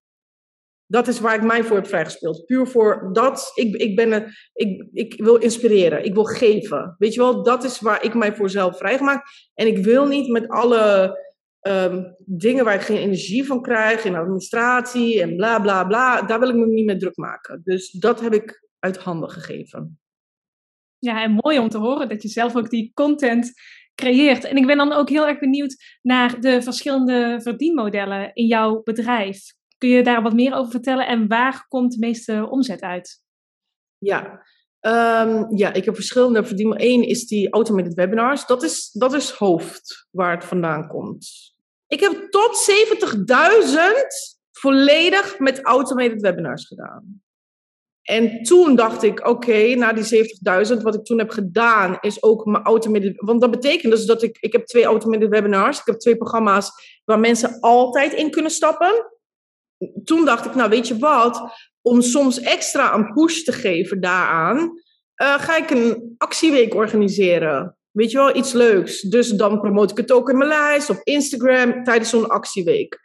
Dat 0.86 1.08
is 1.08 1.20
waar 1.20 1.34
ik 1.34 1.42
mij 1.42 1.64
voor 1.64 1.76
heb 1.76 1.86
vrijgespeeld. 1.86 2.44
Puur 2.44 2.66
voor 2.66 3.10
dat. 3.12 3.52
Ik, 3.54 3.74
ik, 3.74 3.96
ben 3.96 4.12
een, 4.12 4.26
ik, 4.52 4.88
ik 4.92 5.14
wil 5.22 5.36
inspireren. 5.36 6.04
Ik 6.04 6.14
wil 6.14 6.24
geven. 6.24 6.94
Weet 6.98 7.14
je 7.14 7.20
wel, 7.20 7.42
dat 7.42 7.64
is 7.64 7.80
waar 7.80 8.04
ik 8.04 8.14
mij 8.14 8.34
voor 8.34 8.50
zelf 8.50 8.76
vrijgemaakt. 8.76 9.50
En 9.54 9.66
ik 9.66 9.84
wil 9.84 10.06
niet 10.06 10.28
met 10.28 10.48
alle 10.48 11.16
um, 11.68 12.14
dingen 12.18 12.64
waar 12.64 12.74
ik 12.74 12.80
geen 12.80 12.96
energie 12.96 13.46
van 13.46 13.62
krijg. 13.62 14.04
In 14.04 14.14
administratie 14.14 15.22
en 15.22 15.36
bla 15.36 15.60
bla 15.60 15.84
bla. 15.84 16.22
Daar 16.22 16.38
wil 16.40 16.48
ik 16.48 16.54
me 16.54 16.66
niet 16.66 16.86
mee 16.86 16.96
druk 16.96 17.16
maken. 17.16 17.60
Dus 17.64 17.90
dat 17.90 18.20
heb 18.20 18.34
ik 18.34 18.68
uit 18.78 18.96
handen 18.96 19.30
gegeven. 19.30 20.01
Ja, 21.04 21.22
en 21.22 21.38
mooi 21.42 21.58
om 21.58 21.68
te 21.68 21.78
horen 21.78 22.08
dat 22.08 22.22
je 22.22 22.28
zelf 22.28 22.56
ook 22.56 22.70
die 22.70 22.90
content 22.94 23.52
creëert. 23.94 24.44
En 24.44 24.56
ik 24.56 24.66
ben 24.66 24.76
dan 24.76 24.92
ook 24.92 25.08
heel 25.08 25.26
erg 25.26 25.38
benieuwd 25.38 25.98
naar 26.02 26.40
de 26.40 26.62
verschillende 26.62 27.40
verdienmodellen 27.42 28.30
in 28.34 28.46
jouw 28.46 28.82
bedrijf. 28.82 29.54
Kun 29.78 29.88
je 29.88 30.02
daar 30.02 30.22
wat 30.22 30.32
meer 30.32 30.54
over 30.54 30.70
vertellen 30.70 31.06
en 31.06 31.28
waar 31.28 31.66
komt 31.68 31.92
de 31.92 31.98
meeste 31.98 32.48
omzet 32.50 32.80
uit? 32.80 33.22
Ja, 33.98 34.42
um, 34.80 35.56
ja 35.56 35.72
ik 35.72 35.84
heb 35.84 35.94
verschillende 35.94 36.44
verdienen. 36.44 36.76
Eén 36.80 37.02
is 37.02 37.26
die 37.26 37.50
automated 37.50 37.94
webinars. 37.94 38.46
Dat 38.46 38.62
is, 38.62 38.90
dat 38.92 39.12
is 39.12 39.30
hoofd 39.30 40.08
waar 40.10 40.34
het 40.34 40.44
vandaan 40.44 40.88
komt. 40.88 41.54
Ik 41.86 42.00
heb 42.00 42.30
tot 42.30 42.70
70.000 43.70 43.76
volledig 44.50 45.38
met 45.38 45.64
automated 45.64 46.20
webinars 46.20 46.66
gedaan. 46.66 47.22
En 48.02 48.42
toen 48.42 48.76
dacht 48.76 49.02
ik, 49.02 49.28
oké, 49.28 49.74
na 49.74 49.92
die 49.92 50.26
70.000, 50.76 50.82
wat 50.82 50.94
ik 50.94 51.04
toen 51.04 51.18
heb 51.18 51.30
gedaan, 51.30 51.98
is 52.00 52.22
ook 52.22 52.44
mijn 52.44 52.64
automated... 52.64 53.12
Want 53.16 53.40
dat 53.40 53.50
betekent 53.50 53.92
dus 53.92 54.06
dat 54.06 54.22
ik... 54.22 54.36
Ik 54.40 54.52
heb 54.52 54.66
twee 54.66 54.84
automated 54.84 55.28
webinars. 55.28 55.78
Ik 55.78 55.86
heb 55.86 55.98
twee 55.98 56.16
programma's 56.16 56.70
waar 57.04 57.18
mensen 57.18 57.60
altijd 57.60 58.12
in 58.12 58.30
kunnen 58.30 58.50
stappen 58.50 59.10
toen 60.04 60.24
dacht 60.24 60.44
ik, 60.44 60.54
nou 60.54 60.70
weet 60.70 60.88
je 60.88 60.98
wat, 60.98 61.42
om 61.82 62.00
soms 62.00 62.40
extra 62.40 62.94
een 62.94 63.12
push 63.12 63.42
te 63.42 63.52
geven 63.52 64.00
daaraan, 64.00 64.58
uh, 64.58 65.38
ga 65.38 65.56
ik 65.56 65.70
een 65.70 66.14
actieweek 66.18 66.74
organiseren. 66.74 67.76
Weet 67.90 68.10
je 68.10 68.16
wel, 68.16 68.36
iets 68.36 68.52
leuks. 68.52 69.00
Dus 69.00 69.28
dan 69.28 69.60
promoot 69.60 69.90
ik 69.90 69.96
het 69.96 70.12
ook 70.12 70.30
in 70.30 70.38
mijn 70.38 70.50
lijst 70.50 70.90
op 70.90 71.00
Instagram 71.02 71.84
tijdens 71.84 72.10
zo'n 72.10 72.28
actieweek. 72.28 73.00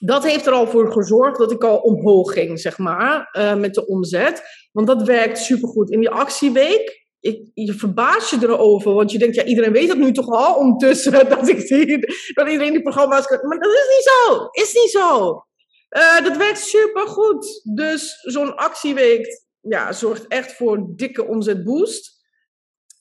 Dat 0.00 0.22
heeft 0.22 0.46
er 0.46 0.52
al 0.52 0.66
voor 0.66 0.92
gezorgd 0.92 1.38
dat 1.38 1.52
ik 1.52 1.64
al 1.64 1.76
omhoog 1.76 2.32
ging, 2.32 2.60
zeg 2.60 2.78
maar, 2.78 3.28
uh, 3.32 3.56
met 3.56 3.74
de 3.74 3.86
omzet. 3.86 4.42
Want 4.72 4.86
dat 4.86 5.02
werkt 5.02 5.38
supergoed. 5.38 5.90
In 5.90 6.00
die 6.00 6.10
actieweek 6.10 7.04
ik, 7.24 7.50
je 7.54 7.72
verbaast 7.72 8.30
je 8.30 8.38
erover, 8.42 8.92
want 8.92 9.12
je 9.12 9.18
denkt, 9.18 9.34
ja, 9.34 9.44
iedereen 9.44 9.72
weet 9.72 9.88
het 9.88 9.98
nu 9.98 10.12
toch 10.12 10.28
al 10.28 10.54
ondertussen, 10.54 11.12
dat, 11.28 11.48
ik 11.48 11.60
zie, 11.60 11.98
dat 12.34 12.48
iedereen 12.48 12.72
die 12.72 12.82
programma's 12.82 13.26
kan. 13.26 13.48
Maar 13.48 13.58
dat 13.58 13.72
is 13.72 13.96
niet 13.96 14.04
zo, 14.04 14.48
is 14.50 14.74
niet 14.74 14.90
zo. 14.90 15.42
Uh, 15.90 16.24
dat 16.24 16.36
werkt 16.36 16.58
super 16.58 17.06
goed. 17.06 17.60
Dus 17.74 18.20
zo'n 18.22 18.56
actieweek 18.56 19.42
ja, 19.60 19.92
zorgt 19.92 20.26
echt 20.26 20.52
voor 20.52 20.86
dikke 20.96 21.26
omzetboost. 21.26 22.22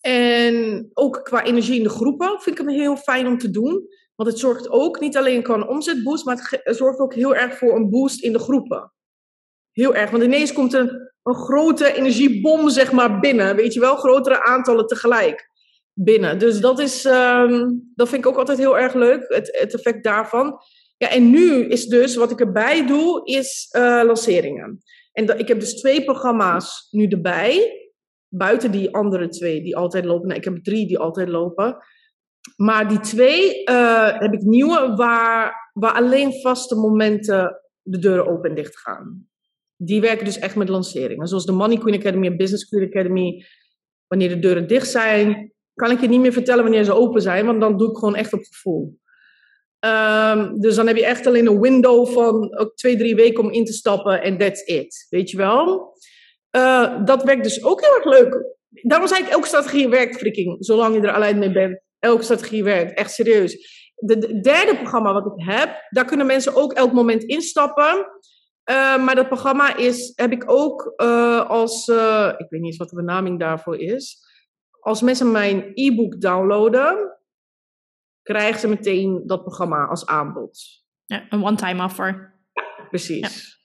En 0.02 0.90
ook 0.94 1.24
qua 1.24 1.44
energie 1.44 1.78
in 1.78 1.84
de 1.84 1.90
groepen 1.90 2.42
vind 2.42 2.60
ik 2.60 2.66
hem 2.66 2.76
heel 2.76 2.98
fijn 2.98 3.28
om 3.28 3.38
te 3.38 3.50
doen. 3.50 3.88
Want 4.16 4.30
het 4.30 4.40
zorgt 4.40 4.70
ook 4.70 5.00
niet 5.00 5.18
alleen 5.18 5.44
qua 5.44 5.54
een 5.54 5.68
omzetboost, 5.68 6.26
maar 6.26 6.60
het 6.64 6.78
zorgt 6.78 7.00
ook 7.00 7.14
heel 7.14 7.36
erg 7.36 7.58
voor 7.58 7.76
een 7.76 7.90
boost 7.90 8.24
in 8.24 8.34
de 8.34 8.40
groepen. 8.40 8.94
Heel 9.72 9.96
erg, 9.96 10.10
want 10.10 10.24
ineens 10.24 10.54
komt 10.54 10.74
er 10.74 11.14
een 11.24 11.36
grote 11.36 11.94
energiebom 11.94 12.70
zeg 12.70 12.92
maar 12.92 13.20
binnen. 13.20 13.56
Weet 13.56 13.74
je 13.74 13.80
wel, 13.80 13.96
grotere 13.96 14.44
aantallen 14.44 14.88
tegelijk 14.88 15.50
binnen. 15.94 16.40
Dus 16.40 16.60
dat, 16.60 16.80
is, 16.80 17.06
um, 17.06 17.92
dat 17.96 18.10
vind 18.10 18.26
ik 18.26 18.32
ook 18.32 18.38
altijd 18.38 18.58
heel 18.58 18.78
erg 18.78 18.94
leuk, 18.94 19.26
het, 19.28 19.58
het 19.60 19.74
effect 19.74 20.04
daarvan. 20.04 20.60
Ja, 20.98 21.10
en 21.10 21.30
nu 21.30 21.68
is 21.68 21.86
dus, 21.86 22.16
wat 22.16 22.32
ik 22.32 22.40
erbij 22.40 22.86
doe, 22.88 23.26
is 23.26 23.70
uh, 23.78 24.02
lanceringen. 24.06 24.84
En 25.12 25.40
ik 25.40 25.48
heb 25.48 25.60
dus 25.60 25.76
twee 25.76 26.04
programma's 26.04 26.88
nu 26.92 27.08
erbij. 27.08 27.78
Buiten 28.28 28.72
die 28.72 28.96
andere 28.96 29.28
twee 29.28 29.62
die 29.62 29.76
altijd 29.76 30.06
lopen. 30.06 30.28
Nou, 30.28 30.40
ik 30.40 30.46
heb 30.46 30.64
drie 30.64 30.88
die 30.88 31.00
altijd 31.00 31.30
lopen. 31.30 31.78
Maar 32.56 32.88
die 32.88 33.00
twee 33.00 33.62
uh, 33.70 34.20
heb 34.20 34.34
ik 34.34 34.42
nieuwe 34.42 34.94
waar, 34.96 35.72
waar 35.74 35.94
alleen 35.94 36.42
vaste 36.42 36.76
momenten 36.76 37.62
de 37.82 38.00
deuren 38.00 38.28
open 38.28 38.50
en 38.50 38.56
dicht 38.56 38.78
gaan. 38.78 39.28
Die 39.76 40.02
werken 40.02 40.26
dus 40.26 40.40
echt 40.40 40.56
met 40.56 40.70
lanceringen. 40.70 41.28
Zoals 41.28 41.46
de 41.46 41.52
Money 41.52 41.78
Queen 41.78 42.00
Academy 42.00 42.28
en 42.28 42.38
Business 42.38 42.70
Queen 42.70 42.88
Academy. 42.88 43.46
Wanneer 44.08 44.30
de 44.30 44.40
deuren 44.40 44.68
dicht 44.68 44.90
zijn, 44.90 45.54
kan 45.74 45.92
ik 45.92 46.02
je 46.02 46.08
niet 46.08 46.20
meer 46.20 46.34
vertellen 46.34 46.64
wanneer 46.64 46.84
ze 46.84 46.94
open 46.94 47.22
zijn. 47.22 47.46
Want 47.46 47.62
dan 47.62 47.78
doe 47.78 47.90
ik 47.90 47.98
gewoon 47.98 48.16
echt 48.16 48.34
op 48.34 48.44
gevoel. 48.44 49.02
Um, 49.86 50.60
dus 50.60 50.76
dan 50.76 50.88
heb 50.88 50.96
je 50.96 51.06
echt 51.06 51.28
alleen 51.28 51.48
een 51.48 51.62
window 51.62 52.08
van 52.08 52.58
ook 52.58 52.76
twee, 52.76 52.98
drie 52.98 53.16
weken 53.16 53.44
om 53.44 53.52
in 53.52 53.66
te 53.66 53.74
stappen 53.74 54.22
en 54.22 54.38
that's 54.38 54.62
it. 54.66 55.08
Weet 55.10 55.30
je 55.30 55.38
wel? 55.38 55.94
Uh, 56.56 57.06
dat 57.06 57.24
werkt 57.24 57.44
dus 57.44 57.64
ook 57.64 57.82
heel 57.82 57.96
erg 57.96 58.06
leuk. 58.06 58.56
Daarom 58.70 59.08
zei 59.08 59.24
ik, 59.24 59.30
elke 59.30 59.48
strategie 59.48 59.90
werkt, 59.90 60.18
frikking. 60.18 60.56
Zolang 60.60 60.96
je 60.96 61.02
er 61.02 61.14
alleen 61.14 61.40
mee 61.40 61.52
bent. 61.52 61.82
Elke 62.04 62.24
strategie 62.24 62.64
werkt, 62.64 62.98
echt 62.98 63.12
serieus. 63.12 63.82
De 63.96 64.40
derde 64.42 64.76
programma 64.76 65.14
wat 65.14 65.26
ik 65.26 65.46
heb, 65.46 65.88
daar 65.90 66.06
kunnen 66.06 66.26
mensen 66.26 66.56
ook 66.56 66.74
elk 66.74 66.92
moment 66.92 67.24
instappen. 67.24 68.08
Uh, 68.70 69.06
maar 69.06 69.16
dat 69.16 69.28
programma 69.28 69.76
is, 69.76 70.12
heb 70.16 70.32
ik 70.32 70.44
ook 70.46 70.94
uh, 70.98 71.50
als, 71.50 71.88
uh, 71.88 72.34
ik 72.38 72.50
weet 72.50 72.62
niet 72.62 72.70
eens 72.70 72.78
wat 72.78 72.90
de 72.90 72.96
benaming 72.96 73.40
daarvoor 73.40 73.78
is. 73.78 74.18
Als 74.80 75.02
mensen 75.02 75.32
mijn 75.32 75.72
e-book 75.74 76.22
downloaden, 76.22 77.18
krijgen 78.22 78.60
ze 78.60 78.68
meteen 78.68 79.24
dat 79.26 79.44
programma 79.44 79.86
als 79.86 80.06
aanbod. 80.06 80.60
Ja, 81.06 81.26
een 81.30 81.44
one-time 81.44 81.84
offer. 81.84 82.40
Ja, 82.54 82.88
precies. 82.90 83.20
Ja. 83.20 83.62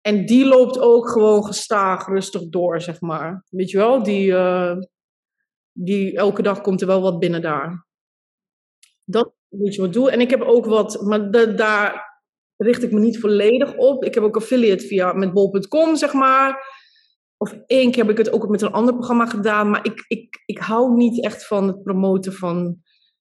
En 0.00 0.26
die 0.26 0.44
loopt 0.44 0.78
ook 0.78 1.08
gewoon 1.08 1.44
gestaag, 1.44 2.06
rustig 2.06 2.48
door, 2.48 2.80
zeg 2.80 3.00
maar. 3.00 3.44
Weet 3.50 3.70
je 3.70 3.76
wel, 3.76 4.02
die, 4.02 4.34
die 5.72 6.16
elke 6.16 6.42
dag 6.42 6.60
komt 6.60 6.80
er 6.80 6.86
wel 6.86 7.02
wat 7.02 7.18
binnen 7.18 7.42
daar. 7.42 7.86
Dat 9.04 9.32
moet 9.48 9.74
je 9.74 9.80
wat 9.80 9.92
doen. 9.92 10.08
En 10.08 10.20
ik 10.20 10.30
heb 10.30 10.42
ook 10.42 10.66
wat, 10.66 11.02
maar 11.02 11.30
daar, 11.56 12.12
richt 12.56 12.82
ik 12.82 12.92
me 12.92 13.00
niet 13.00 13.20
volledig 13.20 13.76
op. 13.76 14.04
Ik 14.04 14.14
heb 14.14 14.24
ook 14.24 14.36
affiliate 14.36 14.86
via 14.86 15.12
met 15.12 15.32
bol.com, 15.32 15.96
zeg 15.96 16.12
maar. 16.12 16.80
Of 17.36 17.58
één 17.66 17.90
keer 17.90 18.02
heb 18.02 18.12
ik 18.12 18.18
het 18.18 18.32
ook 18.32 18.48
met 18.48 18.62
een 18.62 18.72
ander 18.72 18.94
programma 18.94 19.26
gedaan. 19.26 19.70
Maar 19.70 19.84
ik, 19.84 20.04
ik, 20.08 20.42
ik 20.46 20.58
hou 20.58 20.96
niet 20.96 21.24
echt 21.24 21.46
van 21.46 21.66
het 21.66 21.82
promoten 21.82 22.32
van... 22.32 22.76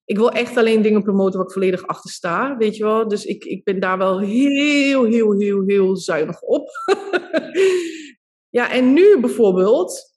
Ik 0.05 0.17
wil 0.17 0.31
echt 0.31 0.57
alleen 0.57 0.81
dingen 0.81 1.03
promoten 1.03 1.37
waar 1.37 1.47
ik 1.47 1.53
volledig 1.53 1.87
achter 1.87 2.09
sta, 2.09 2.57
weet 2.57 2.75
je 2.75 2.83
wel. 2.83 3.07
Dus 3.07 3.25
ik, 3.25 3.43
ik 3.43 3.63
ben 3.63 3.79
daar 3.79 3.97
wel 3.97 4.19
heel, 4.19 5.03
heel, 5.03 5.39
heel, 5.39 5.63
heel 5.65 5.97
zuinig 5.97 6.41
op. 6.41 6.69
ja, 8.49 8.71
en 8.71 8.93
nu 8.93 9.19
bijvoorbeeld, 9.19 10.10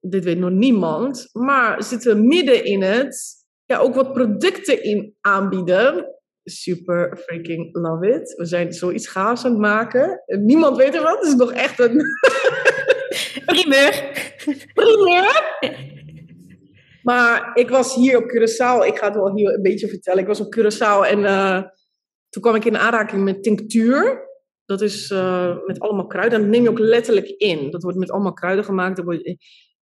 dit 0.00 0.24
weet 0.24 0.38
nog 0.38 0.50
niemand, 0.50 1.28
maar 1.32 1.82
zitten 1.82 2.16
we 2.16 2.22
midden 2.22 2.64
in 2.64 2.82
het 2.82 3.44
ja, 3.64 3.78
ook 3.78 3.94
wat 3.94 4.12
producten 4.12 4.82
in 4.82 5.14
aanbieden. 5.20 6.14
Super 6.44 7.16
freaking 7.16 7.68
love 7.76 8.08
it. 8.08 8.34
We 8.36 8.44
zijn 8.44 8.72
zoiets 8.72 9.08
gaafs 9.08 9.44
aan 9.44 9.50
het 9.50 9.60
maken. 9.60 10.22
Niemand 10.26 10.76
weet 10.76 10.94
er 10.94 11.02
wat. 11.02 11.18
Het 11.18 11.26
is 11.26 11.34
nog 11.34 11.52
echt 11.52 11.78
een... 11.78 12.02
Primeur. 13.46 14.10
Primeur. 14.74 15.58
Maar 17.02 17.50
ik 17.54 17.68
was 17.68 17.94
hier 17.94 18.16
op 18.16 18.24
Curaçao. 18.24 18.86
Ik 18.86 18.98
ga 18.98 19.06
het 19.06 19.14
wel 19.14 19.36
hier 19.36 19.54
een 19.54 19.62
beetje 19.62 19.88
vertellen. 19.88 20.20
Ik 20.20 20.26
was 20.26 20.40
op 20.40 20.56
Curaçao 20.56 21.10
en 21.10 21.18
uh, 21.18 21.62
toen 22.28 22.42
kwam 22.42 22.54
ik 22.54 22.64
in 22.64 22.76
aanraking 22.76 23.24
met 23.24 23.42
tinctuur. 23.42 24.28
Dat 24.64 24.80
is 24.80 25.10
uh, 25.10 25.56
met 25.66 25.80
allemaal 25.80 26.06
kruiden. 26.06 26.40
Dat 26.40 26.48
neem 26.48 26.62
je 26.62 26.70
ook 26.70 26.78
letterlijk 26.78 27.28
in. 27.28 27.70
Dat 27.70 27.82
wordt 27.82 27.98
met 27.98 28.10
allemaal 28.10 28.32
kruiden 28.32 28.64
gemaakt. 28.64 28.96
Dat 28.96 29.04
wordt, 29.04 29.36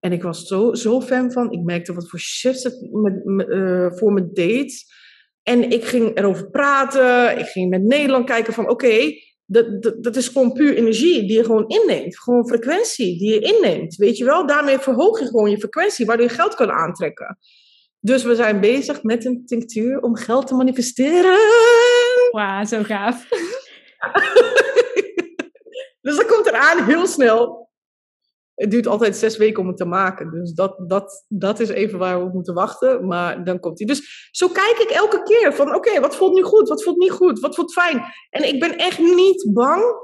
en 0.06 0.12
ik 0.12 0.24
was 0.24 0.48
zo, 0.48 0.74
zo 0.74 1.02
fan 1.02 1.32
van. 1.32 1.52
Ik 1.52 1.64
merkte 1.64 1.94
wat 1.94 2.10
voor 2.10 2.20
shifts 2.20 2.64
het 2.64 2.90
met, 2.92 3.26
met, 3.26 3.48
uh, 3.48 3.92
voor 3.92 4.14
me 4.14 4.32
deed. 4.32 4.84
En 5.44 5.70
ik 5.70 5.86
ging 5.86 6.18
erover 6.18 6.50
praten. 6.50 7.40
Ik 7.40 7.46
ging 7.46 7.70
met 7.70 7.84
Nederland 7.84 8.26
kijken 8.26 8.54
van 8.54 8.64
oké, 8.64 8.86
okay, 8.86 9.22
dat, 9.46 9.82
dat, 9.84 10.04
dat, 10.04 10.16
is 10.16 10.28
gewoon 10.28 10.54
puur 10.54 10.76
energie 10.76 11.20
die 11.20 11.38
je 11.38 11.44
gewoon 11.44 11.68
inneemt. 11.68 12.20
Gewoon 12.20 12.48
frequentie 12.48 13.18
die 13.18 13.34
je 13.34 13.40
inneemt. 13.40 13.96
Weet 13.96 14.18
je 14.18 14.26
wel, 14.26 14.48
daarmee 14.48 14.78
verhoog 14.78 15.20
je 15.20 15.26
gewoon 15.26 15.50
je 15.50 15.60
frequentie, 15.60 16.06
waardoor 16.06 16.26
je 16.26 16.34
geld 16.34 16.56
kan 16.56 16.72
aantrekken. 16.72 17.38
Dus 18.00 18.24
we 18.24 18.36
zijn 18.36 18.60
bezig 18.60 19.04
met 19.04 19.26
een 19.26 19.46
tinctuur 19.46 20.00
om 20.02 20.16
geld 20.16 20.48
te 20.48 20.56
manifesteren. 20.56 21.38
Wauw, 22.32 22.66
zo 22.66 22.84
gaaf. 22.84 23.28
dus 26.06 26.16
dat 26.16 26.26
komt 26.26 26.46
eraan 26.46 26.86
heel 26.86 27.08
snel 27.08 27.65
het 28.56 28.72
duurt 28.72 28.88
altijd 28.88 29.16
zes 29.16 29.38
weken 29.38 29.62
om 29.62 29.68
het 29.68 29.78
te 29.78 29.86
maken. 29.86 30.32
Dus 30.32 30.54
dat, 30.54 30.76
dat, 30.88 31.26
dat 31.28 31.60
is 31.60 31.70
even 31.70 32.00
waar 32.00 32.26
we 32.26 32.34
moeten 32.34 32.54
wachten. 32.54 33.08
Maar 33.08 33.44
dan 33.44 33.60
komt 33.60 33.78
hij. 33.78 33.88
Dus 33.88 34.30
zo 34.32 34.48
kijk 34.48 34.78
ik 34.78 34.90
elke 34.90 35.24
keer 35.24 35.54
van 35.54 35.76
oké, 35.76 36.00
wat 36.00 36.16
voelt 36.16 36.34
nu 36.34 36.44
goed? 36.44 36.70
Wat 36.70 36.84
voelt 36.84 36.98
niet 36.98 37.12
goed? 37.12 37.40
Wat 37.40 37.56
voelt 37.56 37.74
fijn? 37.74 38.04
En 38.30 38.48
ik 38.48 38.60
ben 38.60 38.78
echt 38.78 39.00
niet 39.00 39.50
bang. 39.54 40.04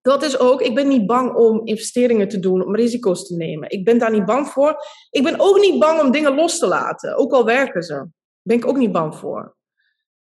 Dat 0.00 0.22
is 0.22 0.38
ook, 0.38 0.60
ik 0.60 0.74
ben 0.74 0.88
niet 0.88 1.06
bang 1.06 1.34
om 1.34 1.66
investeringen 1.66 2.28
te 2.28 2.38
doen, 2.38 2.66
om 2.66 2.76
risico's 2.76 3.26
te 3.26 3.36
nemen. 3.36 3.70
Ik 3.70 3.84
ben 3.84 3.98
daar 3.98 4.10
niet 4.10 4.24
bang 4.24 4.48
voor. 4.48 4.76
Ik 5.10 5.22
ben 5.22 5.34
ook 5.40 5.58
niet 5.60 5.78
bang 5.78 6.00
om 6.00 6.10
dingen 6.10 6.34
los 6.34 6.58
te 6.58 6.66
laten. 6.66 7.16
Ook 7.16 7.32
al 7.32 7.44
werken 7.44 7.82
ze. 7.82 7.92
Daar 7.92 8.10
ben 8.42 8.56
ik 8.56 8.66
ook 8.66 8.76
niet 8.76 8.92
bang 8.92 9.16
voor. 9.16 9.56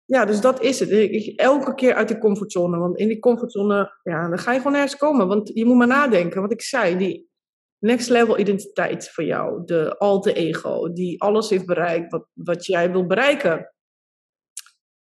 Ja, 0.07 0.25
dus 0.25 0.41
dat 0.41 0.63
is 0.63 0.81
het. 0.81 0.91
Elke 1.37 1.75
keer 1.75 1.95
uit 1.95 2.09
die 2.09 2.19
comfortzone. 2.19 2.79
Want 2.79 2.99
in 2.99 3.09
die 3.09 3.19
comfortzone, 3.19 3.99
ja, 4.03 4.29
dan 4.29 4.39
ga 4.39 4.53
je 4.53 4.59
gewoon 4.59 4.73
nergens 4.73 4.97
komen. 4.97 5.29
Want 5.29 5.51
je 5.55 5.65
moet 5.65 5.77
maar 5.77 5.87
nadenken. 5.87 6.41
Wat 6.41 6.53
ik 6.53 6.63
zei, 6.63 6.97
die 6.97 7.31
next 7.79 8.09
level 8.09 8.39
identiteit 8.39 9.11
voor 9.11 9.25
jou. 9.25 9.65
De 9.65 9.99
alte 9.99 10.33
ego, 10.33 10.93
die 10.93 11.23
alles 11.23 11.51
heeft 11.51 11.67
bereikt 11.67 12.11
wat, 12.11 12.29
wat 12.33 12.67
jij 12.67 12.93
wil 12.93 13.07
bereiken. 13.07 13.75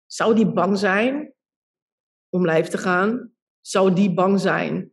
Zou 0.06 0.36
die 0.36 0.52
bang 0.52 0.78
zijn 0.78 1.34
om 2.30 2.50
live 2.50 2.70
te 2.70 2.78
gaan? 2.78 3.34
Zou 3.62 3.94
die 3.94 4.14
bang 4.14 4.40
zijn 4.40 4.92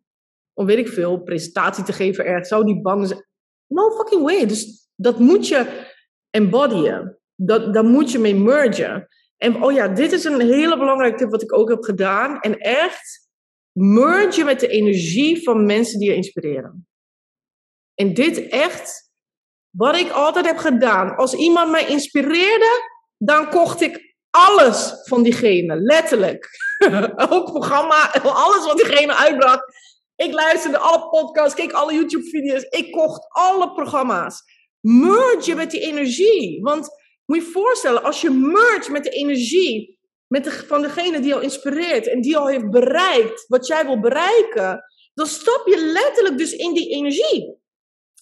om, 0.52 0.66
weet 0.66 0.78
ik 0.78 0.88
veel, 0.88 1.22
presentatie 1.22 1.84
te 1.84 1.92
geven 1.92 2.24
ergens? 2.24 2.48
Zou 2.48 2.64
die 2.64 2.80
bang 2.80 3.06
zijn? 3.06 3.26
No 3.66 3.90
fucking 3.90 4.22
way. 4.22 4.46
Dus 4.46 4.90
dat 4.96 5.18
moet 5.18 5.48
je 5.48 5.90
embodyen. 6.30 7.18
Dat, 7.34 7.74
daar 7.74 7.84
moet 7.84 8.12
je 8.12 8.18
mee 8.18 8.34
mergen. 8.34 9.08
En 9.42 9.62
oh 9.62 9.72
ja, 9.72 9.88
dit 9.88 10.12
is 10.12 10.24
een 10.24 10.40
hele 10.40 10.78
belangrijke 10.78 11.16
tip 11.16 11.30
wat 11.30 11.42
ik 11.42 11.52
ook 11.52 11.68
heb 11.68 11.82
gedaan. 11.82 12.40
En 12.40 12.58
echt, 12.58 13.28
merge 13.72 14.44
met 14.44 14.60
de 14.60 14.68
energie 14.68 15.42
van 15.42 15.66
mensen 15.66 15.98
die 15.98 16.08
je 16.08 16.14
inspireren. 16.14 16.88
En 17.94 18.14
dit 18.14 18.48
echt, 18.48 19.10
wat 19.70 19.96
ik 19.96 20.10
altijd 20.10 20.46
heb 20.46 20.56
gedaan. 20.56 21.16
Als 21.16 21.34
iemand 21.34 21.70
mij 21.70 21.86
inspireerde, 21.86 22.90
dan 23.16 23.48
kocht 23.48 23.80
ik 23.80 24.16
alles 24.30 24.92
van 25.04 25.22
diegene. 25.22 25.76
Letterlijk. 25.76 26.48
Ook 27.30 27.44
programma, 27.44 28.12
alles 28.22 28.66
wat 28.66 28.76
diegene 28.76 29.16
uitbracht. 29.16 29.62
Ik 30.16 30.32
luisterde 30.32 30.78
alle 30.78 31.08
podcasts, 31.08 31.54
keek 31.54 31.72
alle 31.72 31.94
YouTube-video's. 31.94 32.62
Ik 32.62 32.92
kocht 32.92 33.26
alle 33.28 33.72
programma's. 33.72 34.42
Merge 34.80 35.54
met 35.54 35.70
die 35.70 35.80
energie. 35.80 36.60
Want 36.60 37.01
moet 37.24 37.36
je 37.36 37.44
je 37.44 37.50
voorstellen, 37.50 38.02
als 38.02 38.20
je 38.20 38.30
merge 38.30 38.90
met 38.90 39.04
de 39.04 39.10
energie 39.10 40.00
met 40.32 40.44
de, 40.44 40.50
van 40.50 40.82
degene 40.82 41.20
die 41.20 41.28
jou 41.28 41.42
inspireert 41.42 42.08
en 42.08 42.20
die 42.20 42.36
al 42.36 42.48
heeft 42.48 42.70
bereikt 42.70 43.44
wat 43.48 43.66
jij 43.66 43.84
wil 43.84 44.00
bereiken, 44.00 44.84
dan 45.14 45.26
stap 45.26 45.66
je 45.66 45.92
letterlijk 45.92 46.38
dus 46.38 46.52
in 46.52 46.74
die 46.74 46.90
energie. 46.90 47.60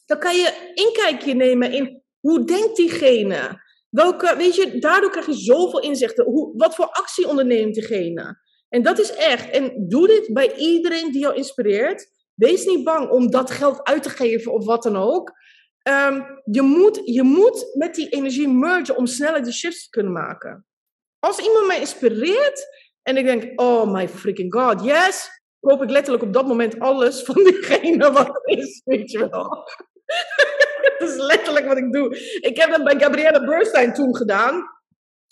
Dan 0.06 0.18
kan 0.18 0.36
je 0.36 0.72
inkijkje 0.74 1.34
nemen 1.34 1.72
in 1.72 2.02
hoe 2.20 2.44
denkt 2.44 2.76
diegene. 2.76 3.68
Welke, 3.90 4.36
weet 4.36 4.54
je, 4.54 4.78
daardoor 4.78 5.10
krijg 5.10 5.26
je 5.26 5.34
zoveel 5.34 5.80
inzichten. 5.80 6.24
Hoe, 6.24 6.52
wat 6.56 6.74
voor 6.74 6.86
actie 6.86 7.28
onderneemt 7.28 7.74
diegene? 7.74 8.38
En 8.68 8.82
dat 8.82 8.98
is 8.98 9.12
echt. 9.12 9.50
En 9.50 9.88
doe 9.88 10.06
dit 10.06 10.32
bij 10.32 10.56
iedereen 10.56 11.12
die 11.12 11.20
jou 11.20 11.34
inspireert. 11.34 12.08
Wees 12.34 12.64
niet 12.64 12.84
bang 12.84 13.10
om 13.10 13.30
dat 13.30 13.50
geld 13.50 13.84
uit 13.84 14.02
te 14.02 14.10
geven 14.10 14.52
of 14.52 14.64
wat 14.64 14.82
dan 14.82 14.96
ook. 14.96 15.32
Um, 15.82 16.40
je, 16.44 16.62
moet, 16.62 17.00
je 17.04 17.22
moet 17.22 17.70
met 17.74 17.94
die 17.94 18.08
energie 18.08 18.48
mergen 18.48 18.96
om 18.96 19.06
sneller 19.06 19.42
de 19.42 19.52
shifts 19.52 19.82
te 19.84 19.90
kunnen 19.90 20.12
maken. 20.12 20.66
Als 21.18 21.38
iemand 21.38 21.66
mij 21.66 21.80
inspireert 21.80 22.66
en 23.02 23.16
ik 23.16 23.24
denk, 23.24 23.60
oh 23.60 23.92
my 23.92 24.08
freaking 24.08 24.52
god, 24.52 24.84
yes, 24.84 25.28
koop 25.60 25.82
ik 25.82 25.90
letterlijk 25.90 26.24
op 26.24 26.32
dat 26.32 26.46
moment 26.46 26.78
alles 26.78 27.22
van 27.26 27.34
diegene 27.34 28.12
wat 28.12 28.28
er 28.28 28.58
is, 28.58 28.82
weet 28.84 29.10
je 29.10 29.18
wel. 29.18 29.68
dat 30.98 31.08
is 31.08 31.16
letterlijk 31.16 31.66
wat 31.66 31.76
ik 31.76 31.92
doe. 31.92 32.16
Ik 32.40 32.56
heb 32.56 32.70
dat 32.70 32.84
bij 32.84 32.98
Gabrielle 32.98 33.44
Bernstein 33.44 33.94
toen 33.94 34.16
gedaan. 34.16 34.78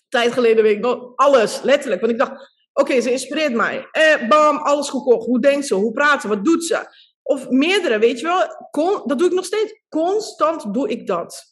Tijd 0.09 0.33
geleden 0.33 0.63
weet 0.63 0.77
ik 0.77 0.83
nog. 0.83 1.13
Alles, 1.15 1.63
letterlijk. 1.63 2.01
Want 2.01 2.13
ik 2.13 2.19
dacht, 2.19 2.57
oké, 2.73 3.01
ze 3.01 3.11
inspireert 3.11 3.55
mij. 3.55 3.89
Eh, 3.91 4.29
bam, 4.29 4.57
alles 4.57 4.89
gekocht. 4.89 5.27
Hoe 5.27 5.41
denkt 5.41 5.67
ze? 5.67 5.75
Hoe 5.75 5.93
praat 5.93 6.21
ze? 6.21 6.29
Wat 6.29 6.45
doet 6.45 6.65
ze? 6.65 6.87
Of 7.29 7.51
meerdere, 7.51 7.99
weet 7.99 8.21
je 8.21 8.27
wel. 8.27 9.07
Dat 9.07 9.19
doe 9.19 9.27
ik 9.27 9.33
nog 9.33 9.45
steeds. 9.45 9.83
Constant 9.89 10.75
doe 10.75 10.89
ik 10.89 11.07
dat. 11.07 11.45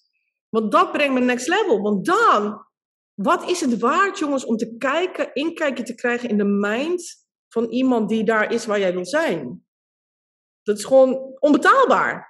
Want 0.48 0.72
dat 0.72 0.92
brengt 0.92 1.14
me 1.14 1.20
next 1.20 1.48
level. 1.48 1.80
Want 1.80 2.06
dan, 2.06 2.66
wat 3.14 3.50
is 3.50 3.60
het 3.60 3.78
waard, 3.78 4.18
jongens, 4.18 4.44
om 4.44 4.56
te 4.56 4.76
kijken, 4.76 5.34
inkijken 5.34 5.84
te 5.84 5.94
krijgen 5.94 6.28
in 6.28 6.38
de 6.38 6.44
mind 6.44 7.26
van 7.48 7.64
iemand 7.64 8.08
die 8.08 8.24
daar 8.24 8.52
is 8.52 8.66
waar 8.66 8.78
jij 8.78 8.94
wil 8.94 9.06
zijn? 9.06 9.66
Dat 10.62 10.78
is 10.78 10.84
gewoon 10.84 11.36
onbetaalbaar. 11.38 12.28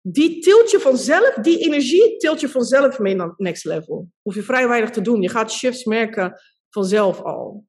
Die 0.00 0.40
tilt 0.40 0.70
je 0.70 0.80
vanzelf, 0.80 1.34
die 1.34 1.58
energie 1.58 2.16
tilt 2.16 2.40
je 2.40 2.48
vanzelf 2.48 2.98
mee 2.98 3.14
naar 3.14 3.34
next 3.36 3.64
level. 3.64 4.10
Hoef 4.22 4.34
je 4.34 4.42
vrij 4.42 4.68
weinig 4.68 4.90
te 4.90 5.00
doen. 5.00 5.22
Je 5.22 5.28
gaat 5.28 5.52
shifts 5.52 5.84
merken 5.84 6.40
vanzelf 6.68 7.20
al. 7.22 7.66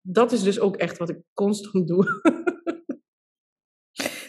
Dat 0.00 0.32
is 0.32 0.42
dus 0.42 0.60
ook 0.60 0.76
echt 0.76 0.98
wat 0.98 1.08
ik 1.08 1.18
constant 1.32 1.88
doe. 1.88 2.04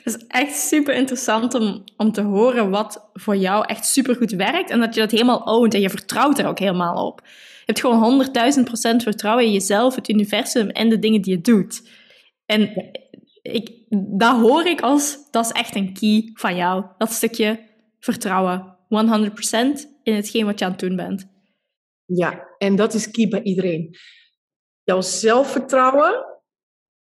Het 0.07 0.15
is 0.15 0.27
echt 0.27 0.55
super 0.55 0.93
interessant 0.93 1.53
om, 1.53 1.83
om 1.97 2.11
te 2.11 2.21
horen 2.21 2.69
wat 2.69 3.09
voor 3.13 3.35
jou 3.35 3.65
echt 3.65 3.85
super 3.85 4.15
goed 4.15 4.31
werkt 4.31 4.69
en 4.69 4.79
dat 4.79 4.93
je 4.93 4.99
dat 4.99 5.11
helemaal 5.11 5.39
ownt 5.39 5.73
en 5.73 5.81
je 5.81 5.89
vertrouwt 5.89 6.39
er 6.39 6.47
ook 6.47 6.59
helemaal 6.59 7.07
op. 7.07 7.21
Je 7.25 7.63
hebt 7.65 7.79
gewoon 7.79 8.25
100.000% 8.25 8.95
vertrouwen 9.03 9.45
in 9.45 9.51
jezelf, 9.51 9.95
het 9.95 10.09
universum 10.09 10.69
en 10.69 10.89
de 10.89 10.99
dingen 10.99 11.21
die 11.21 11.33
je 11.33 11.41
doet. 11.41 11.89
En 12.45 12.91
ik, 13.41 13.69
dat 14.17 14.39
hoor 14.39 14.65
ik 14.65 14.81
als, 14.81 15.31
dat 15.31 15.45
is 15.45 15.51
echt 15.51 15.75
een 15.75 15.93
key 15.93 16.29
van 16.33 16.55
jou. 16.55 16.85
Dat 16.97 17.11
stukje 17.11 17.59
vertrouwen. 17.99 18.75
100% 18.85 18.87
in 20.03 20.13
hetgeen 20.13 20.45
wat 20.45 20.59
je 20.59 20.65
aan 20.65 20.71
het 20.71 20.79
doen 20.79 20.95
bent. 20.95 21.27
Ja, 22.05 22.47
en 22.57 22.75
dat 22.75 22.93
is 22.93 23.11
key 23.11 23.27
bij 23.27 23.41
iedereen. 23.41 23.95
Jouw 24.83 25.01
zelfvertrouwen 25.01 26.25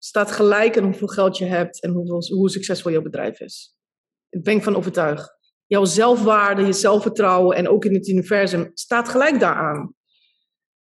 staat 0.03 0.31
gelijk 0.31 0.77
aan 0.77 0.83
hoeveel 0.83 1.07
geld 1.07 1.37
je 1.37 1.45
hebt 1.45 1.81
en 1.81 1.91
hoeveel, 1.91 2.37
hoe 2.37 2.49
succesvol 2.49 2.91
jouw 2.91 3.01
bedrijf 3.01 3.39
is. 3.39 3.75
Ik 4.29 4.43
ben 4.43 4.61
van 4.61 4.75
overtuigd. 4.75 5.39
Jouw 5.65 5.85
zelfwaarde, 5.85 6.65
je 6.65 6.73
zelfvertrouwen 6.73 7.57
en 7.57 7.67
ook 7.67 7.85
in 7.85 7.93
het 7.93 8.07
universum 8.07 8.71
staat 8.73 9.09
gelijk 9.09 9.39
daaraan. 9.39 9.95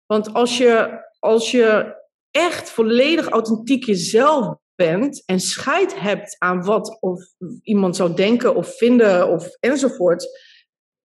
Want 0.06 0.32
als 0.34 0.58
je, 0.58 1.00
als 1.18 1.50
je 1.50 1.94
echt 2.30 2.70
volledig 2.70 3.28
authentiek 3.28 3.84
jezelf 3.84 4.56
bent 4.74 5.24
en 5.24 5.40
scheid 5.40 6.00
hebt 6.00 6.36
aan 6.38 6.64
wat 6.64 7.00
of 7.00 7.24
iemand 7.62 7.96
zou 7.96 8.14
denken 8.14 8.54
of 8.54 8.76
vinden 8.76 9.28
of 9.28 9.48
enzovoort, 9.60 10.26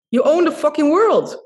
you 0.08 0.28
own 0.28 0.44
the 0.44 0.52
fucking 0.52 0.88
world. 0.88 1.44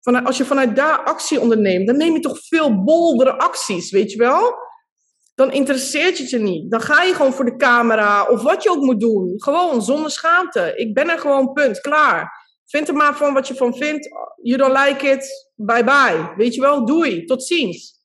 Vanuit, 0.00 0.26
als 0.26 0.36
je 0.36 0.44
vanuit 0.44 0.76
daar 0.76 1.04
actie 1.04 1.40
onderneemt, 1.40 1.86
dan 1.86 1.96
neem 1.96 2.12
je 2.12 2.20
toch 2.20 2.38
veel 2.46 2.84
boldere 2.84 3.38
acties, 3.38 3.90
weet 3.90 4.10
je 4.10 4.18
wel? 4.18 4.63
Dan 5.34 5.52
interesseert 5.52 6.18
het 6.18 6.30
je 6.30 6.38
niet. 6.38 6.70
Dan 6.70 6.80
ga 6.80 7.02
je 7.02 7.14
gewoon 7.14 7.32
voor 7.32 7.44
de 7.44 7.56
camera 7.56 8.26
of 8.26 8.42
wat 8.42 8.62
je 8.62 8.70
ook 8.70 8.82
moet 8.82 9.00
doen. 9.00 9.34
Gewoon 9.36 9.82
zonder 9.82 10.10
schaamte. 10.10 10.72
Ik 10.76 10.94
ben 10.94 11.10
er 11.10 11.18
gewoon, 11.18 11.52
punt, 11.52 11.80
klaar. 11.80 12.42
Vind 12.64 12.88
er 12.88 12.94
maar 12.94 13.16
van 13.16 13.34
wat 13.34 13.48
je 13.48 13.54
van 13.54 13.74
vindt. 13.74 14.08
You 14.42 14.56
don't 14.56 14.78
like 14.78 15.06
it, 15.06 15.52
bye 15.54 15.84
bye. 15.84 16.32
Weet 16.36 16.54
je 16.54 16.60
wel, 16.60 16.86
doei, 16.86 17.24
tot 17.24 17.44
ziens. 17.44 18.02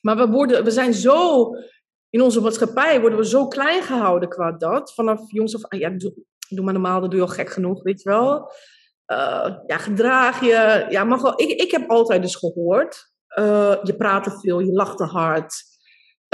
Maar 0.00 0.16
we, 0.16 0.28
worden, 0.28 0.64
we 0.64 0.70
zijn 0.70 0.94
zo, 0.94 1.48
in 2.10 2.20
onze 2.20 2.40
maatschappij 2.40 3.00
worden 3.00 3.18
we 3.18 3.26
zo 3.26 3.48
klein 3.48 3.82
gehouden 3.82 4.28
qua 4.28 4.52
dat. 4.52 4.94
Vanaf 4.94 5.20
jongs 5.26 5.54
of 5.54 5.74
ja, 5.78 5.90
doe, 6.48 6.64
maar 6.64 6.72
normaal, 6.72 7.00
dat 7.00 7.10
doe 7.10 7.20
je 7.20 7.26
al 7.26 7.32
gek 7.32 7.50
genoeg, 7.50 7.82
weet 7.82 8.02
je 8.02 8.08
wel. 8.08 8.52
Uh, 9.06 9.56
ja, 9.66 9.78
gedraag 9.78 10.40
je. 10.40 10.86
Ja, 10.88 11.04
mag 11.04 11.22
wel. 11.22 11.40
Ik, 11.40 11.48
ik 11.48 11.70
heb 11.70 11.90
altijd 11.90 12.22
dus 12.22 12.34
gehoord. 12.34 13.12
Uh, 13.38 13.76
je 13.82 13.96
praat 13.96 14.24
te 14.24 14.38
veel, 14.40 14.60
je 14.60 14.72
lacht 14.72 14.96
te 14.96 15.04
hard. 15.04 15.69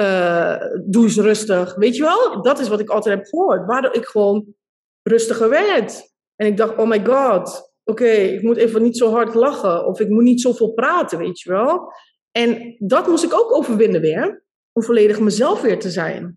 Uh, 0.01 0.57
doe 0.84 1.05
eens 1.05 1.16
rustig. 1.16 1.74
Weet 1.74 1.97
je 1.97 2.03
wel? 2.03 2.42
Dat 2.42 2.59
is 2.59 2.68
wat 2.68 2.80
ik 2.80 2.88
altijd 2.88 3.16
heb 3.16 3.26
gehoord. 3.26 3.66
Waardoor 3.66 3.94
ik 3.94 4.05
gewoon 4.05 4.55
rustiger 5.03 5.49
werd. 5.49 6.14
En 6.36 6.47
ik 6.47 6.57
dacht, 6.57 6.76
oh 6.76 6.88
my 6.88 7.05
god. 7.05 7.74
Oké, 7.84 8.09
ik 8.09 8.42
moet 8.42 8.57
even 8.57 8.82
niet 8.82 8.97
zo 8.97 9.11
hard 9.11 9.34
lachen. 9.34 9.86
Of 9.86 10.01
ik 10.01 10.09
moet 10.09 10.22
niet 10.22 10.40
zoveel 10.40 10.72
praten, 10.72 11.18
weet 11.18 11.40
je 11.40 11.51
wel. 11.51 11.92
En 12.30 12.76
dat 12.78 13.07
moest 13.07 13.24
ik 13.24 13.34
ook 13.34 13.53
overwinnen 13.53 14.01
weer. 14.01 14.44
Om 14.72 14.82
volledig 14.82 15.20
mezelf 15.20 15.61
weer 15.61 15.78
te 15.78 15.90
zijn. 15.90 16.34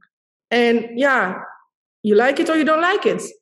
En 0.47 0.97
ja, 0.97 1.47
you 1.99 2.22
like 2.22 2.41
it 2.41 2.49
or 2.49 2.55
you 2.55 2.66
don't 2.66 2.93
like 2.93 3.10
it. 3.10 3.41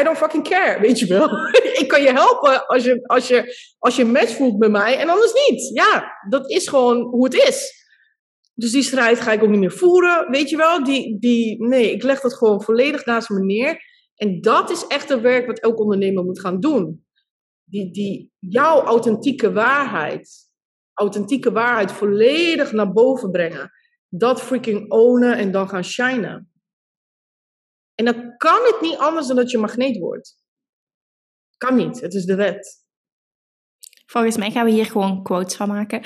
I 0.00 0.02
don't 0.02 0.16
fucking 0.16 0.48
care, 0.48 0.80
weet 0.80 0.98
je 0.98 1.06
wel. 1.06 1.28
ik 1.82 1.88
kan 1.88 2.02
je 2.02 2.12
helpen 2.12 2.66
als 2.66 2.84
je, 2.84 3.06
als, 3.06 3.28
je, 3.28 3.56
als 3.78 3.96
je 3.96 4.04
match 4.04 4.34
voelt 4.34 4.58
met 4.58 4.70
mij 4.70 4.98
en 4.98 5.08
anders 5.08 5.32
niet. 5.48 5.70
Ja, 5.74 6.18
dat 6.28 6.50
is 6.50 6.68
gewoon 6.68 7.02
hoe 7.02 7.24
het 7.24 7.34
is. 7.34 7.81
Dus 8.62 8.70
die 8.70 8.82
strijd 8.82 9.20
ga 9.20 9.32
ik 9.32 9.42
ook 9.42 9.48
niet 9.48 9.58
meer 9.58 9.72
voeren, 9.72 10.30
weet 10.30 10.48
je 10.48 10.56
wel. 10.56 10.84
Die, 10.84 11.18
die, 11.18 11.64
nee, 11.64 11.92
ik 11.92 12.02
leg 12.02 12.20
dat 12.20 12.34
gewoon 12.34 12.62
volledig 12.62 13.04
naast 13.04 13.28
me 13.28 13.44
neer. 13.44 13.82
En 14.14 14.40
dat 14.40 14.70
is 14.70 14.86
echt 14.86 15.08
het 15.08 15.20
werk 15.20 15.46
wat 15.46 15.58
elk 15.58 15.78
ondernemer 15.78 16.24
moet 16.24 16.40
gaan 16.40 16.60
doen. 16.60 17.06
Die, 17.64 17.90
die, 17.90 18.32
jouw 18.38 18.80
authentieke 18.80 19.52
waarheid, 19.52 20.30
authentieke 20.92 21.52
waarheid 21.52 21.92
volledig 21.92 22.72
naar 22.72 22.92
boven 22.92 23.30
brengen. 23.30 23.70
Dat 24.08 24.42
freaking 24.42 24.90
ownen 24.90 25.36
en 25.36 25.52
dan 25.52 25.68
gaan 25.68 25.84
shinen. 25.84 26.52
En 27.94 28.04
dan 28.04 28.36
kan 28.36 28.64
het 28.64 28.80
niet 28.80 28.96
anders 28.96 29.26
dan 29.26 29.36
dat 29.36 29.50
je 29.50 29.58
magneet 29.58 29.98
wordt. 29.98 30.36
Kan 31.56 31.76
niet, 31.76 32.00
het 32.00 32.14
is 32.14 32.24
de 32.24 32.34
wet. 32.34 32.81
Volgens 34.12 34.36
mij 34.36 34.50
gaan 34.50 34.64
we 34.64 34.70
hier 34.70 34.86
gewoon 34.86 35.22
quotes 35.22 35.56
van 35.56 35.68
maken. 35.68 36.00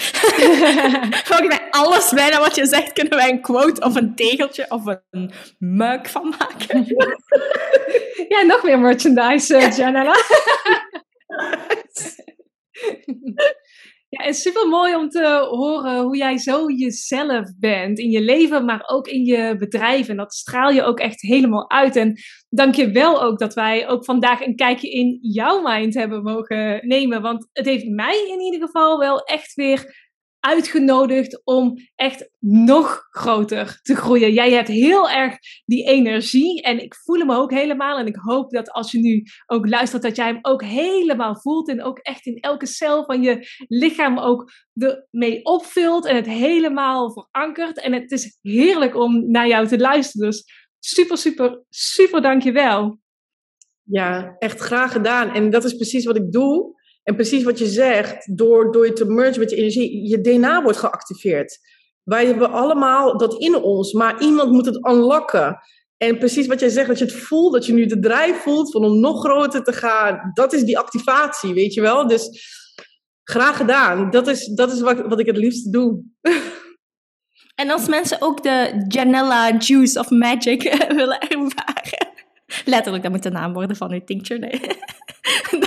Volgens 1.28 1.48
mij 1.48 1.66
alles 1.70 2.12
bijna 2.12 2.38
wat 2.38 2.54
je 2.54 2.66
zegt, 2.66 2.92
kunnen 2.92 3.16
wij 3.16 3.30
een 3.30 3.40
quote 3.40 3.80
of 3.80 3.94
een 3.94 4.14
tegeltje 4.14 4.70
of 4.70 4.82
een 5.10 5.32
mug 5.58 6.10
van 6.10 6.34
maken. 6.38 6.84
ja, 8.34 8.42
nog 8.42 8.62
meer 8.62 8.78
merchandise, 8.78 9.54
uh, 9.54 9.76
Janella. 9.76 10.14
Ja, 14.08 14.24
en 14.24 14.34
super 14.34 14.68
mooi 14.68 14.96
om 14.96 15.08
te 15.08 15.48
horen 15.50 16.02
hoe 16.02 16.16
jij 16.16 16.38
zo 16.38 16.70
jezelf 16.70 17.50
bent 17.58 17.98
in 17.98 18.10
je 18.10 18.20
leven, 18.20 18.64
maar 18.64 18.82
ook 18.86 19.06
in 19.08 19.24
je 19.24 19.56
bedrijf. 19.58 20.08
En 20.08 20.16
dat 20.16 20.34
straal 20.34 20.70
je 20.70 20.82
ook 20.82 20.98
echt 20.98 21.20
helemaal 21.20 21.70
uit. 21.70 21.96
En 21.96 22.18
dank 22.48 22.74
je 22.74 22.90
wel 22.90 23.22
ook 23.22 23.38
dat 23.38 23.54
wij 23.54 23.88
ook 23.88 24.04
vandaag 24.04 24.40
een 24.40 24.56
kijkje 24.56 24.90
in 24.90 25.18
jouw 25.20 25.62
mind 25.62 25.94
hebben 25.94 26.22
mogen 26.22 26.88
nemen. 26.88 27.22
Want 27.22 27.48
het 27.52 27.66
heeft 27.66 27.88
mij 27.88 28.28
in 28.28 28.40
ieder 28.40 28.60
geval 28.60 28.98
wel 28.98 29.20
echt 29.20 29.54
weer 29.54 30.05
uitgenodigd 30.46 31.44
om 31.44 31.74
echt 31.94 32.30
nog 32.38 33.06
groter 33.10 33.78
te 33.82 33.96
groeien. 33.96 34.32
Jij 34.32 34.52
hebt 34.52 34.68
heel 34.68 35.10
erg 35.10 35.36
die 35.64 35.84
energie 35.84 36.62
en 36.62 36.82
ik 36.82 36.94
voel 36.94 37.18
hem 37.18 37.32
ook 37.32 37.50
helemaal. 37.50 37.98
En 37.98 38.06
ik 38.06 38.16
hoop 38.16 38.50
dat 38.50 38.70
als 38.70 38.92
je 38.92 38.98
nu 38.98 39.22
ook 39.46 39.68
luistert, 39.68 40.02
dat 40.02 40.16
jij 40.16 40.26
hem 40.26 40.38
ook 40.42 40.62
helemaal 40.62 41.40
voelt 41.40 41.68
en 41.68 41.82
ook 41.82 41.98
echt 41.98 42.26
in 42.26 42.36
elke 42.40 42.66
cel 42.66 43.04
van 43.04 43.22
je 43.22 43.46
lichaam 43.68 44.18
ook 44.18 44.50
ermee 44.74 45.44
opvult 45.44 46.06
en 46.06 46.16
het 46.16 46.26
helemaal 46.26 47.12
verankert. 47.12 47.80
En 47.80 47.92
het 47.92 48.10
is 48.10 48.38
heerlijk 48.42 48.96
om 48.96 49.30
naar 49.30 49.48
jou 49.48 49.66
te 49.66 49.78
luisteren. 49.78 50.26
Dus 50.26 50.44
super, 50.78 51.18
super, 51.18 51.64
super 51.68 52.22
dankjewel. 52.22 53.00
Ja, 53.82 54.36
echt 54.38 54.60
graag 54.60 54.92
gedaan. 54.92 55.34
En 55.34 55.50
dat 55.50 55.64
is 55.64 55.74
precies 55.74 56.04
wat 56.04 56.16
ik 56.16 56.32
doe. 56.32 56.74
En 57.06 57.14
precies 57.14 57.44
wat 57.44 57.58
je 57.58 57.66
zegt, 57.66 58.36
door, 58.36 58.72
door 58.72 58.86
je 58.86 58.92
te 58.92 59.04
mergen 59.04 59.40
met 59.40 59.50
je 59.50 59.56
energie, 59.56 60.08
je 60.08 60.20
DNA 60.20 60.62
wordt 60.62 60.78
geactiveerd. 60.78 61.58
Wij 62.02 62.26
hebben 62.26 62.50
allemaal 62.50 63.18
dat 63.18 63.40
in 63.40 63.56
ons, 63.56 63.92
maar 63.92 64.22
iemand 64.22 64.50
moet 64.52 64.66
het 64.66 64.86
unlocken. 64.88 65.58
En 65.96 66.18
precies 66.18 66.46
wat 66.46 66.60
jij 66.60 66.68
zegt, 66.68 66.88
dat 66.88 66.98
je 66.98 67.04
het 67.04 67.14
voelt, 67.14 67.52
dat 67.52 67.66
je 67.66 67.72
nu 67.72 67.86
de 67.86 67.98
drijf 67.98 68.36
voelt 68.36 68.70
van 68.70 68.84
om 68.84 69.00
nog 69.00 69.20
groter 69.20 69.62
te 69.62 69.72
gaan, 69.72 70.30
dat 70.34 70.52
is 70.52 70.62
die 70.62 70.78
activatie, 70.78 71.54
weet 71.54 71.74
je 71.74 71.80
wel? 71.80 72.06
Dus 72.06 72.28
graag 73.22 73.56
gedaan. 73.56 74.10
Dat 74.10 74.26
is, 74.28 74.46
dat 74.46 74.72
is 74.72 74.80
wat, 74.80 75.06
wat 75.06 75.20
ik 75.20 75.26
het 75.26 75.36
liefst 75.36 75.72
doe. 75.72 76.02
En 77.54 77.70
als 77.70 77.88
mensen 77.88 78.22
ook 78.22 78.42
de 78.42 78.84
Janella 78.88 79.56
Juice 79.58 79.98
of 79.98 80.10
Magic 80.10 80.62
willen 80.98 81.18
ervaren. 81.18 82.08
Letterlijk, 82.64 83.02
dat 83.02 83.12
moet 83.12 83.22
de 83.22 83.30
naam 83.30 83.52
worden 83.52 83.76
van 83.76 83.92
uw 83.92 84.04
tincture. 84.04 84.40
Nee. 84.40 84.60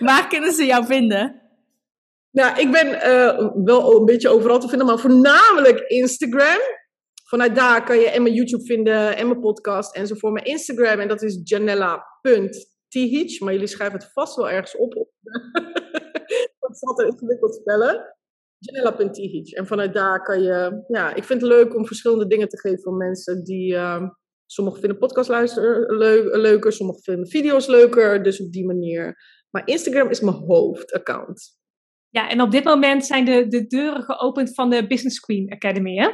Waar 0.00 0.28
kunnen 0.28 0.52
ze 0.52 0.64
jou 0.64 0.86
vinden? 0.86 1.42
Nou, 2.30 2.60
ik 2.60 2.70
ben 2.70 2.86
uh, 2.86 3.50
wel 3.64 3.98
een 3.98 4.04
beetje 4.04 4.28
overal 4.28 4.58
te 4.58 4.68
vinden, 4.68 4.86
maar 4.86 4.98
voornamelijk 4.98 5.80
Instagram. 5.80 6.60
Vanuit 7.28 7.54
daar 7.54 7.84
kan 7.84 7.98
je 7.98 8.10
en 8.10 8.22
mijn 8.22 8.34
YouTube 8.34 8.64
vinden 8.64 9.16
en 9.16 9.26
mijn 9.26 9.40
podcast 9.40 9.94
enzovoort. 9.94 10.32
Mijn 10.32 10.44
Instagram, 10.44 10.98
en 11.00 11.08
dat 11.08 11.22
is 11.22 11.40
janella.thich. 11.44 13.40
Maar 13.40 13.52
jullie 13.52 13.66
schrijven 13.66 13.98
het 13.98 14.12
vast 14.12 14.36
wel 14.36 14.50
ergens 14.50 14.76
op. 14.76 14.92
dat 16.60 16.70
is 16.70 16.82
altijd 16.82 17.12
ingewikkeld 17.12 17.54
spellen. 17.54 18.16
Janella.thich. 18.58 19.52
En 19.52 19.66
vanuit 19.66 19.94
daar 19.94 20.22
kan 20.22 20.42
je... 20.42 20.84
Ja, 20.88 21.14
ik 21.14 21.24
vind 21.24 21.40
het 21.40 21.50
leuk 21.50 21.74
om 21.74 21.86
verschillende 21.86 22.26
dingen 22.26 22.48
te 22.48 22.58
geven 22.58 22.80
voor 22.80 22.94
mensen 22.94 23.44
die... 23.44 23.72
Uh, 23.72 24.02
sommigen 24.46 24.80
vinden 24.80 24.98
podcast 24.98 25.28
luisteren 25.28 25.96
leuker, 26.40 26.72
sommigen 26.72 27.02
vinden 27.02 27.28
video's 27.28 27.66
leuker. 27.66 28.22
Dus 28.22 28.40
op 28.40 28.52
die 28.52 28.66
manier 28.66 29.16
maar 29.50 29.62
Instagram 29.64 30.08
is 30.08 30.20
mijn 30.20 30.36
hoofdaccount. 30.36 31.58
Ja, 32.08 32.28
en 32.28 32.40
op 32.40 32.50
dit 32.50 32.64
moment 32.64 33.06
zijn 33.06 33.24
de, 33.24 33.46
de 33.48 33.66
deuren 33.66 34.02
geopend 34.02 34.54
van 34.54 34.70
de 34.70 34.86
Business 34.86 35.20
Queen 35.20 35.52
Academy, 35.52 35.96
hè? 35.96 36.08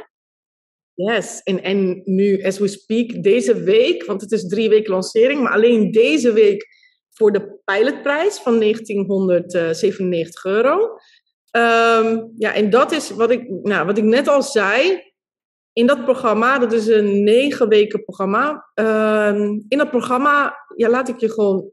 Yes, 0.93 1.41
en, 1.43 1.63
en 1.63 2.01
nu, 2.05 2.43
as 2.43 2.59
we 2.59 2.67
speak, 2.67 3.23
deze 3.23 3.63
week, 3.63 4.05
want 4.05 4.21
het 4.21 4.31
is 4.31 4.47
drie 4.47 4.69
weken 4.69 4.91
lancering, 4.91 5.41
maar 5.41 5.51
alleen 5.51 5.91
deze 5.91 6.33
week 6.33 6.67
voor 7.09 7.31
de 7.31 7.59
pilotprijs 7.63 8.37
van 8.37 8.59
1997 8.59 10.45
euro. 10.45 10.79
Um, 11.51 12.31
ja, 12.37 12.53
en 12.53 12.69
dat 12.69 12.91
is 12.91 13.09
wat 13.09 13.31
ik, 13.31 13.49
nou, 13.49 13.85
wat 13.85 13.97
ik 13.97 14.03
net 14.03 14.27
al 14.27 14.41
zei. 14.41 15.03
In 15.73 15.87
dat 15.87 16.03
programma, 16.03 16.59
dat 16.59 16.73
is 16.73 16.87
een 16.87 17.23
negen 17.23 17.69
weken 17.69 18.03
programma. 18.03 18.69
Um, 18.73 19.65
in 19.67 19.77
dat 19.77 19.89
programma 19.89 20.55
ja, 20.75 20.89
laat 20.89 21.09
ik 21.09 21.19
je 21.19 21.31
gewoon 21.31 21.71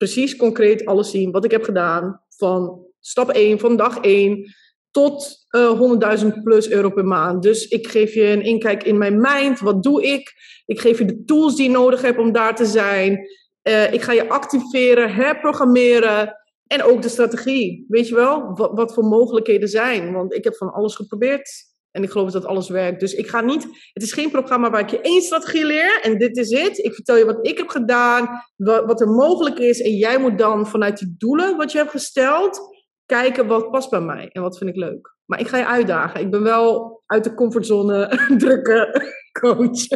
precies 0.00 0.36
concreet 0.36 0.86
alles 0.86 1.10
zien 1.10 1.30
wat 1.30 1.44
ik 1.44 1.50
heb 1.50 1.62
gedaan. 1.62 2.20
Van 2.28 2.86
stap 3.00 3.30
1, 3.30 3.58
van 3.58 3.76
dag 3.76 3.98
1 3.98 4.54
tot 4.90 5.46
uh, 5.50 6.10
eh, 6.10 6.20
100.000 6.22 6.42
plus 6.42 6.70
euro 6.70 6.90
per 6.90 7.04
maand. 7.04 7.42
Dus 7.42 7.68
ik 7.68 7.88
geef 7.88 8.14
je 8.14 8.26
een 8.26 8.42
inkijk 8.42 8.82
in 8.82 8.98
mijn 8.98 9.20
mind. 9.20 9.60
Wat 9.60 9.82
doe 9.82 10.02
ik? 10.02 10.32
Ik 10.66 10.80
geef 10.80 10.98
je 10.98 11.04
de 11.04 11.24
tools 11.24 11.56
die 11.56 11.64
je 11.64 11.70
nodig 11.70 12.02
hebt 12.02 12.18
om 12.18 12.32
daar 12.32 12.54
te 12.54 12.64
zijn. 12.64 13.18
Uh, 13.62 13.92
ik 13.92 14.02
ga 14.02 14.12
je 14.12 14.28
activeren, 14.28 15.14
herprogrammeren. 15.14 16.36
En 16.66 16.82
ook 16.82 17.02
de 17.02 17.08
strategie. 17.08 17.84
Weet 17.88 18.08
je 18.08 18.14
wel, 18.14 18.52
wat 18.54 18.94
voor 18.94 19.04
mogelijkheden 19.04 19.68
zijn. 19.68 20.12
Want 20.12 20.34
ik 20.34 20.44
heb 20.44 20.56
van 20.56 20.72
alles 20.72 20.94
geprobeerd. 20.94 21.50
En 21.92 22.02
ik 22.02 22.10
geloof 22.10 22.30
dat 22.30 22.44
alles 22.44 22.68
werkt. 22.68 23.00
Dus 23.00 23.14
ik 23.14 23.28
ga 23.28 23.40
niet. 23.40 23.62
Het 23.92 24.02
is 24.02 24.12
geen 24.12 24.30
programma 24.30 24.70
waar 24.70 24.80
ik 24.80 24.90
je 24.90 25.00
één 25.00 25.22
strategie 25.22 25.64
leer 25.64 26.00
en 26.02 26.18
dit 26.18 26.36
is 26.36 26.50
het. 26.50 26.78
Ik 26.78 26.94
vertel 26.94 27.16
je 27.16 27.24
wat 27.24 27.46
ik 27.46 27.58
heb 27.58 27.68
gedaan, 27.68 28.28
wat, 28.56 29.00
er 29.00 29.08
mogelijk 29.08 29.58
is. 29.58 29.82
En 29.82 29.92
jij 29.92 30.18
moet 30.18 30.38
dan 30.38 30.66
vanuit 30.66 30.98
die 30.98 31.14
doelen 31.18 31.56
wat 31.56 31.72
je 31.72 31.78
hebt 31.78 31.90
gesteld, 31.90 32.60
kijken 33.06 33.46
wat 33.46 33.70
past 33.70 33.90
bij 33.90 34.00
mij 34.00 34.28
en 34.28 34.42
wat 34.42 34.58
vind 34.58 34.70
ik 34.70 34.76
leuk. 34.76 35.14
Maar 35.24 35.40
ik 35.40 35.48
ga 35.48 35.56
je 35.56 35.66
uitdagen. 35.66 36.20
Ik 36.20 36.30
ben 36.30 36.42
wel 36.42 37.02
uit 37.06 37.24
de 37.24 37.34
comfortzone 37.34 38.08
drukke 38.38 39.02
coach. 39.40 39.86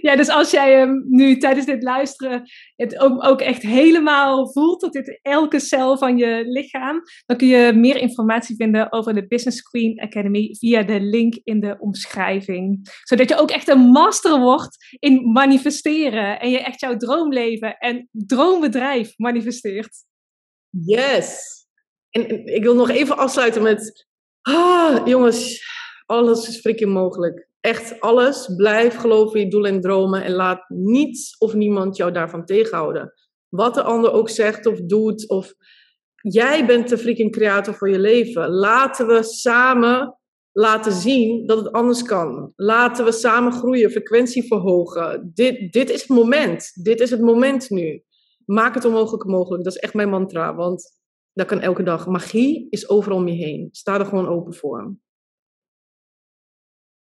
Ja, 0.00 0.16
dus 0.16 0.28
als 0.28 0.50
jij 0.50 0.86
nu 1.08 1.36
tijdens 1.36 1.66
dit 1.66 1.82
luisteren 1.82 2.42
het 2.76 2.98
ook, 2.98 3.24
ook 3.24 3.40
echt 3.40 3.62
helemaal 3.62 4.52
voelt, 4.52 4.80
tot 4.80 4.92
dit 4.92 5.18
elke 5.22 5.60
cel 5.60 5.98
van 5.98 6.16
je 6.16 6.42
lichaam, 6.46 7.00
dan 7.26 7.36
kun 7.36 7.46
je 7.46 7.72
meer 7.72 7.96
informatie 7.96 8.56
vinden 8.56 8.92
over 8.92 9.14
de 9.14 9.26
Business 9.26 9.62
Queen 9.62 10.00
Academy 10.00 10.54
via 10.58 10.82
de 10.82 11.00
link 11.00 11.34
in 11.44 11.60
de 11.60 11.76
omschrijving. 11.78 12.88
Zodat 13.02 13.28
je 13.28 13.36
ook 13.36 13.50
echt 13.50 13.68
een 13.68 13.90
master 13.90 14.40
wordt 14.40 14.96
in 14.98 15.32
manifesteren 15.32 16.40
en 16.40 16.50
je 16.50 16.58
echt 16.58 16.80
jouw 16.80 16.96
droomleven 16.96 17.78
en 17.78 18.08
droombedrijf 18.10 19.12
manifesteert. 19.16 19.96
Yes. 20.70 21.40
En, 22.10 22.46
ik 22.46 22.62
wil 22.62 22.74
nog 22.74 22.90
even 22.90 23.16
afsluiten 23.16 23.62
met, 23.62 24.06
ah, 24.40 25.06
jongens, 25.06 25.62
Alles 26.06 26.48
is 26.48 26.60
freaking 26.60 26.92
mogelijk. 26.92 27.43
Echt 27.64 28.00
alles. 28.00 28.54
Blijf 28.56 28.96
geloven 28.96 29.38
in 29.38 29.44
je 29.44 29.50
doelen 29.50 29.70
en 29.70 29.80
dromen. 29.80 30.24
En 30.24 30.32
laat 30.32 30.64
niets 30.68 31.38
of 31.38 31.54
niemand 31.54 31.96
jou 31.96 32.12
daarvan 32.12 32.44
tegenhouden. 32.44 33.12
Wat 33.48 33.74
de 33.74 33.82
ander 33.82 34.12
ook 34.12 34.28
zegt 34.28 34.66
of 34.66 34.80
doet. 34.80 35.28
Of 35.28 35.54
jij 36.14 36.66
bent 36.66 36.88
de 36.88 36.98
freaking 36.98 37.32
creator 37.32 37.74
voor 37.74 37.90
je 37.90 37.98
leven. 37.98 38.50
Laten 38.50 39.06
we 39.06 39.22
samen 39.22 40.18
laten 40.52 40.92
zien 40.92 41.46
dat 41.46 41.58
het 41.58 41.72
anders 41.72 42.02
kan. 42.02 42.52
Laten 42.56 43.04
we 43.04 43.12
samen 43.12 43.52
groeien, 43.52 43.90
frequentie 43.90 44.46
verhogen. 44.46 45.30
Dit, 45.34 45.72
dit 45.72 45.90
is 45.90 46.00
het 46.00 46.10
moment. 46.10 46.84
Dit 46.84 47.00
is 47.00 47.10
het 47.10 47.20
moment 47.20 47.70
nu. 47.70 48.02
Maak 48.44 48.74
het 48.74 48.84
onmogelijk 48.84 49.24
mogelijk. 49.24 49.64
Dat 49.64 49.74
is 49.74 49.80
echt 49.80 49.94
mijn 49.94 50.10
mantra. 50.10 50.54
Want 50.54 51.00
dat 51.32 51.46
kan 51.46 51.60
elke 51.60 51.82
dag. 51.82 52.06
Magie 52.06 52.66
is 52.70 52.88
overal 52.88 53.18
om 53.18 53.28
je 53.28 53.44
heen. 53.44 53.68
Sta 53.70 53.98
er 53.98 54.06
gewoon 54.06 54.28
open 54.28 54.54
voor. 54.54 54.96